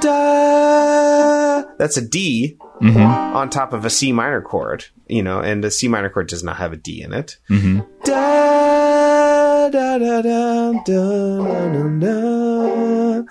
Da. 0.00 1.62
That's 1.76 1.98
a 1.98 2.08
D 2.08 2.56
on 2.80 3.50
top 3.50 3.74
of 3.74 3.84
a 3.84 3.90
C 3.90 4.12
minor 4.12 4.40
chord, 4.40 4.86
you 5.08 5.22
know, 5.22 5.40
and 5.40 5.62
a 5.62 5.70
C 5.70 5.88
minor 5.88 6.08
chord 6.08 6.28
does 6.28 6.42
not 6.42 6.56
have 6.56 6.72
a 6.72 6.76
D 6.76 7.02
in 7.02 7.12
it. 7.12 7.36
Da 8.02 9.68
da 9.68 9.98
da 9.98 10.22
da 10.22 10.22
da 10.22 10.72
da 10.82 11.68
da 11.68 11.98
da. 11.98 13.22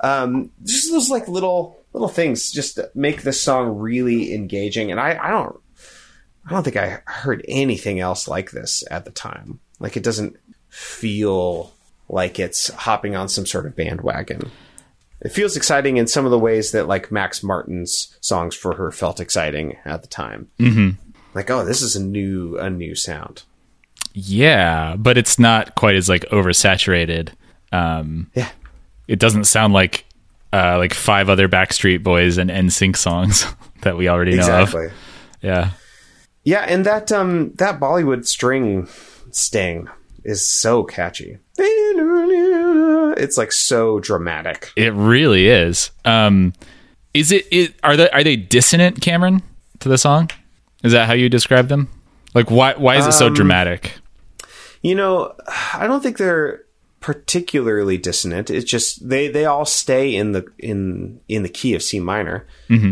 Um, 0.00 0.50
just 0.64 0.90
those 0.90 1.10
like 1.10 1.28
little 1.28 1.78
little 1.92 2.08
things 2.08 2.50
just 2.50 2.80
make 2.96 3.22
this 3.22 3.40
song 3.40 3.78
really 3.78 4.34
engaging, 4.34 4.90
and 4.90 4.98
I 4.98 5.16
I 5.22 5.30
don't 5.30 5.60
I 6.48 6.52
don't 6.52 6.62
think 6.62 6.76
I 6.76 7.02
heard 7.04 7.44
anything 7.46 8.00
else 8.00 8.26
like 8.26 8.52
this 8.52 8.82
at 8.90 9.04
the 9.04 9.10
time. 9.10 9.60
Like 9.78 9.96
it 9.96 10.02
doesn't 10.02 10.36
feel 10.70 11.72
like 12.08 12.38
it's 12.38 12.68
hopping 12.68 13.14
on 13.14 13.28
some 13.28 13.44
sort 13.44 13.66
of 13.66 13.76
bandwagon. 13.76 14.50
It 15.20 15.30
feels 15.30 15.56
exciting 15.56 15.96
in 15.96 16.06
some 16.06 16.24
of 16.24 16.30
the 16.30 16.38
ways 16.38 16.70
that 16.72 16.86
like 16.88 17.12
Max 17.12 17.42
Martin's 17.42 18.16
songs 18.20 18.54
for 18.54 18.76
her 18.76 18.90
felt 18.90 19.20
exciting 19.20 19.76
at 19.84 20.02
the 20.02 20.08
time. 20.08 20.48
Mm-hmm. 20.58 20.90
Like, 21.34 21.50
oh, 21.50 21.64
this 21.64 21.82
is 21.82 21.96
a 21.96 22.02
new 22.02 22.56
a 22.58 22.70
new 22.70 22.94
sound. 22.94 23.42
Yeah, 24.14 24.96
but 24.96 25.18
it's 25.18 25.38
not 25.38 25.74
quite 25.74 25.96
as 25.96 26.08
like 26.08 26.22
oversaturated. 26.30 27.30
Um, 27.72 28.30
Yeah, 28.34 28.48
it 29.06 29.18
doesn't 29.18 29.44
sound 29.44 29.74
like 29.74 30.06
uh, 30.52 30.78
like 30.78 30.94
five 30.94 31.28
other 31.28 31.48
Backstreet 31.48 32.02
Boys 32.02 32.38
and 32.38 32.48
NSYNC 32.48 32.96
songs 32.96 33.44
that 33.82 33.96
we 33.96 34.08
already 34.08 34.32
know 34.36 34.38
exactly. 34.38 34.86
of. 34.86 34.92
Yeah, 35.42 35.70
Yeah, 36.48 36.60
and 36.60 36.86
that 36.86 37.12
um 37.12 37.52
that 37.56 37.78
Bollywood 37.78 38.26
string 38.26 38.88
sting 39.30 39.86
is 40.24 40.46
so 40.46 40.82
catchy. 40.82 41.36
It's 41.58 43.36
like 43.36 43.52
so 43.52 44.00
dramatic. 44.00 44.72
it 44.74 44.94
really 44.94 45.48
is. 45.48 45.90
Um, 46.06 46.54
is 47.12 47.32
it, 47.32 47.46
it? 47.50 47.74
Are 47.82 47.98
they 47.98 48.08
are 48.12 48.24
they 48.24 48.36
dissonant, 48.36 49.02
Cameron, 49.02 49.42
to 49.80 49.90
the 49.90 49.98
song? 49.98 50.30
Is 50.82 50.92
that 50.92 51.06
how 51.06 51.12
you 51.12 51.28
describe 51.28 51.68
them? 51.68 51.90
Like, 52.32 52.50
why 52.50 52.72
why 52.78 52.96
is 52.96 53.06
it 53.06 53.12
so 53.12 53.28
dramatic? 53.28 53.92
You 54.80 54.94
know, 54.94 55.34
I 55.74 55.86
don't 55.86 56.02
think 56.02 56.16
they're 56.16 56.62
particularly 57.00 57.98
dissonant. 57.98 58.48
It's 58.48 58.64
just 58.64 59.06
they 59.06 59.28
they 59.28 59.44
all 59.44 59.66
stay 59.66 60.16
in 60.16 60.32
the 60.32 60.46
in 60.58 61.20
in 61.28 61.42
the 61.42 61.50
key 61.50 61.74
of 61.74 61.82
C 61.82 62.00
minor. 62.00 62.46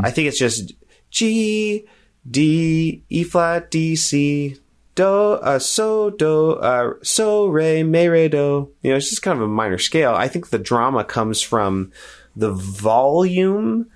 I 0.04 0.10
think 0.10 0.28
it's 0.28 0.38
just 0.38 0.74
G 1.10 1.86
D 2.28 3.02
E 3.08 3.24
flat 3.24 3.70
D 3.70 3.96
C 3.96 4.56
do 4.94 5.04
uh, 5.04 5.58
so 5.58 6.10
do 6.10 6.52
uh, 6.52 6.94
so 7.02 7.46
re 7.46 7.82
me 7.82 8.08
re 8.08 8.28
do. 8.28 8.72
You 8.82 8.90
know, 8.90 8.96
it's 8.96 9.10
just 9.10 9.22
kind 9.22 9.38
of 9.38 9.44
a 9.44 9.48
minor 9.48 9.78
scale. 9.78 10.14
I 10.14 10.28
think 10.28 10.50
the 10.50 10.58
drama 10.58 11.04
comes 11.04 11.42
from 11.42 11.92
the 12.34 12.52
volume. 12.52 13.90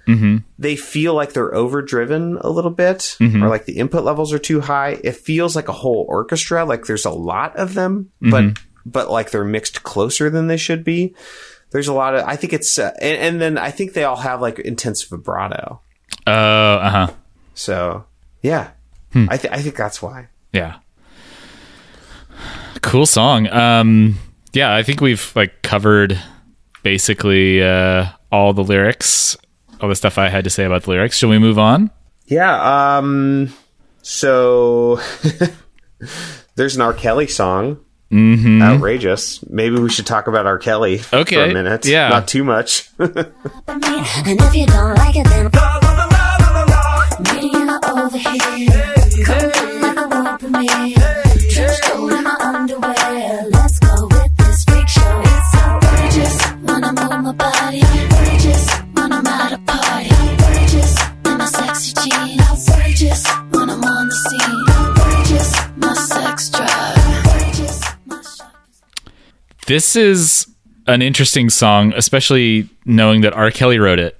They 0.59 0.76
feel 0.76 1.14
like 1.14 1.33
they're 1.33 1.55
overdriven 1.55 2.39
a 2.41 2.49
little 2.49 2.70
bit, 2.70 3.16
or 3.43 3.49
like 3.49 3.64
the 3.64 3.78
input 3.78 4.05
levels 4.05 4.33
are 4.33 4.39
too 4.39 4.61
high. 4.61 5.01
It 5.03 5.16
feels 5.16 5.57
like 5.57 5.68
a 5.68 5.72
whole 5.72 6.07
orchestra, 6.09 6.64
like 6.64 6.87
there's 6.87 7.05
a 7.05 7.11
lot 7.11 7.57
of 7.57 7.74
them, 7.74 8.11
but 8.20 8.59
but 8.87 9.11
like 9.11 9.31
they're 9.31 9.45
mixed 9.45 9.83
closer 9.83 10.31
than 10.31 10.47
they 10.47 10.57
should 10.57 10.85
be. 10.85 11.14
There's 11.70 11.89
a 11.89 11.93
lot 11.95 12.14
of. 12.14 12.24
I 12.26 12.37
think 12.37 12.53
it's, 12.53 12.78
uh, 12.78 12.93
and, 13.01 13.18
and 13.18 13.41
then 13.41 13.59
I 13.59 13.70
think 13.70 13.93
they 13.93 14.05
all 14.05 14.16
have 14.16 14.41
like 14.41 14.59
intense 14.59 15.03
vibrato. 15.05 15.81
Uh, 16.26 16.31
uh 16.31 16.91
huh. 16.91 17.12
So 17.55 18.05
yeah, 18.43 18.70
I 19.14 19.36
th- 19.36 19.53
I 19.53 19.62
think 19.62 19.76
that's 19.76 20.01
why. 20.01 20.28
Yeah. 20.53 20.76
Cool 22.82 23.07
song. 23.07 23.49
Um 23.49 24.16
yeah, 24.53 24.74
I 24.74 24.82
think 24.82 25.01
we've 25.01 25.32
like 25.36 25.62
covered 25.62 26.18
basically 26.82 27.62
uh 27.62 28.07
all 28.32 28.53
the 28.53 28.64
lyrics, 28.64 29.36
all 29.80 29.88
the 29.88 29.95
stuff 29.95 30.18
I 30.18 30.28
had 30.28 30.45
to 30.45 30.51
say 30.51 30.64
about 30.64 30.84
the 30.84 30.91
lyrics. 30.91 31.18
Shall 31.18 31.28
we 31.28 31.38
move 31.38 31.59
on? 31.59 31.91
Yeah. 32.26 32.97
Um. 32.99 33.53
So 34.03 35.01
there's 36.55 36.76
an 36.76 36.82
R. 36.82 36.95
Kelly 36.95 37.26
song. 37.26 37.80
Mm-hmm. 38.11 38.62
Outrageous. 38.62 39.45
Maybe 39.49 39.78
we 39.78 39.91
should 39.91 40.07
talk 40.07 40.26
about 40.26 40.47
R. 40.47 40.59
Kelly 40.59 41.01
okay. 41.12 41.36
for 41.36 41.45
a 41.45 41.53
minute. 41.53 41.86
yeah. 41.86 42.09
Not 42.09 42.28
too 42.28 42.45
much. 42.45 42.91
And 48.01 48.14
if 48.14 48.24
you 48.24 48.38
don't 48.38 48.57
like 48.57 48.96
it, 48.96 49.11
then 49.11 49.12
media 49.12 49.12
over 49.12 49.16
here. 49.16 49.24
Come 49.26 49.51
in 49.51 49.82
like 49.82 49.98
a 49.98 50.09
world 50.09 50.40
premiere. 50.40 50.94
Trench 51.51 51.80
coat 51.82 52.12
in 52.12 52.24
my 52.24 52.36
underwear. 52.40 53.44
Let's 53.51 53.78
go 53.78 54.07
with 54.07 54.36
this 54.38 54.64
freak 54.64 54.88
show. 54.88 55.22
It's 55.22 55.55
outrageous 55.57 56.42
when 56.62 56.84
I 56.84 56.92
move 56.92 57.24
my 57.24 57.32
body. 57.32 57.82
Outrageous 57.82 58.70
when 58.94 59.12
I'm 59.12 59.26
at 59.26 59.53
a 59.53 59.59
party. 59.59 60.09
Outrageous 60.11 60.96
in 61.26 61.36
my 61.36 61.44
sexy 61.44 61.92
jeans. 62.03 62.68
Outrageous 62.70 63.28
when 63.51 63.68
I'm 63.68 63.84
on 63.84 64.09
the 64.09 64.14
scene. 64.14 64.64
Outrageous 64.70 65.76
my 65.76 65.92
sex 65.92 66.48
drive. 66.48 66.96
Outrageous 67.26 67.82
my 68.07 68.22
shopping. 68.22 69.12
This 69.66 69.94
is 69.94 70.46
an 70.86 71.03
interesting 71.03 71.51
song, 71.51 71.92
especially 71.94 72.70
knowing 72.86 73.20
that 73.20 73.34
R. 73.34 73.51
Kelly 73.51 73.78
wrote 73.78 73.98
it. 73.98 74.18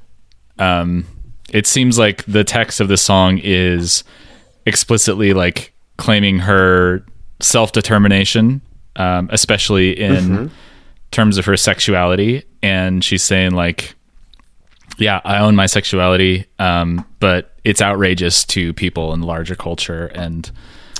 Um, 0.59 1.07
it 1.53 1.67
seems 1.67 1.99
like 1.99 2.25
the 2.25 2.45
text 2.45 2.81
of 2.81 2.89
the 2.89 2.97
song 2.97 3.39
is 3.43 4.05
explicitly 4.67 5.33
like 5.33 5.73
claiming 5.97 6.39
her 6.41 7.05
self 7.41 7.73
determination, 7.73 8.61
um, 8.97 9.29
especially 9.33 9.99
in 9.99 10.51
terms 11.11 11.39
of 11.39 11.45
her 11.47 11.57
sexuality. 11.57 12.45
And 12.63 13.05
she's 13.05 13.23
saying, 13.23 13.53
like, 13.53 13.95
yeah, 14.99 15.21
I 15.25 15.39
own 15.39 15.57
my 15.57 15.67
sexuality, 15.67 16.47
um, 16.59 17.07
but 17.21 17.57
it's 17.65 17.83
outrageous 17.83 18.45
to 18.47 18.73
people 18.75 19.13
in 19.13 19.21
the 19.21 19.27
larger 19.27 19.55
culture. 19.55 20.07
And 20.07 20.51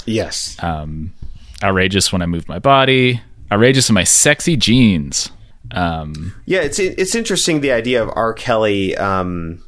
yes. 0.07 0.57
outrageous 1.63 2.13
when 2.13 2.23
I 2.23 2.27
move 2.27 2.49
my 2.49 2.59
body, 2.59 3.21
outrageous 3.53 3.89
in 3.89 3.95
my 3.95 4.05
sexy 4.05 4.57
jeans. 4.57 5.31
Um, 5.73 6.35
Yeah, 6.47 6.61
it's 6.61 6.79
it's 6.79 7.15
interesting 7.15 7.61
the 7.61 7.73
idea 7.73 8.03
of 8.03 8.11
R. 8.15 8.33
Kelly 8.33 8.97
um, 8.97 9.63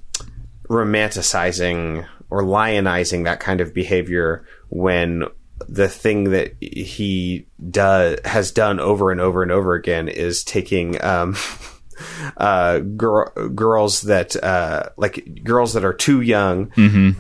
romanticizing 0.69 2.07
or 2.31 2.43
lionizing 2.43 3.25
that 3.25 3.41
kind 3.41 3.61
of 3.61 3.75
behavior 3.75 4.47
when 4.69 5.25
the 5.69 5.89
thing 5.89 6.31
that 6.31 6.55
he 6.61 7.47
does 7.71 8.19
has 8.25 8.51
done 8.51 8.81
over 8.81 9.11
and 9.13 9.21
over 9.21 9.43
and 9.43 9.53
over 9.53 9.75
again 9.75 10.09
is 10.09 10.43
taking 10.43 11.03
um, 11.05 11.37
uh, 12.37 12.79
gir- 12.81 13.33
girls 13.55 14.03
that 14.03 14.35
uh, 14.43 14.89
like 14.97 15.45
girls 15.45 15.75
that 15.75 15.85
are 15.85 15.93
too 15.93 16.21
young, 16.21 16.73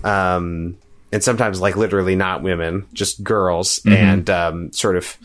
um, 0.05 0.76
and 1.12 1.22
sometimes 1.22 1.61
like 1.61 1.76
literally 1.76 2.16
not 2.16 2.43
women, 2.43 2.86
just 2.93 3.22
girls, 3.22 3.80
and 3.86 4.28
um, 4.30 4.72
sort 4.72 4.97
of 4.97 5.16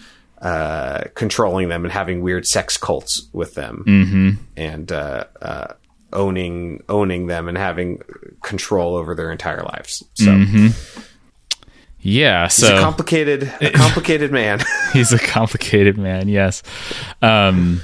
uh, 0.41 1.05
controlling 1.15 1.70
them 1.70 1.86
and 1.86 1.91
having 1.91 2.22
weird 2.22 2.45
sex 2.45 2.78
cults 2.78 3.28
with 3.34 3.55
them, 3.55 4.38
and 4.55 4.91
uh, 4.91 5.24
uh, 5.41 5.74
owning 6.18 6.84
owning 6.89 7.28
them 7.28 7.47
and 7.47 7.57
having 7.57 8.01
control 8.41 8.95
over 8.95 9.15
their 9.15 9.32
entire 9.32 9.61
lives. 9.61 10.03
So 10.15 10.32
yeah, 11.99 12.45
he's 12.45 12.53
so 12.53 12.76
a 12.76 12.80
complicated, 12.80 13.51
a 13.61 13.72
complicated 13.76 14.32
man. 14.32 14.61
he's 14.93 15.11
a 15.11 15.20
complicated 15.20 15.97
man. 15.97 16.30
Yes. 16.30 16.63
Um, 17.22 17.82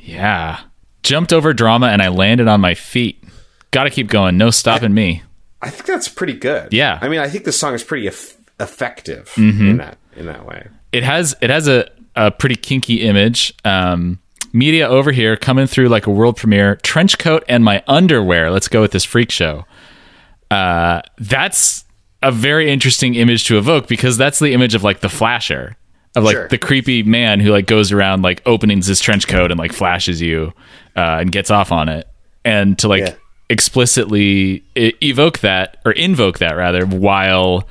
yeah. 0.00 0.60
Jumped 1.02 1.32
over 1.32 1.52
drama 1.52 1.88
and 1.88 2.02
I 2.02 2.08
landed 2.08 2.48
on 2.48 2.60
my 2.60 2.74
feet. 2.74 3.22
Got 3.70 3.84
to 3.84 3.90
keep 3.90 4.08
going. 4.08 4.36
No 4.36 4.50
stopping 4.50 4.94
me. 4.94 5.22
I 5.62 5.70
think 5.70 5.86
that's 5.86 6.08
pretty 6.08 6.34
good. 6.34 6.72
Yeah. 6.72 6.98
I 7.02 7.08
mean, 7.08 7.20
I 7.20 7.28
think 7.28 7.44
the 7.44 7.52
song 7.52 7.74
is 7.74 7.82
pretty 7.82 8.06
eff- 8.08 8.36
effective 8.58 9.32
in 9.36 9.78
that 9.78 9.98
in 10.16 10.26
that 10.26 10.46
way. 10.46 10.68
It 10.92 11.02
has 11.02 11.36
it 11.40 11.50
has 11.50 11.68
a, 11.68 11.90
a 12.16 12.30
pretty 12.30 12.56
kinky 12.56 13.02
image. 13.02 13.54
Um, 13.64 14.18
media 14.52 14.88
over 14.88 15.12
here 15.12 15.36
coming 15.36 15.66
through 15.66 15.88
like 15.88 16.06
a 16.06 16.10
world 16.10 16.36
premiere. 16.36 16.76
Trench 16.76 17.18
coat 17.18 17.44
and 17.48 17.64
my 17.64 17.82
underwear. 17.86 18.50
Let's 18.50 18.68
go 18.68 18.80
with 18.80 18.92
this 18.92 19.04
freak 19.04 19.30
show. 19.30 19.64
Uh, 20.50 21.00
that's 21.18 21.84
a 22.22 22.32
very 22.32 22.70
interesting 22.70 23.14
image 23.14 23.44
to 23.46 23.56
evoke 23.58 23.86
because 23.88 24.16
that's 24.18 24.38
the 24.38 24.52
image 24.52 24.74
of 24.74 24.82
like 24.84 25.00
the 25.00 25.08
flasher 25.08 25.76
of 26.16 26.24
like 26.24 26.34
Sure. 26.34 26.48
the 26.48 26.58
creepy 26.58 27.02
man 27.02 27.38
who 27.40 27.50
like 27.50 27.66
goes 27.66 27.92
around 27.92 28.22
like 28.22 28.42
opening 28.46 28.82
his 28.82 29.00
trench 29.00 29.28
coat 29.28 29.50
and 29.52 29.58
like 29.58 29.72
flashes 29.72 30.20
you 30.20 30.52
uh, 30.96 31.18
and 31.20 31.30
gets 31.32 31.50
off 31.52 31.70
on 31.70 31.88
it 31.88 32.08
and 32.44 32.76
to 32.80 32.88
like 32.88 33.02
Yeah. 33.06 33.14
explicitly 33.48 34.64
e- 34.76 34.92
evoke 35.02 35.38
that 35.38 35.78
or 35.84 35.92
invoke 35.92 36.38
that 36.40 36.56
rather 36.56 36.84
while 36.84 37.68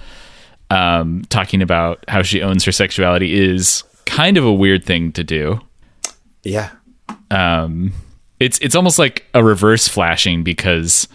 um, 0.72 1.24
talking 1.30 1.62
about 1.62 2.04
how 2.08 2.22
she 2.22 2.42
owns 2.42 2.64
her 2.64 2.72
sexuality 2.72 3.38
is 3.38 3.84
kind 4.06 4.38
of 4.38 4.46
a 4.46 4.54
weird 4.54 4.86
thing 4.86 5.12
to 5.12 5.24
do 5.24 5.60
Yeah. 6.44 6.72
um 7.32 7.94
it's 8.40 8.60
it's 8.60 8.76
almost 8.76 9.00
like 9.00 9.26
a 9.34 9.44
reverse 9.44 9.88
flashing 9.88 10.44
because 10.44 11.08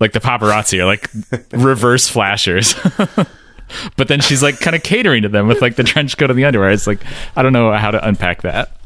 like 0.00 0.12
the 0.12 0.20
paparazzi 0.20 0.78
are 0.78 0.86
like 0.86 1.10
reverse 1.52 2.08
flashers 2.08 2.74
but 3.96 4.08
then 4.08 4.20
she's 4.20 4.42
like 4.42 4.60
kind 4.60 4.76
of 4.76 4.82
catering 4.82 5.22
to 5.22 5.28
them 5.28 5.48
with 5.48 5.62
like 5.62 5.76
the 5.76 5.84
trench 5.84 6.18
coat 6.18 6.30
and 6.30 6.38
the 6.38 6.44
underwear 6.44 6.70
it's 6.70 6.86
like 6.86 7.00
i 7.34 7.42
don't 7.42 7.52
know 7.52 7.72
how 7.72 7.90
to 7.90 8.06
unpack 8.06 8.42
that 8.42 8.76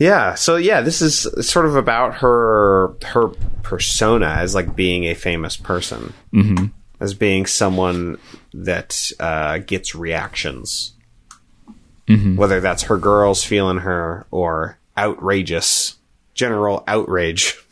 Yeah. 0.00 0.34
So 0.34 0.56
yeah, 0.56 0.80
this 0.80 1.02
is 1.02 1.28
sort 1.46 1.66
of 1.66 1.76
about 1.76 2.14
her 2.16 2.94
her 3.04 3.28
persona 3.62 4.28
as 4.28 4.54
like 4.54 4.74
being 4.74 5.04
a 5.04 5.14
famous 5.14 5.58
person, 5.58 6.14
mm-hmm. 6.32 6.66
as 7.00 7.12
being 7.12 7.44
someone 7.44 8.18
that 8.54 9.12
uh, 9.20 9.58
gets 9.58 9.94
reactions, 9.94 10.94
whether 12.36 12.60
that's 12.60 12.84
her 12.84 12.98
girls 12.98 13.44
feeling 13.44 13.78
her 13.78 14.26
or 14.30 14.78
outrageous 14.96 15.96
general 16.34 16.84
outrage. 16.86 17.56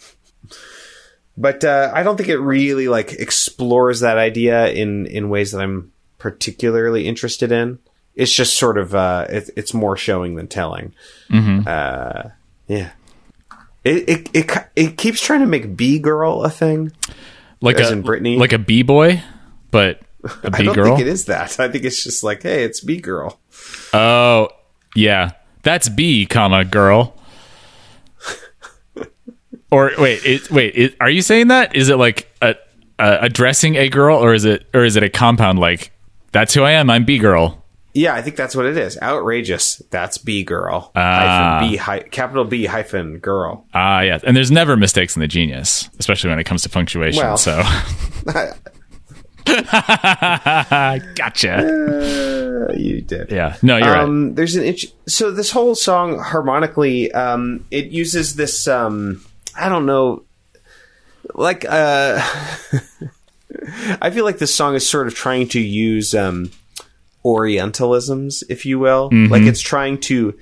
But 1.41 1.62
uh, 1.62 1.93
I 1.95 2.03
don't 2.03 2.16
think 2.16 2.30
it 2.30 2.39
really 2.39 2.89
like 2.89 3.12
explores 3.12 4.01
that 4.01 4.18
idea 4.18 4.72
in 4.72 5.07
in 5.07 5.28
ways 5.28 5.53
that 5.53 5.61
I'm 5.61 5.93
particularly 6.18 7.07
interested 7.07 7.53
in. 7.53 7.78
It's 8.16 8.32
just 8.32 8.57
sort 8.57 8.76
of 8.76 8.93
uh, 8.93 9.26
it, 9.30 9.51
it's 9.57 9.72
more 9.72 9.97
showing 9.97 10.34
than 10.34 10.49
telling. 10.49 10.95
Uh, 11.64 12.30
yeah. 12.66 12.91
It, 13.84 14.09
it 14.09 14.30
it 14.34 14.51
it 14.74 14.99
keeps 14.99 15.20
trying 15.20 15.39
to 15.39 15.47
make 15.47 15.76
B 15.76 16.01
girl 16.01 16.43
a 16.43 16.51
thing. 16.51 16.91
like 17.61 17.78
As 17.78 17.91
a 17.91 17.93
in 17.93 18.03
Britney? 18.03 18.36
like 18.36 18.53
a 18.53 18.59
b-boy 18.59 19.22
but 19.70 20.01
a 20.24 20.51
I 20.53 20.62
don't 20.62 20.74
think 20.74 21.01
it 21.01 21.07
is 21.07 21.26
that. 21.26 21.61
I 21.61 21.68
think 21.68 21.84
it's 21.84 22.03
just 22.03 22.24
like, 22.24 22.43
hey, 22.43 22.64
it's 22.64 22.80
B 22.80 23.01
girl. 23.01 23.39
Oh 23.93 24.49
yeah 24.95 25.31
that's 25.62 25.89
b 25.89 26.27
comma 26.27 26.64
girl 26.64 27.14
or 29.71 29.93
wait 29.99 30.25
it, 30.25 30.51
wait 30.51 30.75
it, 30.77 30.97
are 31.01 31.11
you 31.11 31.23
saying 31.23 31.49
that 31.49 31.75
is 31.77 31.89
it 31.89 31.97
like 31.97 32.29
a, 32.43 32.55
a 32.99 33.19
addressing 33.23 33.77
a 33.77 33.89
girl 33.89 34.16
or 34.23 34.35
is 34.35 34.45
it 34.45 34.66
or 34.75 34.85
is 34.85 34.97
it 34.97 35.03
a 35.03 35.11
compound 35.11 35.59
like 35.59 35.91
that's 36.33 36.55
who 36.55 36.62
i 36.62 36.73
am 36.73 36.91
i'm 36.91 37.05
b 37.05 37.19
girl 37.19 37.64
Yeah, 37.95 38.14
I 38.14 38.23
think 38.23 38.37
that's 38.37 38.55
what 38.55 38.66
it 38.66 38.77
is. 38.77 38.97
Outrageous. 39.03 39.83
That's 39.91 40.19
B 40.19 40.45
girl. 40.45 40.93
Ah. 40.95 41.59
Hyphen 41.59 41.71
B 41.71 41.77
hi- 41.77 42.03
capital 42.11 42.45
B 42.45 42.66
hyphen 42.66 43.19
girl. 43.19 43.64
Ah, 43.75 44.03
yeah. 44.03 44.21
And 44.23 44.37
there's 44.37 44.53
never 44.53 44.77
mistakes 44.77 45.16
in 45.16 45.21
the 45.21 45.27
genius, 45.27 45.89
especially 45.99 46.31
when 46.31 46.39
it 46.39 46.45
comes 46.45 46.62
to 46.62 46.69
punctuation. 46.69 47.25
Well. 47.25 47.37
so, 47.39 47.61
gotcha. 51.14 51.57
Uh, 51.57 52.72
you 52.76 53.01
did. 53.03 53.30
Yeah. 53.30 53.57
No, 53.62 53.76
you're 53.76 53.86
right. 53.86 54.03
um, 54.03 54.34
There's 54.34 54.57
an 54.57 54.64
itch. 54.64 54.86
So 55.07 55.30
this 55.30 55.51
whole 55.51 55.74
song 55.74 56.18
harmonically, 56.18 57.11
um, 57.12 57.64
it 57.70 57.86
uses 57.86 58.34
this. 58.36 58.66
Um, 58.68 59.24
I 59.57 59.68
don't 59.68 59.86
know, 59.86 60.24
like. 61.34 61.64
Uh, 61.68 62.20
I 64.01 64.11
feel 64.11 64.24
like 64.24 64.38
this 64.38 64.55
song 64.55 64.74
is 64.74 64.86
sort 64.86 65.07
of 65.07 65.14
trying 65.14 65.49
to 65.49 65.61
use 65.61 66.14
um, 66.14 66.51
Orientalisms, 67.24 68.42
if 68.49 68.66
you 68.66 68.78
will. 68.78 69.09
Like 69.30 69.42
it's 69.42 69.61
trying 69.61 69.99
to 70.03 70.38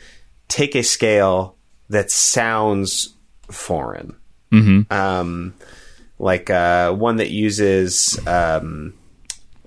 take 0.49 0.75
a 0.75 0.83
scale 0.83 1.57
that 1.89 2.11
sounds 2.11 3.15
foreign. 3.51 4.17
Um, 4.91 5.55
like 6.19 6.51
uh, 6.51 6.93
one 6.93 7.17
that 7.17 7.31
uses 7.31 8.19
um, 8.27 8.95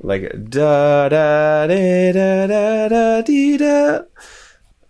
like 0.01 0.31
da 0.49 1.09
da 1.09 1.67
da 1.67 2.11
da 2.11 2.47
da 2.47 2.87
da 2.87 3.21
dee, 3.21 3.57
da. 3.57 4.01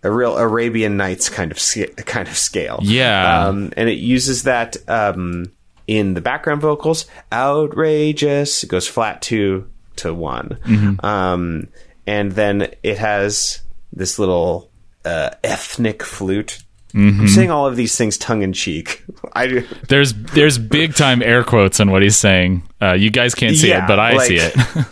A 0.02 0.10
real 0.10 0.36
Arabian 0.38 0.96
Nights 0.96 1.28
kind 1.28 1.52
of 1.52 1.58
kind 2.06 2.26
of 2.26 2.36
scale. 2.36 2.80
Yeah. 2.82 3.46
Um, 3.46 3.72
and 3.76 3.88
it 3.88 3.98
uses 3.98 4.44
that 4.44 4.76
um, 4.88 5.52
in 5.86 6.14
the 6.14 6.22
background 6.22 6.62
vocals. 6.62 7.04
Outrageous. 7.32 8.64
It 8.64 8.68
goes 8.68 8.86
flat 8.86 9.20
two 9.20 9.68
to 9.96 10.14
one. 10.14 10.58
Mm-hmm. 10.64 11.04
Um, 11.04 11.68
and 12.06 12.32
then 12.32 12.72
it 12.82 12.96
has 12.96 13.60
this 13.92 14.18
little 14.18 14.70
uh, 15.04 15.30
ethnic 15.44 16.02
flute 16.02 16.62
I'm 16.94 17.28
saying 17.28 17.50
all 17.50 17.66
of 17.66 17.76
these 17.76 17.96
things 17.96 18.16
tongue 18.18 18.42
in 18.42 18.52
cheek. 18.52 19.04
I 19.32 19.64
There's 19.88 20.12
there's 20.14 20.58
big 20.58 20.94
time 20.94 21.22
air 21.22 21.44
quotes 21.44 21.80
on 21.80 21.90
what 21.90 22.02
he's 22.02 22.16
saying. 22.16 22.62
Uh, 22.82 22.94
you 22.94 23.10
guys 23.10 23.34
can't 23.34 23.56
see 23.56 23.68
Yeah, 23.68 23.84
it, 23.84 23.88
but 23.88 23.98
I 23.98 24.12
like- 24.14 24.28
see 24.28 24.36
it. 24.38 24.54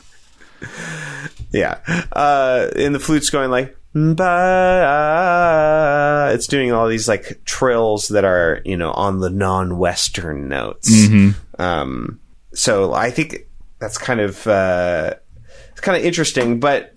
yeah. 1.52 1.78
Uh, 2.12 2.68
and 2.76 2.94
the 2.94 2.98
flute's 3.00 3.30
going 3.30 3.50
like, 3.50 3.74
ba 3.94 4.14
it's 6.34 6.46
doing 6.46 6.72
all 6.72 6.88
these 6.88 7.08
like 7.08 7.40
trills 7.44 8.08
that 8.08 8.24
are, 8.24 8.60
you 8.64 8.76
know, 8.76 8.90
on 8.92 9.20
the 9.20 9.30
non-Western 9.30 10.48
notes. 10.48 11.08
Um, 11.58 12.20
so 12.54 12.92
I 12.92 13.10
think 13.10 13.46
that's 13.80 13.98
kind 13.98 14.20
of, 14.20 14.46
uh, 14.46 15.14
it's 15.70 15.80
kind 15.80 15.96
of 15.98 16.04
interesting, 16.04 16.60
but, 16.60 16.94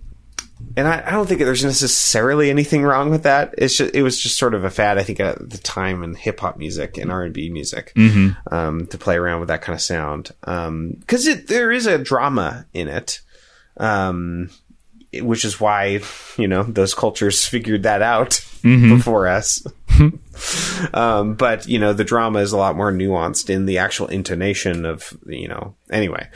and 0.78 0.88
I, 0.88 1.04
I 1.06 1.12
don't 1.12 1.28
think 1.28 1.40
there's 1.40 1.64
necessarily 1.64 2.50
anything 2.50 2.84
wrong 2.84 3.10
with 3.10 3.24
that. 3.24 3.56
It's 3.58 3.78
just, 3.78 3.94
it 3.94 4.04
was 4.04 4.20
just 4.20 4.38
sort 4.38 4.54
of 4.54 4.64
a 4.64 4.70
fad, 4.70 4.98
I 4.98 5.04
think, 5.04 5.20
at 5.20 5.50
the 5.50 5.58
time 5.58 6.04
in 6.04 6.16
hip 6.16 6.40
hop 6.40 6.58
music 6.58 6.98
and 6.98 7.12
R 7.12 7.24
and 7.24 7.34
B 7.34 7.50
music, 7.50 7.94
um, 8.52 8.88
to 8.88 8.98
play 8.98 9.18
around 9.18 9.40
with 9.40 9.50
that 9.50 9.62
kind 9.62 9.76
of 9.76 9.82
sound. 9.82 10.32
Um, 10.44 11.02
cause 11.08 11.28
it, 11.28 11.48
there 11.48 11.72
is 11.72 11.88
a 11.88 11.98
drama 11.98 12.66
in 12.74 12.88
it. 12.88 13.22
Um, 13.78 14.50
which 15.14 15.44
is 15.44 15.60
why 15.60 16.02
you 16.38 16.48
know 16.48 16.64
those 16.64 16.94
cultures 16.94 17.46
figured 17.48 17.84
that 17.84 18.02
out 18.02 18.46
before 18.96 19.28
us. 19.28 19.62
um, 20.94 21.34
but 21.36 21.68
you 21.68 21.80
know 21.80 21.94
the 21.94 22.04
drama 22.04 22.40
is 22.40 22.54
a 22.54 22.58
lot 22.58 22.78
more 22.78 22.92
nuanced 22.92 23.50
in 23.50 23.66
the 23.66 23.80
actual 23.80 24.08
intonation 24.08 24.86
of 24.86 25.14
you 25.26 25.48
know. 25.48 25.76
Anyway, 25.92 26.30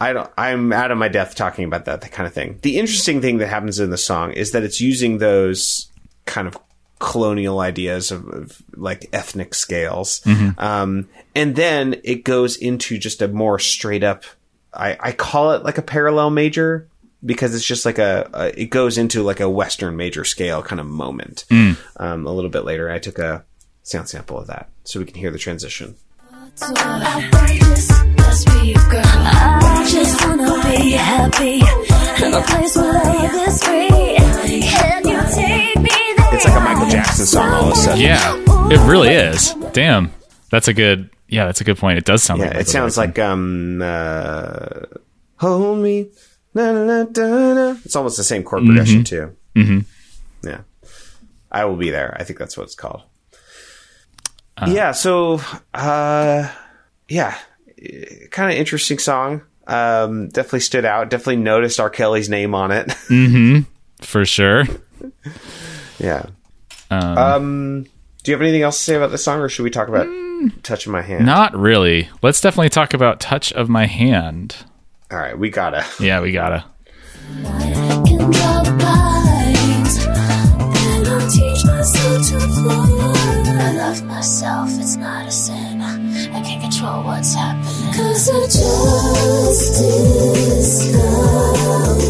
I 0.00 0.12
don't. 0.14 0.30
I'm 0.38 0.72
out 0.72 0.90
of 0.90 0.98
my 0.98 1.08
depth 1.08 1.34
talking 1.34 1.64
about 1.64 1.84
that, 1.84 2.00
that 2.00 2.10
kind 2.12 2.26
of 2.26 2.32
thing. 2.32 2.58
The 2.62 2.78
interesting 2.78 3.20
thing 3.20 3.38
that 3.38 3.48
happens 3.48 3.78
in 3.78 3.90
the 3.90 3.98
song 3.98 4.32
is 4.32 4.52
that 4.52 4.62
it's 4.62 4.80
using 4.80 5.18
those 5.18 5.90
kind 6.24 6.48
of 6.48 6.56
colonial 6.98 7.60
ideas 7.60 8.10
of, 8.10 8.26
of 8.28 8.62
like 8.76 9.08
ethnic 9.12 9.54
scales, 9.54 10.22
um, 10.58 11.08
and 11.34 11.54
then 11.56 12.00
it 12.02 12.24
goes 12.24 12.56
into 12.56 12.98
just 12.98 13.20
a 13.20 13.28
more 13.28 13.58
straight 13.58 14.02
up. 14.02 14.24
I, 14.72 14.96
I 15.00 15.12
call 15.12 15.52
it 15.52 15.64
like 15.64 15.78
a 15.78 15.82
parallel 15.82 16.30
major 16.30 16.88
because 17.24 17.54
it's 17.54 17.66
just 17.66 17.84
like 17.84 17.98
a, 17.98 18.30
a 18.32 18.60
it 18.62 18.66
goes 18.70 18.96
into 18.96 19.22
like 19.22 19.40
a 19.40 19.50
western 19.50 19.96
major 19.96 20.24
scale 20.24 20.62
kind 20.62 20.80
of 20.80 20.86
moment. 20.86 21.44
Um, 21.96 22.26
a 22.26 22.32
little 22.32 22.50
bit 22.50 22.64
later, 22.64 22.90
I 22.90 22.98
took 22.98 23.18
a 23.18 23.44
sound 23.82 24.08
sample 24.08 24.38
of 24.38 24.46
that 24.46 24.70
so 24.84 24.98
we 25.00 25.04
can 25.06 25.16
hear 25.16 25.30
the 25.30 25.38
transition. 25.38 25.96
I 29.90 29.92
just 29.92 30.24
wanna 30.24 30.44
be 30.62 30.90
happy 30.92 31.54
in 32.24 32.32
a 32.32 32.40
place 32.42 32.76
where 32.76 32.92
love 32.92 33.48
is 33.48 33.64
free. 33.64 33.88
Can 34.60 35.08
you 35.08 35.20
take 35.34 35.76
me 35.78 35.90
there? 36.16 36.34
It's 36.34 36.44
like 36.44 36.54
a 36.56 36.60
Michael 36.60 36.88
Jackson 36.88 37.26
song 37.26 37.52
all 37.52 37.64
of 37.64 37.72
a 37.72 37.74
sudden. 37.76 38.00
yeah, 38.00 38.36
it 38.70 38.88
really 38.88 39.08
is. 39.08 39.52
Damn, 39.72 40.12
that's 40.52 40.68
a 40.68 40.74
good. 40.74 41.10
Yeah, 41.26 41.46
that's 41.46 41.60
a 41.60 41.64
good 41.64 41.76
point. 41.76 41.98
It 41.98 42.04
does 42.04 42.22
sound. 42.22 42.38
Yeah, 42.38 42.46
like 42.46 42.54
it 42.54 42.58
Michael 42.58 42.72
sounds 42.72 42.94
Jackson. 42.94 43.10
like 43.10 43.18
um, 43.18 43.82
uh, 43.82 44.98
hold 45.40 45.78
me. 45.80 46.10
Na, 46.54 46.70
na, 46.70 46.84
na, 46.84 47.04
da, 47.04 47.54
na. 47.54 47.76
It's 47.84 47.96
almost 47.96 48.16
the 48.16 48.22
same 48.24 48.44
chord 48.44 48.64
progression 48.64 49.02
too. 49.02 49.36
Mm-hmm. 49.56 50.48
Yeah, 50.48 50.60
I 51.50 51.64
will 51.64 51.76
be 51.76 51.90
there. 51.90 52.16
I 52.16 52.22
think 52.22 52.38
that's 52.38 52.56
what 52.56 52.62
it's 52.62 52.76
called. 52.76 53.02
yeah. 54.68 54.92
So, 54.92 55.40
uh, 55.74 56.48
yeah, 57.08 57.36
kind 58.30 58.52
of 58.52 58.56
interesting 58.56 59.00
song. 59.00 59.42
Um, 59.70 60.28
definitely 60.28 60.60
stood 60.60 60.84
out. 60.84 61.10
Definitely 61.10 61.36
noticed 61.36 61.78
R. 61.78 61.90
Kelly's 61.90 62.28
name 62.28 62.54
on 62.54 62.70
it. 62.72 62.92
for 64.02 64.24
sure. 64.24 64.64
yeah. 65.98 66.26
Um, 66.90 67.86
do 68.24 68.30
you 68.30 68.34
have 68.34 68.42
anything 68.42 68.62
else 68.62 68.78
to 68.78 68.84
say 68.84 68.96
about 68.96 69.12
this 69.12 69.22
song, 69.22 69.38
or 69.40 69.48
should 69.48 69.62
we 69.62 69.70
talk 69.70 69.86
about 69.88 70.08
"Touch 70.64 70.86
of 70.86 70.92
My 70.92 71.02
Hand"? 71.02 71.24
Not 71.24 71.56
really. 71.56 72.08
Let's 72.20 72.40
definitely 72.40 72.70
talk 72.70 72.94
about 72.94 73.20
"Touch 73.20 73.52
of 73.52 73.68
My 73.68 73.86
Hand." 73.86 74.56
All 75.10 75.18
right, 75.18 75.38
we 75.38 75.50
gotta. 75.50 75.84
Yeah, 76.00 76.20
we 76.20 76.32
gotta. 76.32 76.64
can 77.44 78.30
draw 78.30 78.62
the 78.62 78.76
lines. 78.82 80.04
Then 80.04 81.06
I'll 81.06 81.30
teach 81.30 81.64
myself 81.64 82.28
to 82.28 82.40
fly. 82.40 82.86
I 83.62 83.72
love 83.76 84.02
myself, 84.04 84.70
it's 84.80 84.96
not 84.96 85.26
a 85.28 85.30
sin. 85.30 85.80
I 85.80 86.42
can't 86.42 86.62
control 86.62 87.04
what's 87.04 87.34
happening. 87.34 87.69
Cause 87.96 88.28
I 88.30 88.40
just 88.46 89.82
discovered 90.60 92.00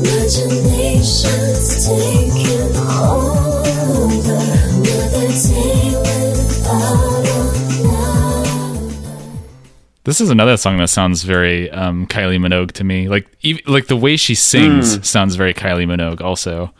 imagination's 0.00 1.86
taking 1.86 2.76
over. 2.76 3.50
Another 4.72 5.28
day 5.28 5.94
without 5.96 7.26
a 7.26 7.82
love. 7.84 8.94
This 10.04 10.20
is 10.20 10.30
another 10.30 10.56
song 10.56 10.78
that 10.78 10.88
sounds 10.88 11.22
very 11.24 11.70
um, 11.70 12.06
Kylie 12.06 12.38
Minogue 12.38 12.72
to 12.72 12.84
me. 12.84 13.08
Like, 13.08 13.26
ev 13.44 13.58
like 13.66 13.86
the 13.88 13.96
way 13.96 14.16
she 14.16 14.34
sings 14.34 14.96
Hmm. 14.96 15.02
sounds 15.02 15.36
very 15.36 15.54
Kylie 15.54 15.86
Minogue. 15.86 16.20
Also, 16.20 16.72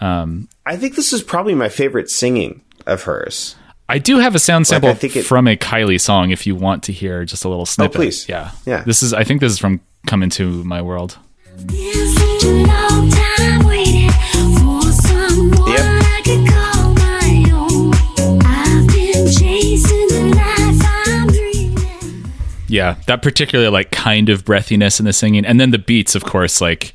I 0.00 0.76
think 0.76 0.96
this 0.96 1.12
is 1.12 1.22
probably 1.22 1.54
my 1.54 1.68
favorite 1.68 2.10
singing 2.10 2.62
of 2.86 3.02
hers. 3.04 3.54
I 3.92 3.98
do 3.98 4.18
have 4.18 4.34
a 4.34 4.38
sound 4.38 4.66
sample 4.66 4.94
think 4.94 5.16
it- 5.16 5.26
from 5.26 5.46
a 5.46 5.54
Kylie 5.56 6.00
song. 6.00 6.30
If 6.30 6.46
you 6.46 6.54
want 6.56 6.84
to 6.84 6.92
hear 6.92 7.24
just 7.26 7.44
a 7.44 7.48
little 7.48 7.66
snippet, 7.66 7.94
Oh, 7.96 7.98
please. 8.00 8.26
Yeah, 8.28 8.50
Yeah. 8.64 8.82
This 8.84 9.02
is. 9.02 9.12
I 9.12 9.22
think 9.24 9.40
this 9.42 9.52
is 9.52 9.58
from 9.58 9.80
"Come 10.06 10.22
Into 10.22 10.64
My 10.64 10.80
World." 10.80 11.18
Been 11.66 11.92
such 12.16 12.44
a 12.44 12.48
long 12.66 13.10
time 13.10 13.66
waiting 13.66 14.10
for 14.10 14.82
someone 14.92 15.70
Yep. 15.72 15.80
I 15.84 16.20
could 16.24 16.48
call 16.48 16.94
my 16.94 17.50
own. 17.52 18.40
I've 18.46 18.86
been 18.88 19.26
chasing 19.30 20.08
the 20.08 20.32
life 20.36 20.80
I'm 21.06 21.26
dreaming. 21.28 22.32
Yeah, 22.68 22.96
that 23.08 23.20
particular 23.20 23.68
like 23.70 23.90
kind 23.90 24.30
of 24.30 24.44
breathiness 24.46 25.00
in 25.00 25.04
the 25.04 25.12
singing, 25.12 25.44
and 25.44 25.60
then 25.60 25.70
the 25.70 25.78
beats, 25.78 26.14
of 26.14 26.24
course, 26.24 26.62
like 26.62 26.94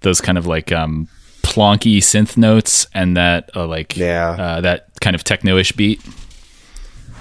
those 0.00 0.20
kind 0.20 0.36
of 0.38 0.46
like 0.48 0.72
um 0.72 1.06
plonky 1.42 1.98
synth 1.98 2.36
notes 2.36 2.86
and 2.94 3.16
that 3.16 3.50
uh, 3.54 3.66
like 3.66 3.96
Yeah. 3.96 4.30
uh, 4.30 4.60
that 4.62 4.88
kind 5.00 5.14
of 5.14 5.22
techno-ish 5.24 5.72
beat. 5.72 6.00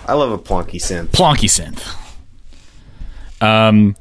I 0.07 0.13
love 0.13 0.31
a 0.31 0.37
plonky 0.37 0.75
synth. 0.75 1.07
plonky 1.07 1.47
synth. 1.49 1.95
Um, 3.41 3.95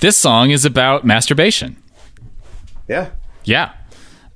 this 0.00 0.16
song 0.16 0.50
is 0.50 0.64
about 0.64 1.04
masturbation. 1.04 1.76
Yeah. 2.88 3.10
Yeah. 3.44 3.72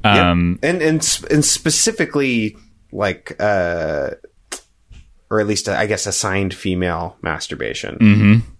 Um, 0.05 0.59
and 0.63 0.81
and 0.81 1.21
and 1.31 1.45
specifically 1.45 2.57
like 2.93 3.37
uh 3.41 4.11
or 5.31 5.41
at 5.41 5.47
least 5.47 5.69
I 5.69 5.87
guess 5.87 6.07
assigned 6.07 6.55
female 6.55 7.17
masturbation. 7.21 7.99
Mm-hmm. 7.99 8.51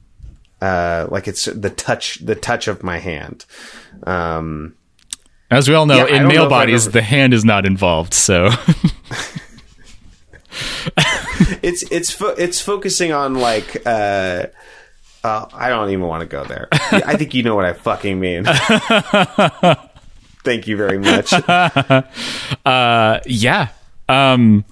Uh, 0.61 1.07
like 1.11 1.29
it's 1.29 1.45
the 1.47 1.71
touch, 1.71 2.19
the 2.19 2.35
touch 2.35 2.67
of 2.69 2.83
my 2.83 2.99
hand. 2.99 3.47
Um, 4.03 4.75
as 5.51 5.69
we 5.69 5.75
all 5.75 5.87
know, 5.87 6.07
Yeah, 6.07 6.17
in 6.23 6.27
male 6.29 6.49
bodies, 6.49 6.87
ever- 6.87 6.93
the 6.95 7.03
hand 7.03 7.33
is 7.33 7.45
not 7.45 7.65
involved. 7.65 8.13
So, 8.13 8.51
it's 11.69 11.83
it's 11.91 12.11
fo- 12.11 12.35
it's 12.35 12.61
focusing 12.61 13.13
on 13.13 13.35
like 13.35 13.83
uh, 13.87 14.47
uh, 15.23 15.47
I 15.53 15.69
don't 15.69 15.91
even 15.91 16.07
want 16.07 16.23
to 16.23 16.27
go 16.27 16.45
there. 16.45 16.69
I 16.73 17.17
think 17.17 17.35
you 17.35 17.43
know 17.43 17.55
what 17.55 17.65
I 17.67 17.75
fucking 17.75 18.19
mean. 18.19 18.45
Thank 20.45 20.67
you 20.67 20.77
very 20.77 20.99
much. 20.99 21.33
yeah. 23.27 23.69
Um, 24.09 24.65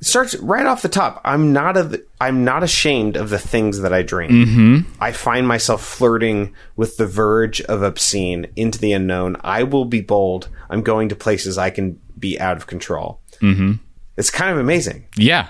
starts 0.00 0.36
right 0.36 0.66
off 0.66 0.82
the 0.82 0.88
top. 0.88 1.20
I'm 1.24 1.52
not 1.52 1.76
a, 1.76 2.02
I'm 2.20 2.44
not 2.44 2.62
ashamed 2.62 3.16
of 3.16 3.30
the 3.30 3.38
things 3.38 3.80
that 3.80 3.92
I 3.92 4.02
dream. 4.02 4.30
Mm-hmm. 4.30 5.02
I 5.02 5.10
find 5.12 5.48
myself 5.48 5.84
flirting 5.84 6.54
with 6.76 6.96
the 6.96 7.06
verge 7.06 7.60
of 7.62 7.82
obscene 7.82 8.46
into 8.54 8.78
the 8.78 8.92
unknown. 8.92 9.36
I 9.40 9.64
will 9.64 9.84
be 9.84 10.00
bold. 10.00 10.48
I'm 10.68 10.82
going 10.82 11.08
to 11.08 11.16
places 11.16 11.58
I 11.58 11.70
can 11.70 12.00
be 12.18 12.38
out 12.38 12.56
of 12.56 12.68
control. 12.68 13.20
Mm-hmm. 13.40 13.72
It's 14.16 14.30
kind 14.30 14.52
of 14.52 14.58
amazing. 14.58 15.06
yeah. 15.16 15.48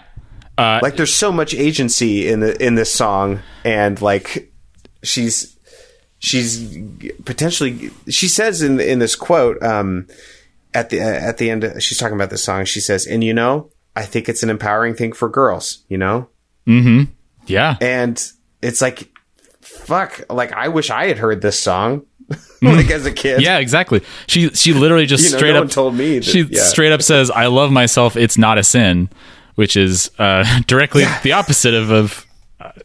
Uh, 0.59 0.81
Like 0.83 0.97
there's 0.97 1.15
so 1.15 1.33
much 1.33 1.55
agency 1.55 2.29
in 2.29 2.41
the 2.41 2.61
in 2.65 2.75
this 2.75 2.93
song, 2.93 3.41
and 3.65 4.01
like 4.03 4.53
she's 5.03 5.57
she's 6.19 6.77
potentially 7.25 7.91
she 8.09 8.29
says 8.29 8.63
in 8.63 8.79
in 8.81 8.99
this 8.99 9.17
quote 9.17 9.63
um, 9.63 10.07
at 10.75 10.91
the 10.91 11.01
at 11.01 11.39
the 11.39 11.51
end 11.51 11.65
she's 11.81 11.99
talking 11.99 12.15
about 12.15 12.31
this 12.31 12.45
song. 12.45 12.65
She 12.65 12.81
says, 12.81 13.07
"And 13.07 13.25
you 13.25 13.33
know, 13.33 13.71
I 13.97 14.03
think 14.03 14.29
it's 14.29 14.43
an 14.43 14.51
empowering 14.51 14.95
thing 14.95 15.13
for 15.13 15.29
girls. 15.29 15.79
You 15.89 15.99
know." 15.99 16.29
Hmm. 16.67 17.05
Yeah. 17.47 17.77
and 17.81 18.23
it's 18.63 18.81
like 18.83 19.09
fuck 19.61 20.21
like 20.31 20.53
i 20.53 20.69
wish 20.69 20.91
i 20.91 21.07
had 21.07 21.17
heard 21.19 21.41
this 21.41 21.59
song 21.59 22.03
like 22.63 22.91
as 22.91 23.07
a 23.07 23.13
kid 23.13 23.41
Yeah, 23.43 23.59
exactly. 23.59 24.03
She 24.29 24.51
she 24.51 24.73
literally 24.73 25.07
just 25.07 25.25
You 25.25 25.31
know, 25.33 25.37
straight 25.39 25.53
no 25.55 25.63
up 25.65 25.71
told 25.71 25.95
me 25.97 26.17
that- 26.19 26.25
she 26.25 26.43
yeah. 26.43 26.63
straight 26.63 26.93
up 26.93 27.03
says, 27.03 27.29
"I 27.31 27.47
love 27.47 27.73
myself. 27.73 28.17
It's 28.17 28.39
not 28.39 28.57
a 28.59 28.63
sin," 28.63 29.09
which 29.55 29.77
is 29.77 30.11
uh, 30.19 30.61
directly 30.67 31.05
the 31.23 31.33
opposite 31.33 31.75
of 31.75 31.91
of. 31.91 32.27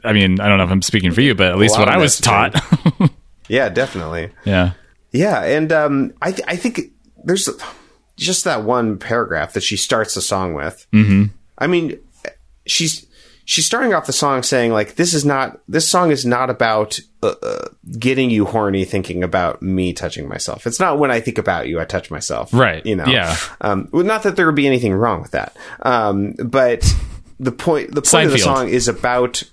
I 0.05 0.13
mean, 0.13 0.39
I 0.39 0.47
don't 0.47 0.57
know 0.57 0.63
if 0.63 0.71
I'm 0.71 0.81
speaking 0.81 1.11
for 1.11 1.19
you, 1.19 1.35
but 1.35 1.47
at 1.47 1.57
least 1.57 1.77
what 1.77 1.89
I 1.89 1.97
was 1.97 2.19
taught. 2.19 2.55
yeah 3.47 3.69
definitely 3.69 4.31
yeah. 4.43 4.71
yeah 5.11 5.43
and 5.43 5.71
um 5.71 6.11
i 6.19 6.31
th- 6.31 6.47
i 6.47 6.55
think 6.55 6.81
there's 7.25 7.47
just 8.17 8.43
that 8.45 8.63
one 8.63 8.97
paragraph 8.97 9.53
that 9.53 9.61
she 9.61 9.77
starts 9.77 10.15
the 10.15 10.21
song 10.21 10.55
with 10.55 10.87
mm-hmm. 10.91 11.25
I 11.57 11.67
mean, 11.67 11.99
she's 12.65 13.05
she's 13.45 13.65
starting 13.65 13.93
off 13.93 14.05
the 14.05 14.13
song 14.13 14.43
saying 14.43 14.71
like 14.71 14.95
this 14.95 15.13
is 15.13 15.23
not 15.23 15.59
this 15.67 15.87
song 15.87 16.11
is 16.11 16.25
not 16.25 16.49
about 16.49 16.99
uh, 17.23 17.33
uh, 17.41 17.67
getting 17.97 18.29
you 18.29 18.45
horny 18.45 18.83
thinking 18.85 19.23
about 19.23 19.61
me 19.61 19.93
touching 19.93 20.27
myself. 20.27 20.67
It's 20.67 20.79
not 20.79 20.99
when 20.99 21.11
I 21.11 21.19
think 21.21 21.37
about 21.37 21.67
you 21.67 21.79
I 21.79 21.85
touch 21.85 22.11
myself. 22.11 22.53
Right. 22.53 22.85
You 22.85 22.95
know. 22.95 23.05
Yeah. 23.05 23.35
Um 23.61 23.87
well, 23.91 24.03
not 24.03 24.23
that 24.23 24.35
there 24.35 24.45
would 24.45 24.55
be 24.55 24.67
anything 24.67 24.93
wrong 24.93 25.21
with 25.21 25.31
that. 25.31 25.55
Um 25.81 26.33
but 26.33 26.83
the 27.39 27.51
point 27.51 27.93
the 27.93 28.01
point 28.01 28.25
of 28.27 28.31
the 28.31 28.37
song 28.39 28.69
is 28.69 28.87
about 28.87 29.43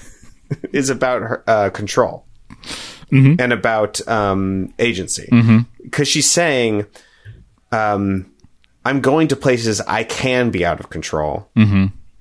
is 0.72 0.90
about 0.90 1.22
her, 1.22 1.44
uh, 1.46 1.70
control 1.70 2.26
and 3.40 3.52
about 3.52 4.06
um, 4.08 4.72
agency 4.78 5.28
because 5.82 6.06
she's 6.06 6.30
saying 6.30 6.86
um, 7.72 8.30
i'm 8.84 9.00
going 9.00 9.26
to 9.28 9.36
places 9.36 9.80
i 9.82 10.04
can 10.04 10.50
be 10.50 10.64
out 10.64 10.78
of 10.80 10.90
control 10.90 11.50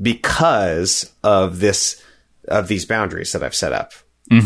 because 0.01 1.11
of 1.23 1.59
this 1.59 2.01
of 2.47 2.67
these 2.67 2.85
boundaries 2.85 3.31
that 3.31 3.43
i've 3.43 3.55
set 3.55 3.73
up 3.73 3.93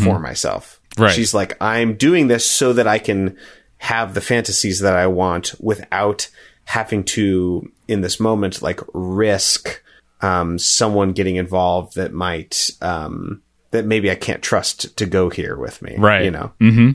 for 0.04 0.20
myself 0.20 0.80
Right. 0.97 1.14
she's 1.14 1.34
like 1.34 1.58
i'm 1.62 1.95
doing 1.95 2.28
this 2.28 2.45
so 2.45 2.74
that 2.74 2.88
i 2.88 2.99
can 2.99 3.38
have 3.78 4.14
the 4.14 4.22
fantasies 4.22 4.80
that 4.80 4.95
i 4.95 5.08
want 5.08 5.56
without 5.60 6.30
having 6.66 7.04
to 7.04 7.70
in 7.88 8.01
this 8.01 8.20
moment 8.20 8.62
like 8.62 8.80
risk 8.93 9.82
um, 10.22 10.58
someone 10.58 11.12
getting 11.12 11.36
involved 11.36 11.95
that 11.95 12.14
might 12.14 12.70
um, 12.82 13.41
that 13.72 13.86
maybe 13.86 14.10
I 14.10 14.16
can't 14.16 14.41
trust 14.41 14.95
to 14.95 15.06
go 15.06 15.30
here 15.30 15.58
with 15.58 15.82
me. 15.82 15.95
Right. 15.97 16.24
You 16.24 16.32
know. 16.32 16.54
Mm-hmm. 16.62 16.91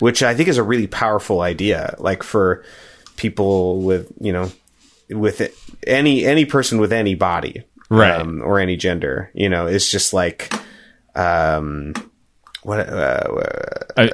Which 0.00 0.24
I 0.24 0.34
think 0.34 0.48
is 0.48 0.58
a 0.58 0.64
really 0.64 0.88
powerful 0.88 1.40
idea, 1.42 1.94
like 1.98 2.24
for 2.24 2.64
people 3.16 3.80
with 3.82 4.10
you 4.20 4.32
know 4.32 4.50
with 5.08 5.40
it, 5.40 5.54
any 5.86 6.24
any 6.24 6.44
person 6.46 6.78
with 6.78 6.92
any 6.92 7.14
body, 7.14 7.62
Right. 7.94 8.20
um, 8.20 8.42
or 8.42 8.58
any 8.60 8.76
gender. 8.76 9.30
You 9.34 9.48
know, 9.48 9.66
it's 9.66 9.90
just 9.90 10.12
like. 10.12 10.52
Um, 11.14 11.92
what 12.64 12.78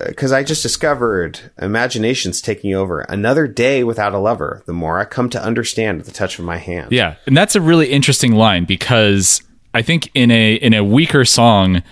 because 0.09 0.33
I 0.33 0.43
just 0.43 0.63
discovered 0.63 1.53
imagination's 1.61 2.41
taking 2.41 2.75
over. 2.75 3.01
Another 3.03 3.47
day 3.47 3.85
without 3.85 4.13
a 4.13 4.19
lover. 4.19 4.63
The 4.67 4.73
more 4.73 4.99
I 4.99 5.05
come 5.05 5.31
to 5.31 5.43
understand 5.43 6.03
the 6.03 6.11
touch 6.11 6.39
of 6.39 6.45
my 6.45 6.59
hand. 6.59 6.91
Yeah, 6.91 7.15
and 7.27 7.37
that's 7.37 7.55
a 7.55 7.61
really 7.61 7.91
interesting 7.91 8.33
line 8.35 8.65
because 8.65 9.41
I 9.73 9.83
think 9.83 10.11
in 10.15 10.31
a 10.33 10.55
in 10.55 10.75
a 10.75 10.83
weaker 10.85 11.25
song, 11.25 11.83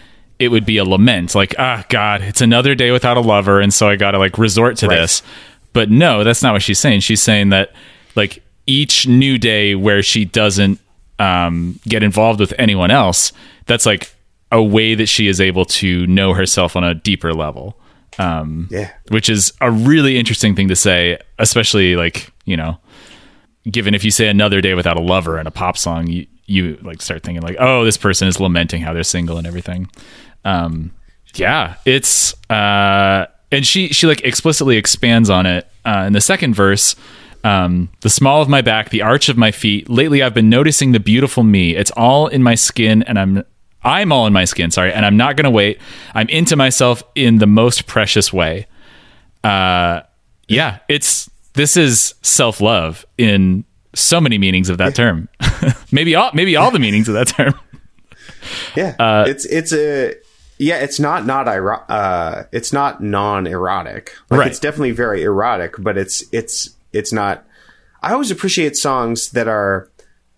it 0.40 0.48
would 0.48 0.66
be 0.66 0.78
a 0.78 0.84
lament, 0.84 1.34
like 1.36 1.54
ah, 1.58 1.84
God, 1.88 2.22
it's 2.22 2.40
another 2.40 2.74
day 2.74 2.90
without 2.90 3.16
a 3.16 3.20
lover, 3.20 3.60
and 3.60 3.72
so 3.72 3.88
I 3.88 3.94
got 3.96 4.10
to 4.10 4.18
like 4.18 4.36
resort 4.36 4.76
to 4.78 4.88
Right. 4.88 4.96
this. 4.96 5.22
But 5.72 5.90
no, 5.90 6.24
that's 6.24 6.42
not 6.42 6.54
what 6.54 6.62
she's 6.62 6.80
saying. 6.80 7.00
She's 7.00 7.22
saying 7.22 7.50
that 7.50 7.72
like 8.16 8.42
each 8.66 9.06
new 9.06 9.38
day 9.38 9.76
where 9.76 10.02
she 10.02 10.24
doesn't 10.24 10.80
um, 11.18 11.78
get 11.88 12.02
involved 12.02 12.40
with 12.40 12.52
anyone 12.58 12.90
else, 12.90 13.32
that's 13.66 13.86
like 13.86 14.12
a 14.52 14.62
way 14.62 14.94
that 14.94 15.06
she 15.06 15.26
is 15.28 15.40
able 15.40 15.64
to 15.64 16.06
know 16.06 16.32
herself 16.34 16.76
on 16.76 16.84
a 16.84 16.94
deeper 16.94 17.32
level. 17.34 17.78
Um, 18.18 18.66
Yeah. 18.70 18.90
which 19.10 19.28
is 19.28 19.52
a 19.60 19.70
really 19.70 20.18
interesting 20.18 20.56
thing 20.56 20.68
to 20.68 20.76
say, 20.76 21.18
especially 21.38 21.94
like 21.96 22.32
you 22.46 22.56
know, 22.56 22.78
given 23.70 23.94
if 23.94 24.04
you 24.04 24.10
say 24.10 24.28
another 24.28 24.60
day 24.60 24.74
without 24.74 24.96
a 24.96 25.00
lover 25.02 25.38
in 25.38 25.46
a 25.46 25.50
pop 25.50 25.76
song, 25.78 26.06
you 26.08 26.26
you 26.46 26.78
like 26.82 27.02
start 27.02 27.22
thinking 27.22 27.42
like, 27.42 27.56
oh, 27.60 27.84
this 27.84 27.96
person 27.98 28.26
is 28.26 28.40
lamenting 28.40 28.80
how 28.80 28.92
they're 28.94 29.02
single 29.04 29.36
and 29.36 29.46
everything. 29.46 29.88
Um, 30.44 30.92
yeah, 31.34 31.74
it's 31.84 32.34
uh, 32.50 33.26
and 33.52 33.66
she 33.66 33.88
she 33.88 34.06
like 34.06 34.22
explicitly 34.22 34.76
expands 34.78 35.28
on 35.30 35.44
it 35.46 35.68
uh, 35.84 36.04
in 36.06 36.12
the 36.14 36.20
second 36.22 36.54
verse. 36.54 36.96
Um, 37.44 37.88
the 38.00 38.10
small 38.10 38.42
of 38.42 38.48
my 38.48 38.60
back, 38.62 38.90
the 38.90 39.02
arch 39.02 39.28
of 39.28 39.36
my 39.36 39.50
feet. 39.52 39.88
Lately, 39.88 40.22
I've 40.22 40.34
been 40.34 40.48
noticing 40.50 40.92
the 40.92 41.00
beautiful 41.00 41.42
me. 41.44 41.76
It's 41.76 41.90
all 41.92 42.26
in 42.26 42.42
my 42.42 42.54
skin, 42.54 43.02
and 43.04 43.18
I'm 43.18 43.44
I'm 43.82 44.12
all 44.12 44.26
in 44.26 44.32
my 44.32 44.44
skin. 44.44 44.70
Sorry, 44.70 44.92
and 44.92 45.06
I'm 45.06 45.16
not 45.16 45.36
gonna 45.36 45.50
wait. 45.50 45.80
I'm 46.14 46.28
into 46.28 46.56
myself 46.56 47.02
in 47.14 47.38
the 47.38 47.46
most 47.46 47.86
precious 47.86 48.32
way. 48.32 48.66
Uh, 49.44 50.00
yeah, 50.48 50.78
it's 50.88 51.30
this 51.54 51.76
is 51.76 52.14
self 52.22 52.60
love 52.60 53.06
in 53.16 53.64
so 53.94 54.20
many 54.20 54.36
meanings 54.38 54.68
of 54.68 54.78
that 54.78 54.94
term. 54.94 55.28
maybe 55.92 56.14
all 56.14 56.30
maybe 56.34 56.56
all 56.56 56.70
the 56.70 56.78
meanings 56.78 57.08
of 57.08 57.14
that 57.14 57.28
term. 57.28 57.54
Yeah, 58.76 58.94
Uh, 58.98 59.24
it's 59.26 59.44
it's 59.46 59.72
a 59.72 60.14
yeah, 60.58 60.76
it's 60.78 60.98
not 61.00 61.26
not 61.26 61.48
ero- 61.48 61.84
uh, 61.88 62.44
it's 62.52 62.72
not 62.72 63.02
non 63.02 63.46
erotic. 63.46 64.14
Like 64.30 64.40
Right. 64.40 64.48
it's 64.50 64.58
definitely 64.60 64.92
very 64.92 65.22
erotic, 65.22 65.74
but 65.78 65.96
it's 65.98 66.24
it's 66.32 66.70
it's 66.92 67.12
not. 67.12 67.46
I 68.02 68.12
always 68.12 68.30
appreciate 68.30 68.76
songs 68.76 69.30
that 69.30 69.48
are 69.48 69.90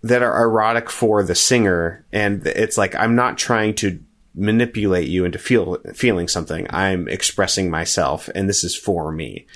that 0.02 0.22
are 0.22 0.44
erotic 0.44 0.88
for 0.90 1.22
the 1.22 1.34
singer, 1.34 2.04
and 2.12 2.46
it's 2.46 2.78
like 2.78 2.94
I'm 2.94 3.14
not 3.14 3.38
trying 3.38 3.74
to 3.76 4.00
manipulate 4.34 5.08
you 5.08 5.24
into 5.24 5.38
feel 5.38 5.78
feeling 5.94 6.28
something. 6.28 6.66
I'm 6.70 7.08
expressing 7.08 7.70
myself, 7.70 8.28
and 8.34 8.48
this 8.48 8.64
is 8.64 8.76
for 8.76 9.12
me. 9.12 9.46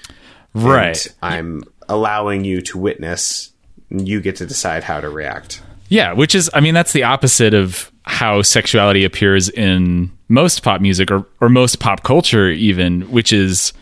Right. 0.54 1.06
And 1.22 1.34
I'm 1.34 1.62
allowing 1.88 2.44
you 2.44 2.60
to 2.62 2.78
witness. 2.78 3.52
and 3.90 4.08
You 4.08 4.20
get 4.20 4.36
to 4.36 4.46
decide 4.46 4.84
how 4.84 5.00
to 5.00 5.08
react. 5.08 5.62
Yeah, 5.88 6.12
which 6.12 6.34
is, 6.34 6.50
I 6.54 6.60
mean, 6.60 6.74
that's 6.74 6.92
the 6.92 7.02
opposite 7.02 7.54
of 7.54 7.92
how 8.04 8.42
sexuality 8.42 9.04
appears 9.04 9.48
in 9.48 10.10
most 10.28 10.62
pop 10.62 10.80
music 10.80 11.10
or, 11.10 11.26
or 11.40 11.48
most 11.48 11.78
pop 11.78 12.02
culture, 12.02 12.48
even, 12.48 13.02
which 13.10 13.32
is 13.32 13.72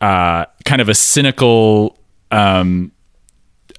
uh, 0.00 0.46
kind 0.64 0.80
of 0.80 0.88
a 0.88 0.94
cynical 0.94 1.98
um, 2.30 2.92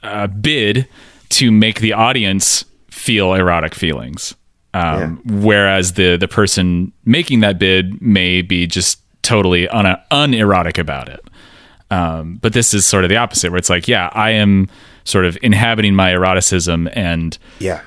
uh, 0.03 0.27
bid 0.27 0.87
to 1.29 1.51
make 1.51 1.79
the 1.79 1.93
audience 1.93 2.65
feel 2.89 3.33
erotic 3.33 3.73
feelings. 3.75 4.35
Um, 4.73 5.21
Whereas 5.25 5.93
the 5.93 6.15
the 6.17 6.27
person 6.27 6.93
making 7.05 7.41
that 7.41 7.59
bid 7.59 8.01
may 8.01 8.41
be 8.41 8.67
just 8.67 8.99
totally 9.21 9.67
un- 9.67 9.97
unerotic 10.11 10.77
about 10.77 11.09
it. 11.09 11.19
Um, 11.89 12.35
but 12.41 12.53
this 12.53 12.73
is 12.73 12.85
sort 12.85 13.03
of 13.03 13.09
the 13.09 13.17
opposite, 13.17 13.51
where 13.51 13.57
it's 13.57 13.69
like, 13.69 13.87
yeah, 13.89 14.09
I 14.13 14.29
am 14.31 14.69
sort 15.03 15.25
of 15.25 15.37
inhabiting 15.41 15.93
my 15.93 16.11
eroticism, 16.13 16.87
and 16.93 17.37
Yeah. 17.59 17.81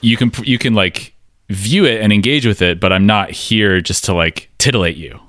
you 0.00 0.16
can 0.16 0.32
you 0.44 0.56
can 0.56 0.72
like 0.74 1.12
view 1.50 1.84
it 1.84 2.00
and 2.00 2.10
engage 2.10 2.46
with 2.46 2.62
it, 2.62 2.80
but 2.80 2.90
I'm 2.90 3.04
not 3.04 3.30
here 3.30 3.82
just 3.82 4.04
to 4.04 4.14
like 4.14 4.48
titillate 4.56 4.96
you. 4.96 5.20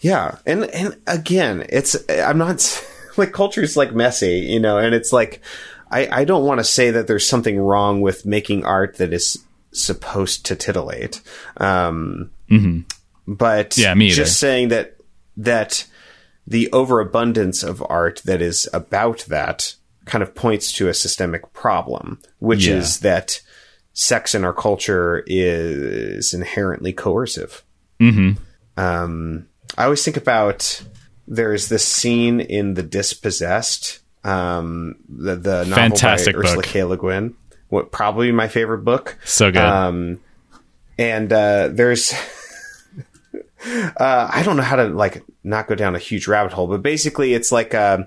Yeah, 0.00 0.38
and 0.46 0.64
and 0.74 0.96
again, 1.06 1.64
it's 1.68 1.96
I'm 2.08 2.38
not 2.38 2.60
like 3.18 3.32
culture's 3.32 3.76
like 3.76 3.92
messy, 3.94 4.38
you 4.40 4.60
know, 4.60 4.78
and 4.78 4.94
it's 4.94 5.12
like 5.12 5.40
I 5.90 6.08
I 6.20 6.24
don't 6.24 6.44
want 6.44 6.58
to 6.60 6.64
say 6.64 6.90
that 6.92 7.06
there's 7.06 7.28
something 7.28 7.58
wrong 7.58 8.00
with 8.00 8.24
making 8.26 8.64
art 8.64 8.96
that 8.98 9.12
is 9.12 9.38
supposed 9.72 10.46
to 10.46 10.56
titillate, 10.56 11.20
um, 11.58 12.30
but 13.26 13.76
Yeah, 13.76 13.94
me 13.94 14.06
either. 14.06 14.14
just 14.16 14.38
saying 14.38 14.68
that 14.68 14.96
that 15.36 15.86
the 16.46 16.72
overabundance 16.72 17.62
of 17.62 17.84
art 17.88 18.22
that 18.24 18.40
is 18.40 18.66
about 18.72 19.20
that 19.28 19.74
kind 20.06 20.22
of 20.22 20.34
points 20.34 20.72
to 20.72 20.88
a 20.88 20.94
systemic 20.94 21.52
problem, 21.52 22.18
which 22.38 22.66
Yeah. 22.66 22.76
is 22.76 23.00
that 23.00 23.42
sex 23.92 24.34
in 24.34 24.44
our 24.44 24.54
culture 24.54 25.22
is 25.26 26.32
inherently 26.32 26.92
coercive. 26.94 27.62
Um, 28.76 29.46
I 29.76 29.84
always 29.84 30.02
think 30.04 30.16
about 30.16 30.82
there's 31.28 31.68
this 31.68 31.84
scene 31.84 32.40
in 32.40 32.74
The 32.74 32.82
Dispossessed, 32.82 34.00
um, 34.24 34.96
the, 35.08 35.36
the 35.36 35.64
novel 35.64 35.74
Fantastic 35.74 36.34
by 36.34 36.40
Ursula. 36.40 36.62
K. 36.62 36.84
Le 36.84 36.96
Guin, 36.96 37.34
what 37.68 37.92
probably 37.92 38.32
my 38.32 38.48
favorite 38.48 38.84
book. 38.84 39.18
So 39.24 39.50
good. 39.50 39.60
Um, 39.60 40.20
and 40.98 41.32
uh, 41.32 41.68
there's, 41.68 42.12
uh, 43.66 44.30
I 44.32 44.42
don't 44.42 44.56
know 44.56 44.62
how 44.62 44.76
to 44.76 44.88
like 44.88 45.22
not 45.44 45.68
go 45.68 45.74
down 45.74 45.94
a 45.94 45.98
huge 45.98 46.26
rabbit 46.26 46.52
hole, 46.52 46.66
but 46.66 46.82
basically 46.82 47.34
it's 47.34 47.52
like 47.52 47.74
uh, 47.74 48.04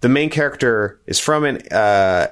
the 0.00 0.08
main 0.08 0.30
character 0.30 1.00
is 1.06 1.18
from 1.18 1.44
an 1.44 1.60
uh, 1.72 2.28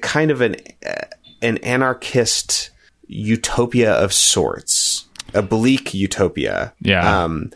kind 0.00 0.30
of 0.30 0.40
an 0.40 0.56
uh, 0.86 1.06
an 1.42 1.58
anarchist 1.58 2.70
utopia 3.06 3.92
of 3.92 4.12
sorts, 4.12 5.06
a 5.34 5.42
bleak 5.42 5.92
utopia. 5.92 6.72
Yeah. 6.80 7.24
Um, 7.24 7.50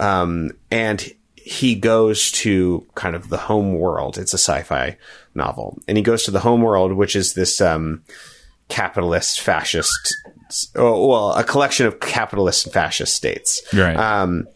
um, 0.00 0.52
and 0.70 1.12
he 1.44 1.74
goes 1.74 2.30
to 2.32 2.86
kind 2.94 3.14
of 3.14 3.28
the 3.28 3.36
home 3.36 3.74
world. 3.74 4.16
It's 4.16 4.32
a 4.32 4.38
sci-fi 4.38 4.96
novel, 5.34 5.78
and 5.86 5.96
he 5.98 6.02
goes 6.02 6.22
to 6.24 6.30
the 6.30 6.40
home 6.40 6.62
world, 6.62 6.94
which 6.94 7.14
is 7.14 7.34
this 7.34 7.60
um, 7.60 8.02
capitalist 8.68 9.40
fascist, 9.42 10.14
oh, 10.74 11.06
well, 11.06 11.32
a 11.32 11.44
collection 11.44 11.86
of 11.86 12.00
capitalist 12.00 12.64
and 12.66 12.72
fascist 12.72 13.14
states. 13.14 13.62
Right. 13.74 13.96
Um, 13.96 14.48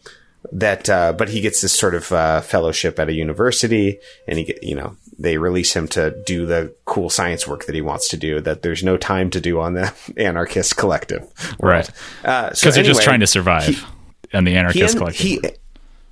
that, 0.51 0.89
uh, 0.89 1.13
but 1.13 1.29
he 1.29 1.41
gets 1.41 1.61
this 1.61 1.73
sort 1.77 1.93
of 1.93 2.11
uh, 2.11 2.41
fellowship 2.41 2.97
at 2.97 3.07
a 3.09 3.13
university, 3.13 3.99
and 4.27 4.39
he, 4.39 4.45
get, 4.45 4.63
you 4.63 4.73
know, 4.73 4.95
they 5.19 5.37
release 5.37 5.75
him 5.75 5.87
to 5.89 6.15
do 6.25 6.45
the 6.45 6.73
cool 6.85 7.09
science 7.09 7.45
work 7.45 7.65
that 7.65 7.75
he 7.75 7.81
wants 7.81 8.07
to 8.09 8.17
do. 8.17 8.39
That 8.39 8.61
there's 8.63 8.83
no 8.83 8.97
time 8.97 9.29
to 9.31 9.41
do 9.41 9.59
on 9.59 9.73
the 9.73 9.93
anarchist 10.17 10.75
collective, 10.77 11.21
world. 11.59 11.89
Right. 11.89 11.91
Uh, 12.23 12.53
so 12.53 12.61
Because 12.65 12.75
they're 12.75 12.83
just 12.83 13.03
trying 13.03 13.19
to 13.19 13.27
survive. 13.27 13.85
and 14.33 14.47
the 14.47 14.55
anarchist 14.55 14.95
en- 14.95 14.99
collective. 14.99 15.21
he 15.21 15.41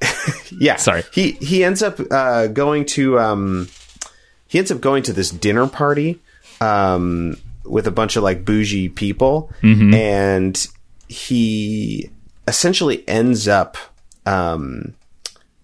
yeah. 0.51 0.75
Sorry. 0.77 1.03
he 1.13 1.31
he 1.33 1.63
ends 1.63 1.81
up 1.83 1.99
uh, 2.11 2.47
going 2.47 2.85
to 2.85 3.19
um 3.19 3.67
he 4.47 4.57
ends 4.59 4.71
up 4.71 4.79
going 4.81 5.03
to 5.03 5.13
this 5.13 5.29
dinner 5.29 5.67
party 5.67 6.19
um 6.61 7.35
with 7.63 7.85
a 7.87 7.91
bunch 7.91 8.15
of 8.15 8.23
like 8.23 8.45
bougie 8.45 8.87
people, 8.89 9.51
and 9.93 10.67
he 11.09 12.09
essentially 12.47 13.07
ends 13.09 13.47
up 13.47 13.75
um, 14.25 14.93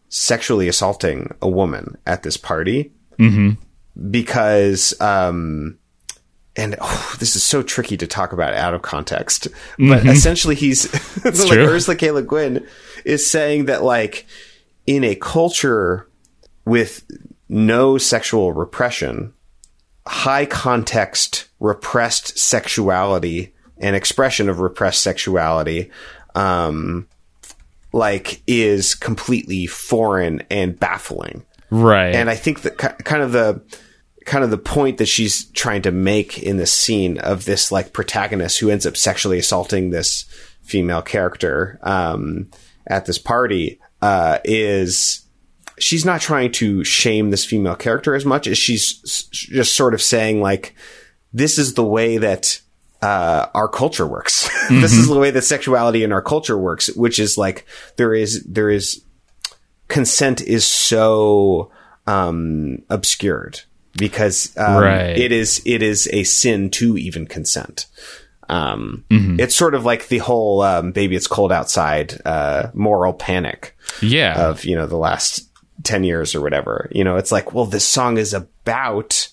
sexually 0.10 0.68
assaulting 0.68 1.34
a 1.42 1.48
woman 1.48 1.98
at 2.06 2.24
this 2.24 2.36
party. 2.38 2.92
Because 4.10 5.00
um 5.00 5.78
and 6.56 6.76
oh, 6.80 7.16
this 7.20 7.36
is 7.36 7.44
so 7.44 7.64
tricky 7.64 7.98
to 7.98 8.08
talk 8.08 8.32
about 8.32 8.54
out 8.54 8.74
of 8.74 8.82
context 8.82 9.48
but 9.78 10.06
essentially 10.06 10.56
he's 10.56 10.92
like 11.26 11.36
true. 11.36 11.66
ursula 11.66 11.96
k 11.96 12.12
le 12.12 12.22
guin 12.22 12.66
is 13.06 13.30
saying 13.30 13.66
that 13.66 13.84
like 13.84 14.26
in 14.86 15.04
a 15.04 15.16
culture 15.16 16.08
with 16.66 17.06
no 17.50 17.98
sexual 17.98 18.54
repression 18.54 19.34
high 20.06 20.46
context 20.46 21.48
repressed 21.60 22.38
sexuality 22.38 23.54
and 23.78 23.96
expression 23.96 24.50
of 24.50 24.60
repressed 24.60 25.02
sexuality 25.02 25.90
um 26.36 27.08
like 27.94 28.42
is 28.48 28.96
completely 28.96 29.66
foreign 29.68 30.42
and 30.50 30.80
baffling 30.80 31.46
right. 31.70 32.16
and 32.16 32.30
I 32.30 32.36
think 32.36 32.62
that 32.64 32.78
kind 32.78 33.22
of 33.22 33.32
the 33.32 33.62
kind 34.26 34.44
of 34.44 34.50
the 34.50 34.58
point 34.58 34.98
that 34.98 35.08
she's 35.08 35.46
trying 35.52 35.82
to 35.84 35.92
make 35.92 36.42
in 36.42 36.58
this 36.58 36.74
scene 36.74 37.18
of 37.20 37.46
this 37.46 37.72
like 37.72 37.94
protagonist 37.94 38.60
who 38.60 38.70
ends 38.70 38.86
up 38.86 38.98
sexually 38.98 39.40
assaulting 39.40 39.90
this 39.90 40.26
female 40.62 41.02
character 41.02 41.80
um, 41.84 42.50
at 42.88 43.06
this 43.06 43.18
party 43.18 43.80
uh, 44.02 44.40
is 44.44 45.26
she's 45.80 46.06
not 46.06 46.22
trying 46.22 46.52
to 46.52 46.84
shame 46.84 47.32
this 47.32 47.46
female 47.46 47.76
character 47.76 48.16
as 48.16 48.26
much 48.26 48.48
as 48.48 48.58
she's 48.58 48.94
just 49.32 49.76
sort 49.76 49.94
of 49.94 50.02
saying 50.02 50.42
like 50.42 50.76
this 51.34 51.58
is 51.58 51.74
the 51.74 51.84
way 51.84 52.18
that 52.18 52.62
uh, 53.02 53.48
our 53.54 53.68
culture 53.68 54.08
works. 54.08 54.50
this 54.70 54.94
is 54.94 55.08
the 55.08 55.20
way 55.20 55.32
that 55.32 55.42
sexuality 55.42 56.04
in 56.04 56.14
our 56.14 56.22
culture 56.22 56.58
works, 56.58 56.88
which 56.96 57.20
is 57.20 57.38
like 57.38 57.66
there 57.98 58.14
is 58.14 58.44
there 58.44 58.70
is 58.70 59.04
consent 59.90 60.42
is 60.42 60.66
so 60.66 61.70
um, 62.08 62.82
obscured 62.90 63.62
because 63.98 64.56
um, 64.58 64.84
Right. 64.84 65.18
it 65.18 65.32
is 65.32 65.62
it 65.66 65.82
is 65.82 66.08
a 66.12 66.24
sin 66.24 66.70
to 66.72 66.98
even 66.98 67.26
consent. 67.28 67.86
Um, 68.50 69.06
It's 69.10 69.56
sort 69.56 69.74
of 69.74 69.86
like 69.86 70.08
the 70.10 70.18
whole 70.20 70.62
um, 70.62 70.92
"baby, 70.92 71.16
it's 71.16 71.28
cold 71.28 71.52
outside" 71.52 72.20
uh, 72.26 72.70
moral 72.74 73.14
panic 73.14 73.76
yeah. 74.02 74.50
of 74.50 74.66
you 74.66 74.76
know 74.76 74.86
the 74.86 74.98
last 74.98 75.48
10 75.84 76.04
years 76.04 76.36
or 76.36 76.42
whatever 76.42 76.88
you 76.92 77.04
know 77.04 77.18
it's 77.18 77.32
like 77.32 77.54
well 77.54 77.66
this 77.66 77.84
song 77.86 78.18
is 78.18 78.34
about 78.34 79.28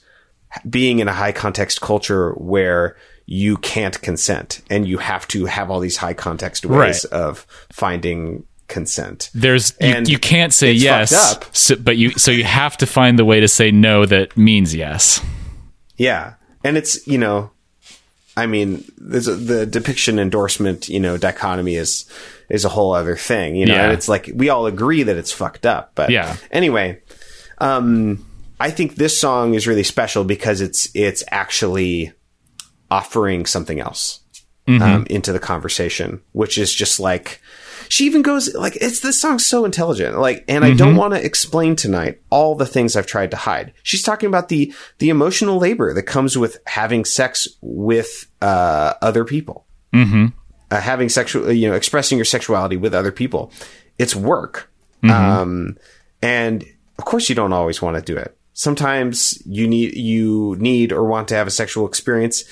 being 0.69 0.99
in 0.99 1.07
a 1.07 1.13
high 1.13 1.33
context 1.33 1.81
culture 1.83 2.33
where 2.33 2.97
you 3.27 3.57
can't 3.59 4.01
consent 4.01 4.63
and 4.71 4.89
you 4.89 4.99
have 4.99 5.29
to 5.29 5.45
have 5.45 5.71
all 5.71 5.81
these 5.81 5.99
high 5.99 6.15
context 6.15 6.65
ways 6.65 7.05
Right. 7.05 7.13
of 7.13 7.47
finding 7.71 8.45
consent 8.71 9.29
There's 9.35 9.73
you, 9.81 9.89
and 9.89 10.09
you 10.09 10.19
can't 10.19 10.55
say 10.55 10.73
yes, 10.73 11.13
up. 11.13 11.45
so, 11.55 11.77
but 11.77 11.99
you 11.99 12.13
so 12.13 12.31
you 12.31 12.45
have 12.45 12.79
to 12.79 12.87
find 12.87 13.19
the 13.19 13.25
way 13.27 13.41
to 13.41 13.49
say 13.49 13.71
no 13.71 14.07
that 14.07 14.37
means 14.37 14.75
yes. 14.75 15.21
Yeah, 15.99 16.35
and 16.65 16.79
it's 16.79 17.07
you 17.07 17.19
know, 17.19 17.51
I 18.37 18.47
mean, 18.47 18.85
there's 18.97 19.29
a, 19.29 19.35
the 19.35 19.67
depiction 19.67 20.19
endorsement 20.19 20.89
you 20.89 21.01
know 21.01 21.19
dichotomy 21.19 21.75
is 21.75 22.07
is 22.49 22.65
a 22.65 22.71
whole 22.71 22.95
other 22.95 23.17
thing. 23.17 23.57
You 23.57 23.67
know, 23.67 23.75
Yeah. 23.75 23.85
and 23.85 23.93
it's 23.93 24.09
like 24.09 24.31
we 24.35 24.49
all 24.49 24.65
agree 24.67 25.03
that 25.03 25.17
it's 25.17 25.33
fucked 25.33 25.67
up, 25.67 25.93
but 25.95 26.09
Yeah. 26.11 26.37
Anyway, 26.51 27.01
um, 27.59 28.25
I 28.59 28.71
think 28.71 28.95
this 28.97 29.19
song 29.19 29.55
is 29.55 29.67
really 29.67 29.85
special 29.85 30.25
because 30.25 30.61
it's 30.63 30.89
it's 30.95 31.23
actually 31.31 32.13
offering 32.91 33.47
something 33.47 33.79
else 33.81 34.21
um, 34.79 35.07
into 35.11 35.33
the 35.33 35.41
conversation, 35.41 36.21
which 36.33 36.59
is 36.59 36.73
just 36.73 37.01
like 37.01 37.41
she 37.91 38.07
even 38.07 38.23
goes 38.23 38.55
like 38.55 38.77
it's 38.77 39.01
this 39.01 39.21
song's 39.21 39.45
so 39.45 39.65
intelligent. 39.65 40.17
Like 40.17 40.45
and 40.47 40.65
i 40.65 40.73
don't 40.75 40.95
want 40.95 41.13
to 41.15 41.25
explain 41.25 41.75
tonight 41.75 42.21
all 42.31 42.55
the 42.55 42.65
things 42.65 42.95
i've 42.95 43.07
tried 43.07 43.33
to 43.33 43.37
hide. 43.37 43.73
She's 43.83 44.03
talking 44.03 44.29
about 44.29 44.49
the 44.49 44.73
the 44.99 45.09
emotional 45.09 45.59
labor 45.59 45.93
that 45.93 46.05
comes 46.05 46.39
with 46.39 46.59
having 46.67 47.05
sex 47.05 47.49
with 47.61 48.31
uh 48.41 48.95
other 49.03 49.25
people. 49.25 49.67
Mm-hmm. 49.93 50.27
uh, 50.71 50.81
having 50.81 51.09
sexual 51.09 51.51
you 51.51 51.69
know 51.69 51.75
expressing 51.75 52.17
your 52.17 52.25
sexuality 52.25 52.77
with 52.77 52.95
other 52.95 53.11
people. 53.11 53.51
It's 53.99 54.15
work. 54.15 54.71
Um 55.33 55.77
and 56.23 56.65
of 56.97 57.05
course 57.05 57.29
you 57.29 57.35
don't 57.35 57.53
always 57.53 57.83
want 57.83 57.97
to 57.97 58.03
do 58.03 58.17
it. 58.17 58.37
Sometimes 58.53 59.43
you 59.45 59.67
need 59.67 59.97
you 59.97 60.55
need 60.61 60.93
or 60.93 61.05
want 61.05 61.27
to 61.29 61.35
have 61.35 61.49
a 61.49 61.51
sexual 61.51 61.89
experience 61.89 62.45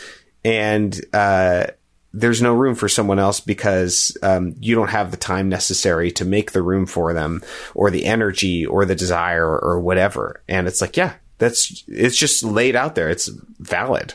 and 0.45 1.01
uh 1.13 1.67
there's 2.13 2.41
no 2.41 2.55
room 2.55 2.75
for 2.75 2.89
someone 2.89 3.19
else 3.19 3.41
because 3.41 4.17
um, 4.23 4.55
you 4.61 4.75
don't 4.75 4.91
have 4.91 5.11
the 5.11 5.17
time 5.17 5.49
necessary 5.49 6.11
to 6.13 6.25
make 6.25 6.53
the 6.53 6.63
room 6.63 6.87
for 6.87 7.13
them 7.13 7.43
or 7.75 7.91
the 7.91 8.07
energy 8.07 8.65
or 8.65 8.85
the 8.85 8.95
desire 8.95 9.47
or, 9.47 9.79
whatever. 9.79 10.43
And 10.49 10.67
it's 10.67 10.81
like, 10.81 10.97
yeah, 10.97 11.15
that's, 11.37 11.85
it's 11.87 12.17
just 12.17 12.43
laid 12.43 12.77
out 12.77 12.95
there. 12.95 13.11
It's 13.11 13.29
valid. 13.59 14.15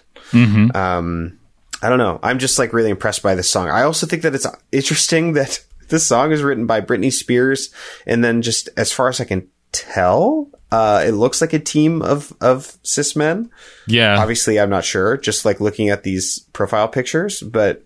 Um, 0.75 1.39
I 1.81 1.89
don't 1.89 1.99
know. 1.99 2.19
I'm 2.23 2.39
just 2.39 2.57
like 2.57 2.73
really 2.73 2.89
impressed 2.89 3.21
by 3.21 3.35
this 3.35 3.49
song. 3.49 3.69
I 3.69 3.83
also 3.83 4.07
think 4.07 4.23
that 4.23 4.33
it's 4.33 4.47
interesting 4.71 5.33
that 5.33 5.63
this 5.89 6.07
song 6.07 6.31
is 6.31 6.41
written 6.41 6.65
by 6.65 6.81
Britney 6.81 7.13
Spears. 7.13 7.73
And 8.07 8.23
then 8.23 8.41
just 8.41 8.69
as 8.75 8.91
far 8.91 9.07
as 9.07 9.21
I 9.21 9.25
can 9.25 9.47
tell, 9.71 10.49
uh, 10.73 11.03
it 11.05 11.11
looks 11.11 11.39
like 11.39 11.53
a 11.53 11.59
team 11.59 12.01
of, 12.01 12.33
of 12.41 12.77
cis 12.81 13.15
men 13.15 13.49
Yeah. 13.87 14.17
obviously 14.19 14.59
i'm 14.59 14.69
not 14.71 14.83
sure 14.83 15.17
just 15.17 15.45
like 15.45 15.59
looking 15.61 15.89
at 15.89 16.01
these 16.03 16.39
profile 16.51 16.87
pictures 16.87 17.41
but 17.41 17.83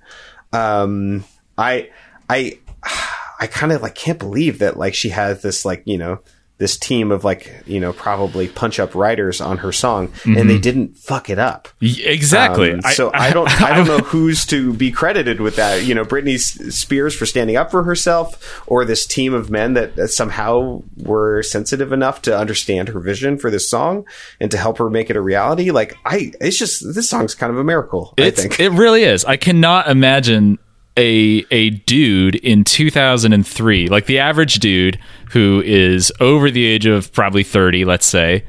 um 0.53 1.25
i 1.57 1.89
i 2.29 2.57
i 3.39 3.47
kind 3.47 3.71
of 3.73 3.81
like 3.81 3.95
can't 3.95 4.19
believe 4.19 4.59
that 4.59 4.77
like 4.77 4.93
she 4.93 5.09
has 5.09 5.41
this 5.41 5.65
like 5.65 5.83
you 5.85 5.97
know 5.97 6.19
this 6.58 6.78
team 6.78 7.12
of 7.12 7.24
like 7.24 7.64
you 7.66 7.80
know 7.80 7.93
probably 7.93 8.47
punch 8.47 8.80
up 8.80 8.95
writers 8.95 9.39
on 9.39 9.60
her 9.60 9.72
song 9.72 10.12
and 10.26 10.49
they 10.49 10.58
didn't 10.58 10.97
fuck 10.97 11.30
it 11.30 11.38
up 11.38 11.68
exactly. 11.82 12.74
um, 12.74 12.82
so 12.82 13.12
I, 13.14 13.32
don't 13.32 13.49
I 13.62 13.76
don't 13.76 13.88
know 13.88 13.99
who's 13.99 14.45
to 14.47 14.74
be 14.74 14.91
credited 14.91 15.39
with 15.39 15.55
that. 15.58 15.86
You 15.86 15.95
know, 15.95 16.03
Britney 16.03 16.39
Spears 16.39 17.16
for 17.16 17.26
standing 17.26 17.55
up 17.55 17.72
for 17.72 17.84
herself, 17.84 18.62
or 18.68 18.86
this 18.86 19.05
team 19.05 19.34
of 19.34 19.49
men 19.49 19.74
that, 19.74 19.95
that 19.95 20.10
somehow 20.10 20.84
were 20.97 21.43
sensitive 21.43 21.91
enough 21.91 22.22
to 22.24 22.38
understand 22.38 22.89
her 22.89 22.99
vision 22.99 23.38
for 23.38 23.51
this 23.51 23.70
song 23.70 24.05
and 24.39 24.51
to 24.51 24.58
help 24.58 24.78
her 24.78 24.89
make 24.89 25.10
it 25.10 25.16
a 25.16 25.22
reality. 25.22 25.72
Like 25.72 25.95
I, 26.05 26.32
it's 26.41 26.58
just 26.58 26.93
this 26.93 27.10
song's 27.10 27.36
kind 27.36 27.51
of 27.51 27.58
a 27.60 27.64
miracle. 27.64 28.14
It's, 28.18 28.39
I 28.39 28.43
think. 28.43 28.60
it 28.60 28.70
really 28.72 29.03
is. 29.03 29.26
I 29.26 29.38
cannot 29.38 29.89
imagine 29.89 30.60
a 30.97 31.45
a 31.51 31.69
dude 31.69 32.35
in 32.35 32.63
2003, 32.63 33.87
like 33.87 34.05
the 34.07 34.19
average 34.19 34.55
dude 34.55 34.99
who 35.31 35.61
is 35.65 36.11
over 36.19 36.49
the 36.51 36.65
age 36.65 36.85
of 36.85 37.11
probably 37.13 37.43
30, 37.43 37.85
let's 37.85 38.05
say. 38.05 38.43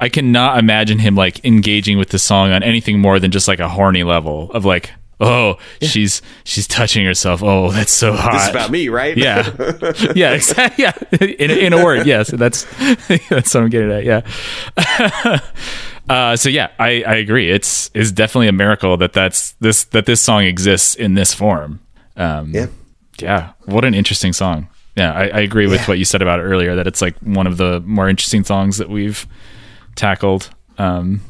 I 0.00 0.08
cannot 0.08 0.58
imagine 0.58 0.98
him 0.98 1.14
like 1.14 1.44
engaging 1.44 1.98
with 1.98 2.08
the 2.08 2.18
song 2.18 2.50
on 2.52 2.62
anything 2.62 3.00
more 3.00 3.18
than 3.18 3.30
just 3.30 3.46
like 3.46 3.60
a 3.60 3.68
horny 3.68 4.02
level 4.02 4.50
of 4.52 4.64
like, 4.64 4.90
oh, 5.20 5.58
she's 5.82 6.22
she's 6.44 6.66
touching 6.66 7.04
herself. 7.04 7.42
Oh, 7.42 7.70
that's 7.70 7.92
so 7.92 8.14
hot. 8.14 8.32
this 8.32 8.44
is 8.44 8.48
about 8.48 8.70
me, 8.70 8.88
right? 8.88 9.14
Yeah, 9.16 9.50
yeah, 10.14 10.32
exactly. 10.32 10.84
Yeah, 10.84 10.92
in, 11.20 11.50
in 11.50 11.72
a 11.74 11.84
word, 11.84 12.06
yes. 12.06 12.30
That's 12.30 12.64
that's 13.28 13.54
what 13.54 13.56
I'm 13.62 13.68
getting 13.68 13.92
at. 13.92 14.04
Yeah. 14.04 15.40
uh, 16.08 16.36
so 16.36 16.48
yeah, 16.48 16.70
I, 16.78 17.02
I 17.02 17.16
agree. 17.16 17.50
It's 17.50 17.90
it's 17.92 18.10
definitely 18.10 18.48
a 18.48 18.52
miracle 18.52 18.96
that 18.96 19.12
that's 19.12 19.52
this 19.60 19.84
that 19.84 20.06
this 20.06 20.22
song 20.22 20.44
exists 20.44 20.94
in 20.94 21.12
this 21.12 21.34
form. 21.34 21.80
Um, 22.16 22.52
yeah. 22.54 22.66
yeah. 23.20 23.52
What 23.64 23.84
an 23.84 23.94
interesting 23.94 24.32
song. 24.32 24.68
Yeah, 24.96 25.12
I, 25.12 25.28
I 25.28 25.40
agree 25.40 25.66
with 25.66 25.80
Yeah. 25.80 25.86
what 25.86 25.98
you 25.98 26.04
said 26.04 26.20
about 26.22 26.40
it 26.40 26.42
earlier. 26.42 26.74
That 26.74 26.86
it's 26.86 27.00
like 27.00 27.16
one 27.20 27.46
of 27.46 27.56
the 27.56 27.80
more 27.86 28.08
interesting 28.08 28.44
songs 28.44 28.78
that 28.78 28.88
we've 28.88 29.26
tackled. 29.94 30.50
Um, 30.78 31.20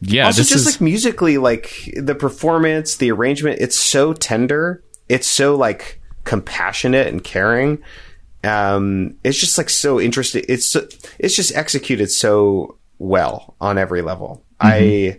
yeah, 0.00 0.26
also 0.26 0.42
just 0.42 0.54
is 0.54 0.66
like 0.66 0.80
musically 0.80 1.38
like 1.38 1.90
the 1.96 2.14
performance 2.14 2.96
the 2.96 3.10
arrangement 3.10 3.58
it's 3.60 3.78
so 3.78 4.12
tender 4.12 4.82
it's 5.08 5.26
so 5.26 5.54
like 5.54 5.98
compassionate 6.24 7.06
and 7.06 7.24
caring 7.24 7.82
um 8.42 9.14
it's 9.24 9.38
just 9.38 9.56
like 9.56 9.70
so 9.70 9.98
interesting 9.98 10.44
it's 10.46 10.66
so, 10.70 10.86
it's 11.18 11.34
just 11.34 11.56
executed 11.56 12.10
so 12.10 12.76
well 12.98 13.54
on 13.62 13.78
every 13.78 14.02
level 14.02 14.44
i 14.60 15.18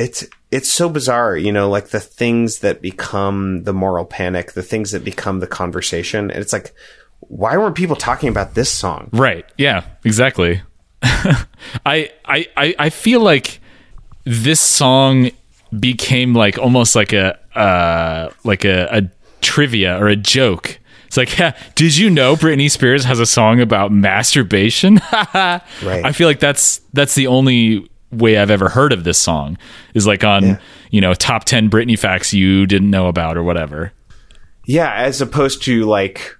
it's 0.00 0.24
it's 0.50 0.68
so 0.68 0.88
bizarre 0.88 1.36
you 1.36 1.52
know 1.52 1.68
like 1.68 1.88
the 1.88 2.00
things 2.00 2.60
that 2.60 2.80
become 2.80 3.64
the 3.64 3.72
moral 3.72 4.04
panic 4.04 4.52
the 4.52 4.62
things 4.62 4.90
that 4.92 5.04
become 5.04 5.40
the 5.40 5.46
conversation 5.46 6.30
and 6.30 6.40
it's 6.40 6.52
like 6.52 6.74
why 7.20 7.56
weren't 7.56 7.76
people 7.76 7.96
talking 7.96 8.28
about 8.28 8.54
this 8.54 8.70
song 8.70 9.10
Right. 9.12 9.44
Yeah. 9.58 9.84
Exactly. 10.04 10.62
I, 11.02 12.10
I 12.24 12.46
I 12.56 12.74
I 12.78 12.90
feel 12.90 13.20
like 13.20 13.60
this 14.24 14.60
song 14.60 15.30
became 15.78 16.34
like 16.34 16.58
almost 16.58 16.96
like 16.96 17.12
a 17.12 17.38
uh 17.54 18.30
like 18.44 18.64
a, 18.64 18.88
a 18.90 19.10
trivia 19.40 20.00
or 20.00 20.08
a 20.08 20.16
joke. 20.16 20.78
It's 21.06 21.16
like, 21.16 21.38
yeah, 21.38 21.56
did 21.74 21.96
you 21.96 22.08
know 22.08 22.36
Britney 22.36 22.70
Spears 22.70 23.04
has 23.04 23.18
a 23.18 23.26
song 23.26 23.60
about 23.60 23.92
masturbation? 23.92 25.00
right. 25.12 25.60
I 25.82 26.12
feel 26.12 26.28
like 26.28 26.40
that's 26.40 26.80
that's 26.92 27.14
the 27.14 27.26
only 27.26 27.90
way 28.12 28.38
I've 28.38 28.50
ever 28.50 28.68
heard 28.68 28.92
of 28.92 29.04
this 29.04 29.18
song 29.18 29.58
is 29.94 30.06
like 30.06 30.24
on 30.24 30.58
you 30.90 31.00
know 31.00 31.14
top 31.14 31.44
ten 31.44 31.70
Britney 31.70 31.98
facts 31.98 32.32
you 32.32 32.66
didn't 32.66 32.90
know 32.90 33.08
about 33.08 33.36
or 33.36 33.42
whatever. 33.42 33.92
Yeah, 34.66 34.92
as 34.94 35.20
opposed 35.20 35.62
to 35.64 35.84
like, 35.84 36.36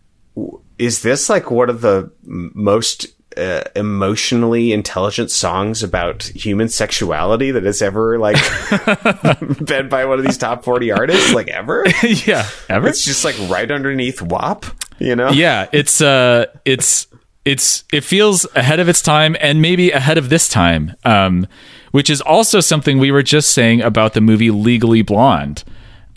is 0.79 1.03
this 1.03 1.29
like 1.29 1.51
one 1.51 1.71
of 1.71 1.81
the 1.81 2.13
most 2.23 3.07
uh, 3.37 3.63
emotionally 3.75 4.73
intelligent 4.73 5.31
songs 5.31 5.83
about 5.83 6.25
human 6.25 6.69
sexuality 6.69 7.51
that 7.51 7.65
has 7.65 7.81
ever 7.81 8.19
like 8.19 8.37
been 9.65 9.89
by 9.89 10.05
one 10.05 10.19
of 10.19 10.25
these 10.25 10.39
top 10.39 10.65
40 10.65 10.93
artists 10.93 11.33
like 11.33 11.49
ever? 11.49 11.85
yeah, 12.03 12.49
ever. 12.69 12.89
It's 12.89 13.05
just 13.05 13.25
like 13.25 13.37
right 13.49 13.71
underneath 13.71 14.23
WAP, 14.23 14.67
you 14.99 15.17
know? 15.17 15.31
yeah, 15.31 15.69
it's 15.73 16.01
uh, 16.01 16.47
it's 16.65 17.07
it's 17.45 17.85
it 17.93 18.05
feels 18.05 18.47
ahead 18.55 18.81
of 18.81 18.89
its 18.89 19.01
time 19.01 19.37
and 19.41 19.63
maybe 19.63 19.91
ahead 19.91 20.19
of 20.19 20.29
this 20.29 20.49
time, 20.49 20.95
um, 21.05 21.47
which 21.91 22.11
is 22.11 22.21
also 22.21 22.61
something 22.61 22.99
we 22.99 23.11
were 23.11 23.23
just 23.23 23.53
saying 23.53 23.81
about 23.81 24.15
the 24.15 24.21
movie 24.21 24.51
Legally 24.51 25.03
Blonde 25.03 25.65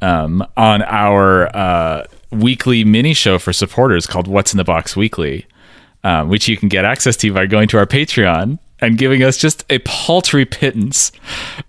um, 0.01 0.45
on 0.57 0.81
our 0.83 1.55
uh, 1.55 2.05
weekly 2.31 2.83
mini 2.83 3.13
show 3.13 3.39
for 3.39 3.53
supporters 3.53 4.05
called 4.05 4.27
What's 4.27 4.53
in 4.53 4.57
the 4.57 4.63
Box 4.63 4.95
Weekly, 4.95 5.45
um, 6.03 6.29
which 6.29 6.47
you 6.47 6.57
can 6.57 6.67
get 6.67 6.83
access 6.85 7.15
to 7.17 7.33
by 7.33 7.45
going 7.45 7.67
to 7.69 7.77
our 7.77 7.85
Patreon 7.85 8.59
and 8.79 8.97
giving 8.97 9.23
us 9.23 9.37
just 9.37 9.63
a 9.69 9.79
paltry 9.79 10.45
pittance. 10.45 11.11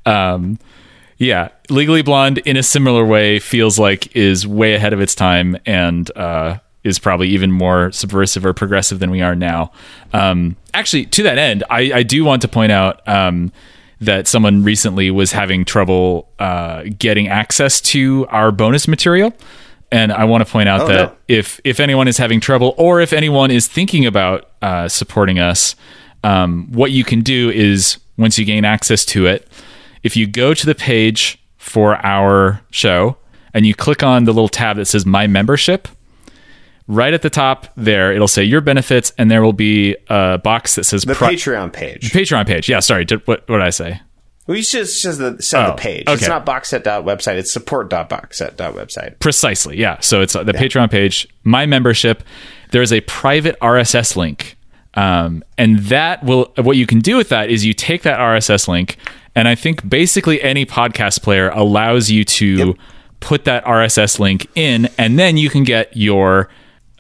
Um, 0.05 0.59
yeah, 1.17 1.51
Legally 1.71 2.03
Blonde 2.03 2.39
in 2.39 2.57
a 2.57 2.63
similar 2.63 3.05
way 3.05 3.39
feels 3.39 3.79
like 3.79 4.15
is 4.17 4.47
way 4.47 4.75
ahead 4.75 4.93
of 4.93 5.01
its 5.01 5.15
time 5.15 5.57
and 5.65 6.11
uh, 6.17 6.59
is 6.85 6.99
probably 6.99 7.29
even 7.29 7.51
more 7.51 7.91
subversive 7.93 8.45
or 8.45 8.53
progressive 8.53 8.99
than 8.99 9.11
we 9.11 9.23
are 9.23 9.35
now. 9.35 9.73
Um, 10.13 10.57
actually, 10.75 11.07
to 11.07 11.23
that 11.25 11.39
end, 11.39 11.65
I, 11.71 11.91
I 11.95 12.03
do 12.03 12.25
want 12.25 12.43
to 12.43 12.49
point 12.49 12.73
out 12.73 13.07
um, 13.09 13.53
that 14.01 14.29
someone 14.29 14.63
recently 14.63 15.11
was 15.11 15.33
having 15.33 15.65
trouble 15.65 16.29
uh, 16.39 16.85
getting 16.99 17.27
access 17.29 17.81
to 17.81 18.27
our 18.29 18.53
bonus 18.53 18.87
material. 18.87 19.33
And 19.91 20.13
I 20.13 20.25
want 20.25 20.45
to 20.45 20.51
point 20.53 20.69
out 20.69 20.83
Oh, 20.83 20.89
that 20.89 21.11
no. 21.11 21.17
if 21.29 21.61
if 21.65 21.79
anyone 21.79 22.09
is 22.09 22.19
having 22.19 22.41
trouble 22.41 22.75
or 22.77 23.01
if 23.01 23.13
anyone 23.13 23.51
is 23.51 23.69
thinking 23.69 24.05
about 24.07 24.51
uh, 24.61 24.89
supporting 24.89 25.39
us, 25.39 25.77
um, 26.25 26.69
what 26.73 26.91
you 26.91 27.05
can 27.05 27.21
do 27.21 27.51
is 27.51 27.99
once 28.17 28.39
you 28.39 28.45
gain 28.45 28.65
access 28.65 29.05
to 29.07 29.27
it, 29.27 29.47
if 30.03 30.17
you 30.17 30.27
go 30.27 30.53
to 30.53 30.67
the 30.67 30.75
page 30.75 31.39
for 31.59 31.97
our 32.05 32.61
show 32.71 33.17
and 33.53 33.67
you 33.67 33.75
click 33.75 34.03
on 34.03 34.25
the 34.25 34.33
little 34.33 34.49
tab 34.49 34.77
that 34.77 34.87
says 34.87 35.07
My 35.07 35.27
Membership, 35.29 35.87
right 36.87 37.15
at 37.15 37.23
the 37.23 37.31
top 37.31 37.69
there, 37.77 38.13
it'll 38.13 38.29
say 38.29 38.45
Your 38.45 38.61
Benefits, 38.61 39.13
and 39.19 39.31
there 39.31 39.43
will 39.43 39.53
be 39.53 39.97
a 40.09 40.39
box 40.39 40.75
that 40.75 40.85
says 40.85 41.03
The 41.03 41.15
Pri- 41.15 41.35
Patreon 41.35 41.73
page. 41.73 42.11
Patreon 42.13 42.47
page. 42.47 42.69
Yeah, 42.69 42.81
sorry. 42.81 43.05
Did, 43.05 43.27
what, 43.27 43.49
what 43.49 43.59
did 43.59 43.67
I 43.67 43.71
say? 43.71 44.01
We 44.47 44.61
just 44.61 45.01
just 45.03 45.19
the, 45.19 45.43
said 45.43 45.65
Oh, 45.65 45.71
the 45.71 45.77
page. 45.77 46.03
Okay. 46.07 46.13
It's 46.13 46.29
not 46.29 46.45
boxset.website. 46.45 47.37
It's 47.37 47.51
support.boxset.website. 47.51 49.19
Precisely. 49.19 49.79
Yeah. 49.79 50.01
So 50.01 50.21
it's 50.21 50.37
uh, 50.37 50.43
the 50.43 50.53
Patreon 50.53 50.91
page, 50.91 51.27
my 51.45 51.65
membership. 51.67 52.23
There's 52.71 52.93
a 52.93 53.01
private 53.03 53.59
RSS 53.61 54.17
link. 54.17 54.57
Um, 54.95 55.43
and 55.59 55.79
that 55.81 56.23
will, 56.23 56.53
what 56.57 56.77
you 56.77 56.87
can 56.87 57.01
do 57.01 57.17
with 57.17 57.29
that 57.31 57.51
is 57.51 57.65
you 57.65 57.73
take 57.75 58.03
that 58.03 58.19
RSS 58.21 58.69
link, 58.69 58.97
and 59.35 59.49
I 59.49 59.55
think 59.57 59.89
basically 59.89 60.41
any 60.41 60.65
podcast 60.65 61.23
player 61.23 61.49
allows 61.49 62.11
you 62.11 62.25
to 62.25 62.77
put 63.19 63.45
that 63.45 63.65
RSS 63.65 64.21
link 64.21 64.47
in, 64.55 64.89
and 64.99 65.19
then 65.19 65.37
you 65.37 65.51
can 65.51 65.65
get 65.65 65.97
your, 65.97 66.49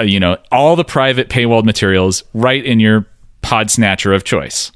you 0.00 0.18
know, 0.20 0.36
all 0.50 0.76
the 0.76 0.84
private 0.84 1.28
paywalled 1.28 1.64
materials 1.64 2.24
right 2.34 2.64
in 2.64 2.80
your 2.80 3.06
pod 3.42 3.70
snatcher 3.70 4.12
of 4.12 4.24
choice. 4.24 4.72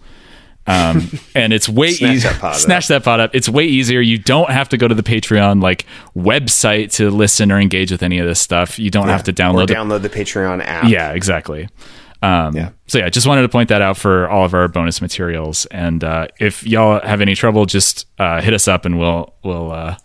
Um, 0.66 1.10
and 1.34 1.52
it's 1.54 1.66
way 1.68 1.92
Snatch 1.92 2.14
easier. 2.16 2.30
that 2.32 2.40
pod 2.40 2.52
up. 2.54 2.58
Snatch 2.60 2.88
that 2.88 3.02
pod 3.04 3.20
up. 3.20 3.34
It's 3.34 3.48
way 3.48 3.64
easier. 3.64 4.00
You 4.00 4.18
don't 4.18 4.50
have 4.50 4.68
to 4.70 4.76
go 4.76 4.86
to 4.86 4.94
the 4.94 5.02
Patreon 5.02 5.62
like 5.62 5.86
website 6.16 6.92
to 6.96 7.10
listen 7.10 7.50
or 7.50 7.58
engage 7.58 7.90
with 7.90 8.02
any 8.02 8.18
of 8.18 8.26
this 8.26 8.40
stuff. 8.40 8.78
You 8.78 8.90
don't 8.90 9.08
have 9.08 9.22
to 9.24 9.30
Or 9.30 9.34
download. 9.34 9.68
the- 9.68 9.74
download 9.74 10.02
the 10.02 10.10
Patreon 10.10 10.62
app. 10.64 10.84
yeah, 10.88 11.12
exactly. 11.12 11.68
Um, 12.20 12.54
Yeah. 12.56 12.70
So 12.86 12.98
yeah, 12.98 13.08
just 13.08 13.26
wanted 13.26 13.42
to 13.42 13.48
point 13.48 13.68
that 13.70 13.80
out 13.80 13.96
for 13.96 14.28
all 14.28 14.44
of 14.44 14.52
our 14.52 14.66
bonus 14.68 15.00
materials. 15.00 15.66
And 15.66 16.02
uh, 16.04 16.26
if 16.40 16.66
y'all 16.66 17.00
have 17.00 17.20
any 17.20 17.34
trouble, 17.34 17.64
just 17.64 18.06
uh, 18.18 18.40
hit 18.42 18.52
us 18.54 18.66
up 18.68 18.84
and 18.84 18.98
we'll 18.98 19.32
we'll 19.44 19.70
uh, 19.72 19.96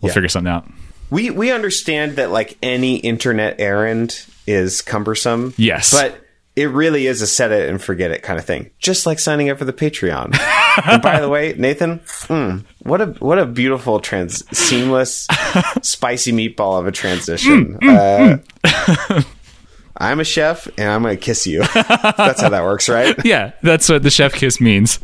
we'll 0.00 0.08
Yeah. 0.10 0.14
figure 0.14 0.28
something 0.28 0.50
out. 0.52 0.66
We 1.10 1.30
we 1.30 1.50
understand 1.52 2.16
that 2.16 2.30
like 2.30 2.56
any 2.62 2.96
internet 2.96 3.56
errand 3.60 4.24
is 4.50 4.82
cumbersome. 4.82 5.54
Yes. 5.56 5.92
But 5.92 6.20
it 6.56 6.66
really 6.66 7.06
is 7.06 7.22
a 7.22 7.26
set 7.26 7.52
it 7.52 7.68
and 7.70 7.80
forget 7.80 8.10
it 8.10 8.22
kind 8.22 8.38
of 8.38 8.44
thing. 8.44 8.70
Just 8.78 9.06
like 9.06 9.18
signing 9.18 9.48
up 9.50 9.58
for 9.58 9.64
the 9.64 9.72
Patreon. 9.72 10.36
and 10.86 11.00
by 11.02 11.20
the 11.20 11.28
way, 11.28 11.54
Nathan, 11.58 12.00
mm, 12.00 12.64
what 12.80 13.00
a 13.00 13.06
what 13.06 13.38
a 13.38 13.46
beautiful 13.46 14.00
trans 14.00 14.44
seamless 14.56 15.26
spicy 15.82 16.32
meatball 16.32 16.78
of 16.80 16.86
a 16.86 16.92
transition. 16.92 17.78
uh, 17.82 18.38
I'm 19.96 20.18
a 20.20 20.24
chef 20.24 20.66
and 20.78 20.88
I'm 20.88 21.02
gonna 21.02 21.16
kiss 21.16 21.46
you. 21.46 21.60
That's 21.74 22.40
how 22.40 22.48
that 22.48 22.62
works, 22.64 22.88
right? 22.88 23.16
Yeah, 23.24 23.52
that's 23.62 23.88
what 23.88 24.02
the 24.02 24.10
chef 24.10 24.32
kiss 24.34 24.60
means. 24.60 24.98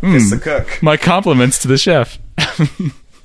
Kiss 0.00 0.30
the 0.30 0.38
cook. 0.42 0.82
My 0.82 0.96
compliments 0.96 1.60
to 1.62 1.68
the 1.68 1.78
chef. 1.78 2.18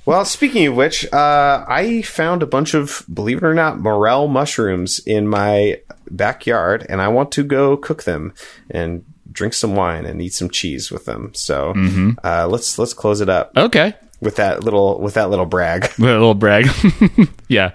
Well, 0.08 0.24
speaking 0.24 0.66
of 0.68 0.76
which, 0.76 1.06
uh, 1.12 1.66
I 1.68 2.02
found 2.02 2.42
a 2.42 2.48
bunch 2.48 2.74
of, 2.74 3.04
believe 3.14 3.40
it 3.40 3.44
or 3.44 3.54
not, 3.54 3.78
morel 3.80 4.30
mushrooms 4.30 5.00
in 5.00 5.28
my 5.28 5.82
backyard, 6.10 6.86
and 6.88 7.02
I 7.02 7.10
want 7.10 7.34
to 7.34 7.44
go 7.44 7.76
cook 7.76 8.04
them 8.04 8.34
and 8.72 9.04
drink 9.30 9.54
some 9.54 9.76
wine 9.76 10.06
and 10.06 10.22
eat 10.22 10.34
some 10.34 10.50
cheese 10.50 10.90
with 10.92 11.04
them. 11.04 11.34
So 11.36 11.74
uh, 12.24 12.48
let's 12.48 12.80
let's 12.80 12.94
close 12.94 13.20
it 13.20 13.28
up 13.28 13.52
Okay. 13.58 13.94
with 14.22 14.38
that 14.38 14.64
little 14.64 14.98
with 15.02 15.16
that 15.16 15.30
little 15.30 15.46
brag. 15.46 15.92
A 16.00 16.02
little 16.02 16.34
brag. 16.34 16.68
yeah. 17.50 17.72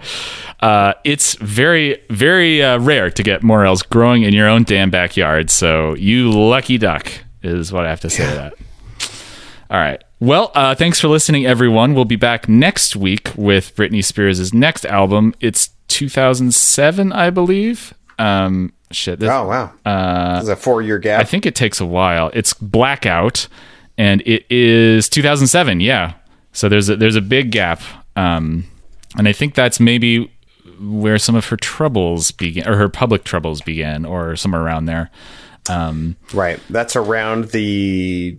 Uh, 0.61 0.95
it's 1.05 1.35
very, 1.35 2.03
very 2.09 2.63
uh, 2.63 2.79
rare 2.79 3.11
to 3.11 3.23
get 3.23 3.43
morels 3.43 3.83
growing 3.83 4.23
in 4.23 4.33
your 4.33 4.49
own 4.49 4.63
damn 4.65 4.89
backyard. 4.91 5.51
So 5.51 5.95
you 5.97 6.31
lucky 6.31 6.79
duck 6.79 7.13
is 7.43 7.73
what 7.73 7.85
I 7.85 7.91
have 7.91 8.01
to 8.01 8.11
say 8.11 8.27
to 8.27 8.35
that. 8.37 8.55
All 9.71 9.79
right. 9.79 10.03
Well, 10.23 10.53
uh, 10.55 10.77
thanks 10.77 11.01
for 11.01 11.09
listening, 11.09 11.47
everyone. 11.47 11.95
We'll 11.95 12.05
be 12.05 12.15
back 12.15 12.49
next 12.49 12.95
week 12.95 13.33
with 13.35 13.75
Britney 13.75 14.05
Spears' 14.05 14.55
next 14.55 14.87
album. 14.87 15.35
It's 15.41 15.71
2007, 15.89 17.11
I 17.11 17.31
believe. 17.31 17.93
Um, 18.21 18.73
shit. 18.93 19.19
This, 19.19 19.29
Oh 19.29 19.49
wow, 19.49 19.73
uh, 19.85 20.35
this 20.35 20.45
is 20.45 20.49
a 20.51 20.55
four 20.55 20.81
year 20.81 21.01
gap. 21.01 21.21
I 21.21 21.25
think 21.25 21.45
it 21.45 21.57
takes 21.57 21.81
a 21.81 21.85
while. 21.85 22.31
It's 22.35 22.55
Blackout, 22.55 23.49
and 23.99 24.23
it 24.25 24.47
is 24.49 25.09
2007. 25.09 25.81
Yeah, 25.81 26.15
so 26.53 26.69
there's 26.69 26.89
a, 26.89 26.95
there's 26.95 27.17
a 27.17 27.21
big 27.21 27.51
gap, 27.51 27.83
um, 28.15 28.67
and 29.19 29.27
I 29.27 29.33
think 29.33 29.57
that's 29.57 29.81
maybe 29.81 30.31
where 30.81 31.19
some 31.19 31.35
of 31.35 31.47
her 31.47 31.57
troubles 31.57 32.31
began, 32.31 32.69
or 32.69 32.77
her 32.77 32.89
public 32.89 33.25
troubles 33.25 33.61
began, 33.61 34.05
or 34.05 34.37
somewhere 34.37 34.63
around 34.63 34.85
there. 34.85 35.11
Right. 35.69 36.61
That's 36.71 36.97
around 36.97 37.51
the 37.51 38.37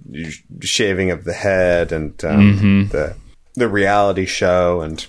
shaving 0.61 1.11
of 1.11 1.23
the 1.23 1.33
head 1.33 1.91
and 1.91 2.23
um, 2.25 2.89
the 2.89 3.15
the 3.55 3.67
reality 3.67 4.25
show 4.25 4.81
and 4.81 5.05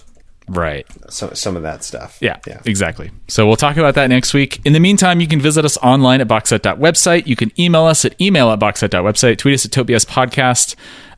Right. 0.47 0.87
some 1.09 1.35
some 1.35 1.57
of 1.57 1.63
that 1.63 1.83
stuff. 1.83 2.19
Yeah, 2.21 2.37
yeah. 2.47 2.61
exactly. 2.67 3.11
So 3.29 3.47
we'll 3.47 3.57
talk 3.57 3.79
about 3.79 3.95
that 3.95 4.09
next 4.09 4.35
week. 4.35 4.61
In 4.67 4.75
the 4.75 4.81
meantime, 4.81 5.21
you 5.21 5.27
can 5.27 5.41
visit 5.41 5.65
us 5.65 5.79
online 5.79 6.21
at 6.21 6.29
boxset.website. 6.29 7.27
You 7.27 7.35
can 7.37 7.51
email 7.59 7.85
us 7.85 8.05
at 8.05 8.21
email 8.21 8.51
at 8.51 8.59
boxset.website. 8.61 9.39
Tweet 9.39 9.55
us 9.55 9.65
at 9.65 9.73
Tobias 9.73 10.05
Podcast. 10.05 10.75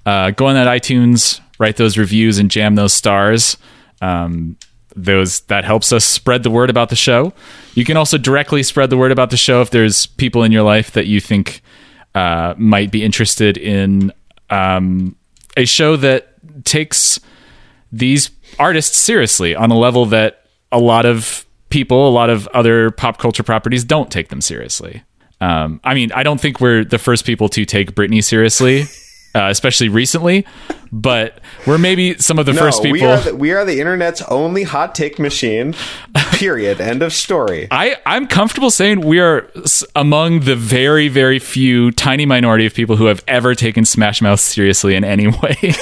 Uh, 0.06 0.30
go 0.30 0.46
on 0.46 0.54
that 0.54 0.68
iTunes, 0.68 1.40
write 1.58 1.76
those 1.76 1.98
reviews, 1.98 2.38
and 2.38 2.48
jam 2.52 2.76
those 2.76 2.92
stars. 2.92 3.56
Um, 4.00 4.56
those 4.96 5.40
that 5.42 5.64
helps 5.64 5.92
us 5.92 6.04
spread 6.04 6.42
the 6.42 6.50
word 6.50 6.70
about 6.70 6.88
the 6.88 6.96
show. 6.96 7.32
You 7.74 7.84
can 7.84 7.96
also 7.96 8.18
directly 8.18 8.62
spread 8.62 8.90
the 8.90 8.96
word 8.96 9.12
about 9.12 9.30
the 9.30 9.36
show 9.36 9.60
if 9.60 9.70
there's 9.70 10.06
people 10.06 10.42
in 10.42 10.50
your 10.50 10.62
life 10.62 10.92
that 10.92 11.06
you 11.06 11.20
think 11.20 11.62
uh, 12.14 12.54
might 12.56 12.90
be 12.90 13.04
interested 13.04 13.58
in 13.58 14.12
um, 14.48 15.14
a 15.56 15.66
show 15.66 15.96
that 15.96 16.34
takes 16.64 17.20
these 17.92 18.30
artists 18.58 18.96
seriously 18.96 19.54
on 19.54 19.70
a 19.70 19.78
level 19.78 20.06
that 20.06 20.46
a 20.72 20.78
lot 20.78 21.04
of 21.04 21.46
people, 21.68 22.08
a 22.08 22.10
lot 22.10 22.30
of 22.30 22.46
other 22.48 22.90
pop 22.90 23.18
culture 23.18 23.42
properties 23.42 23.84
don't 23.84 24.10
take 24.10 24.28
them 24.28 24.40
seriously. 24.40 25.02
Um, 25.40 25.80
I 25.84 25.94
mean, 25.94 26.12
I 26.12 26.22
don't 26.22 26.40
think 26.40 26.60
we're 26.60 26.84
the 26.84 26.98
first 26.98 27.26
people 27.26 27.48
to 27.50 27.64
take 27.64 27.94
Britney 27.94 28.24
seriously, 28.24 28.84
uh, 29.36 29.48
especially 29.50 29.88
recently, 29.88 30.46
but 30.90 31.38
we're 31.66 31.78
maybe 31.78 32.16
some 32.18 32.38
of 32.38 32.46
the 32.46 32.52
No, 32.52 32.60
first 32.60 32.82
people. 32.82 32.92
we 32.92 33.04
are 33.04 33.20
the, 33.20 33.36
we 33.36 33.52
are 33.52 33.64
the 33.64 33.78
internet's 33.80 34.22
only 34.22 34.62
hot 34.62 34.94
take 34.94 35.18
machine. 35.18 35.74
Period. 36.32 36.80
End 36.80 37.02
of 37.02 37.12
story. 37.12 37.68
I, 37.70 37.96
I'm 38.06 38.26
comfortable 38.26 38.70
saying 38.70 39.00
we 39.02 39.20
are 39.20 39.50
among 39.94 40.40
the 40.40 40.56
very, 40.56 41.08
very 41.08 41.38
few 41.38 41.90
tiny 41.92 42.24
minority 42.26 42.66
of 42.66 42.74
people 42.74 42.96
who 42.96 43.06
have 43.06 43.22
ever 43.28 43.54
taken 43.54 43.84
Smash 43.84 44.22
Mouth 44.22 44.40
seriously 44.40 44.94
in 44.94 45.04
any 45.04 45.26
way. 45.28 45.56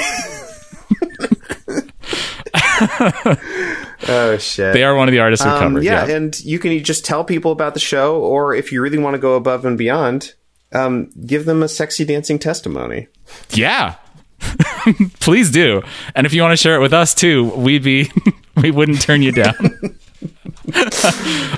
Oh 4.07 4.37
shit. 4.39 4.75
they 4.75 4.85
are 4.85 4.95
one 4.95 5.09
of 5.09 5.13
the 5.13 5.21
artists 5.21 5.45
we 5.47 5.51
Um, 5.51 5.59
covered. 5.61 5.85
yeah, 5.85 6.07
yeah. 6.07 6.15
and 6.17 6.39
you 6.45 6.59
can 6.59 6.83
just 6.85 7.05
tell 7.07 7.25
people 7.25 7.53
about 7.53 7.73
the 7.75 7.81
show, 7.81 8.17
or 8.21 8.55
if 8.55 8.71
you 8.71 8.83
really 8.83 8.99
want 8.99 9.15
to 9.15 9.19
go 9.19 9.35
above 9.35 9.65
and 9.65 9.79
beyond, 9.79 10.35
um, 10.75 11.11
give 11.27 11.45
them 11.45 11.63
a 11.63 11.69
sexy 11.69 12.05
dancing 12.05 12.39
testimony. 12.39 13.09
Yeah, 13.51 13.97
please 15.21 15.51
do. 15.51 15.83
And 16.15 16.27
if 16.27 16.33
you 16.33 16.43
want 16.43 16.53
to 16.53 16.57
share 16.57 16.77
it 16.77 16.81
with 16.81 16.93
us 16.93 17.15
too, 17.15 17.45
we'd 17.51 17.83
be 17.83 18.11
we 18.57 18.71
wouldn't 18.71 19.01
turn 19.01 19.23
you 19.23 19.33
down. 19.33 19.55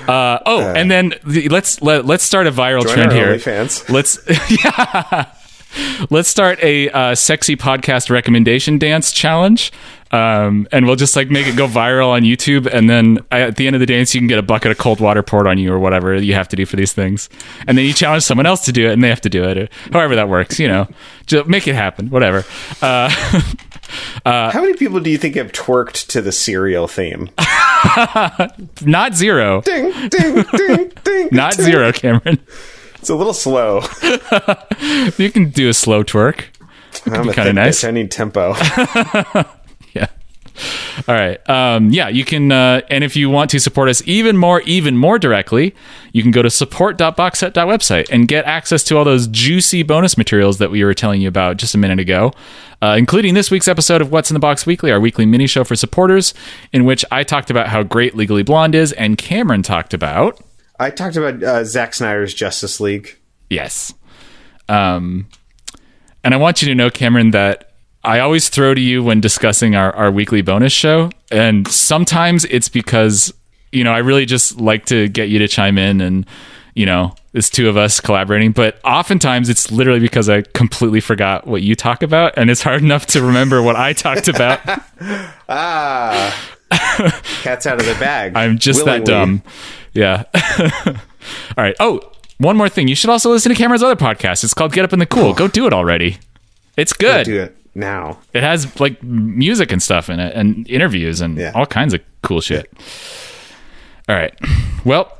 uh, 0.07 0.39
oh, 0.45 0.73
and 0.75 0.89
then 0.91 1.13
the- 1.25 1.49
let's 1.49 1.81
let, 1.81 2.05
let's 2.05 2.23
start 2.23 2.47
a 2.47 2.51
viral 2.51 2.83
trend 2.83 3.11
here. 3.11 3.35
OnlyFans. 3.35 3.89
Let's 3.89 4.19
yeah. 4.63 5.31
Let's 6.09 6.29
start 6.29 6.61
a 6.63 6.89
uh, 6.89 7.15
sexy 7.15 7.55
podcast 7.55 8.09
recommendation 8.09 8.77
dance 8.77 9.11
challenge. 9.11 9.71
Um, 10.11 10.69
and 10.71 10.85
we'll 10.85 10.95
just 10.95 11.17
like 11.17 11.29
make 11.29 11.47
it 11.47 11.57
go 11.57 11.67
viral 11.67 12.09
on 12.11 12.21
YouTube, 12.21 12.65
and 12.65 12.89
then 12.89 13.19
I, 13.29 13.41
at 13.41 13.57
the 13.57 13.67
end 13.67 13.75
of 13.75 13.81
the 13.81 13.85
dance, 13.85 14.15
you 14.15 14.21
can 14.21 14.27
get 14.29 14.39
a 14.39 14.41
bucket 14.41 14.71
of 14.71 14.77
cold 14.77 15.01
water 15.01 15.21
poured 15.21 15.47
on 15.47 15.57
you, 15.57 15.73
or 15.73 15.79
whatever 15.79 16.15
you 16.15 16.33
have 16.33 16.47
to 16.47 16.55
do 16.55 16.65
for 16.65 16.77
these 16.77 16.93
things. 16.93 17.27
And 17.67 17.77
then 17.77 17.83
you 17.85 17.91
challenge 17.91 18.23
someone 18.23 18.45
else 18.45 18.63
to 18.65 18.71
do 18.71 18.87
it, 18.87 18.93
and 18.93 19.03
they 19.03 19.09
have 19.09 19.19
to 19.19 19.29
do 19.29 19.43
it, 19.43 19.57
or 19.57 19.67
however 19.91 20.15
that 20.15 20.29
works. 20.29 20.59
You 20.59 20.69
know, 20.69 20.87
just 21.25 21.47
make 21.47 21.67
it 21.67 21.75
happen. 21.75 22.09
Whatever. 22.09 22.45
Uh, 24.25 24.51
How 24.51 24.59
many 24.61 24.73
people 24.73 24.99
do 24.99 25.09
you 25.09 25.17
think 25.17 25.35
have 25.35 25.53
twerked 25.53 26.07
to 26.07 26.21
the 26.21 26.33
serial 26.33 26.89
theme? 26.89 27.29
not 28.85 29.15
zero, 29.15 29.61
ding, 29.61 29.93
ding, 30.09 30.43
ding, 30.51 30.91
ding. 31.05 31.29
not 31.31 31.53
ding. 31.55 31.65
zero, 31.65 31.93
Cameron. 31.93 32.37
It's 33.07 33.11
a 33.11 33.15
little 33.15 33.33
slow. 33.33 33.83
You 35.17 35.31
can 35.31 35.49
do 35.49 35.69
a 35.69 35.73
slow 35.73 36.03
twerk. 36.03 36.43
I'm 37.05 37.29
a 37.29 37.33
kinda 37.33 37.53
nice. 37.53 37.81
bitch. 37.81 37.87
I 37.87 37.91
need 37.91 38.11
tempo. 38.11 38.53
Yeah. 39.93 40.07
All 41.07 41.15
right. 41.15 41.49
Um, 41.49 41.91
yeah, 41.91 42.09
you 42.09 42.25
can, 42.25 42.51
uh, 42.51 42.81
and 42.89 43.05
if 43.05 43.15
you 43.15 43.29
want 43.29 43.49
to 43.51 43.59
support 43.61 43.87
us 43.87 44.01
even 44.05 44.35
more, 44.35 44.59
even 44.63 44.97
more 44.97 45.17
directly, 45.17 45.73
you 46.11 46.21
can 46.21 46.31
go 46.31 46.41
to 46.41 46.49
support.boxset.website 46.49 48.09
and 48.11 48.27
get 48.27 48.43
access 48.45 48.83
to 48.85 48.97
all 48.97 49.05
those 49.05 49.27
juicy 49.27 49.83
bonus 49.83 50.17
materials 50.17 50.57
that 50.57 50.69
we 50.69 50.83
were 50.83 50.93
telling 50.93 51.21
you 51.21 51.29
about 51.29 51.55
just 51.57 51.73
a 51.75 51.77
minute 51.77 51.99
ago, 51.99 52.33
uh, 52.81 52.95
including 52.97 53.35
this 53.35 53.49
week's 53.49 53.69
episode 53.69 54.01
of 54.01 54.11
What's 54.11 54.29
in 54.29 54.33
the 54.33 54.39
Box 54.41 54.65
Weekly, 54.65 54.91
our 54.91 54.99
weekly 54.99 55.25
mini 55.25 55.47
show 55.47 55.63
for 55.63 55.77
supporters, 55.77 56.33
in 56.73 56.83
which 56.83 57.05
I 57.09 57.23
talked 57.23 57.49
about 57.49 57.69
how 57.69 57.83
great 57.83 58.15
Legally 58.17 58.43
Blonde 58.43 58.75
is, 58.75 58.91
and 58.91 59.17
Cameron 59.17 59.63
talked 59.63 59.93
about 59.93 60.41
I 60.79 60.89
talked 60.89 61.15
about 61.15 61.41
uh, 61.43 61.63
Zack 61.63 61.93
Snyder's 61.93 62.33
Justice 62.33 62.79
League. 62.79 63.17
Yes. 63.49 63.93
Um, 64.69 65.27
and 66.23 66.33
I 66.33 66.37
want 66.37 66.61
you 66.61 66.67
to 66.67 66.75
know, 66.75 66.89
Cameron, 66.89 67.31
that 67.31 67.73
I 68.03 68.19
always 68.19 68.49
throw 68.49 68.73
to 68.73 68.81
you 68.81 69.03
when 69.03 69.21
discussing 69.21 69.75
our, 69.75 69.93
our 69.95 70.11
weekly 70.11 70.41
bonus 70.41 70.73
show. 70.73 71.09
And 71.31 71.67
sometimes 71.67 72.45
it's 72.45 72.69
because, 72.69 73.33
you 73.71 73.83
know, 73.83 73.91
I 73.91 73.99
really 73.99 74.25
just 74.25 74.59
like 74.59 74.85
to 74.87 75.07
get 75.09 75.29
you 75.29 75.39
to 75.39 75.47
chime 75.47 75.77
in 75.77 76.01
and, 76.01 76.25
you 76.75 76.85
know, 76.85 77.15
it's 77.33 77.49
two 77.49 77.69
of 77.69 77.77
us 77.77 77.99
collaborating. 77.99 78.51
But 78.51 78.79
oftentimes 78.83 79.49
it's 79.49 79.71
literally 79.71 79.99
because 79.99 80.29
I 80.29 80.41
completely 80.41 80.99
forgot 80.99 81.47
what 81.47 81.63
you 81.63 81.75
talk 81.75 82.03
about. 82.03 82.33
And 82.37 82.49
it's 82.49 82.61
hard 82.61 82.81
enough 82.81 83.07
to 83.07 83.21
remember 83.21 83.61
what 83.61 83.75
I 83.75 83.93
talked 83.93 84.27
about. 84.27 84.59
Ah, 85.49 86.57
cat's 87.41 87.65
out 87.65 87.79
of 87.79 87.85
the 87.85 87.95
bag. 88.01 88.35
I'm 88.35 88.57
just 88.57 88.83
that 88.83 89.05
dumb. 89.05 89.41
Yeah. 89.97 90.23
All 91.57 91.63
right. 91.63 91.75
Oh, 91.79 91.99
one 92.37 92.55
more 92.55 92.69
thing. 92.69 92.87
You 92.87 92.95
should 92.95 93.09
also 93.09 93.31
listen 93.31 93.51
to 93.51 93.57
Cameron's 93.57 93.81
other 93.83 93.95
podcast. 93.95 94.43
It's 94.43 94.53
called 94.53 94.71
Get 94.73 94.85
Up 94.85 94.93
in 94.93 94.99
the 94.99 95.05
Cool. 95.05 95.33
Go 95.33 95.47
do 95.47 95.65
it 95.67 95.73
already. 95.73 96.17
It's 96.77 96.93
good. 96.93 97.25
Do 97.25 97.41
it 97.41 97.57
now. 97.73 98.19
It 98.33 98.43
has 98.43 98.79
like 98.79 99.01
music 99.01 99.71
and 99.71 99.81
stuff 99.81 100.09
in 100.09 100.19
it 100.19 100.35
and 100.35 100.69
interviews 100.69 101.19
and 101.21 101.37
Yeah. 101.37 101.51
all 101.55 101.65
kinds 101.65 101.93
of 101.93 102.01
cool 102.21 102.41
shit. 102.41 102.71
All 104.07 104.15
right. 104.15 104.33
Well, 104.85 105.11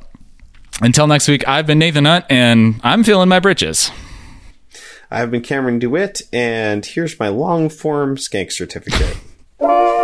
until 0.82 1.08
next 1.08 1.28
week, 1.28 1.48
I've 1.48 1.66
been 1.66 1.80
Nathan 1.80 2.06
Hunt 2.06 2.26
and 2.30 2.80
I'm 2.84 3.04
feeling 3.04 3.30
my 3.30 3.40
britches. 3.40 3.90
I've 5.10 5.32
been 5.32 5.42
Cameron 5.42 5.80
DeWitt, 5.80 6.22
and 6.34 6.86
here's 6.86 7.18
my 7.18 7.30
long 7.30 7.70
form 7.70 8.18
skank 8.18 8.52
certificate. 8.52 9.18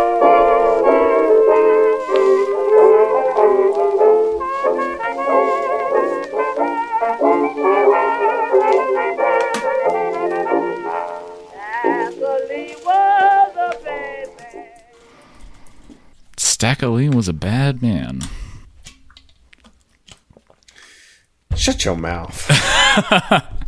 Stack 16.54 16.82
Lee 16.82 17.08
was 17.08 17.26
a 17.26 17.32
bad 17.32 17.82
man. 17.82 18.20
Shut 21.56 21.84
your 21.84 21.96
mouth. 21.96 22.46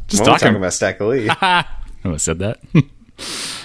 Just 0.07 0.22
We're 0.22 0.26
talking. 0.26 0.39
talking 0.39 0.55
about 0.55 0.72
Stack 0.72 1.01
Lee. 1.01 1.28
I 1.41 1.64
said 2.18 2.39
that. 2.39 2.61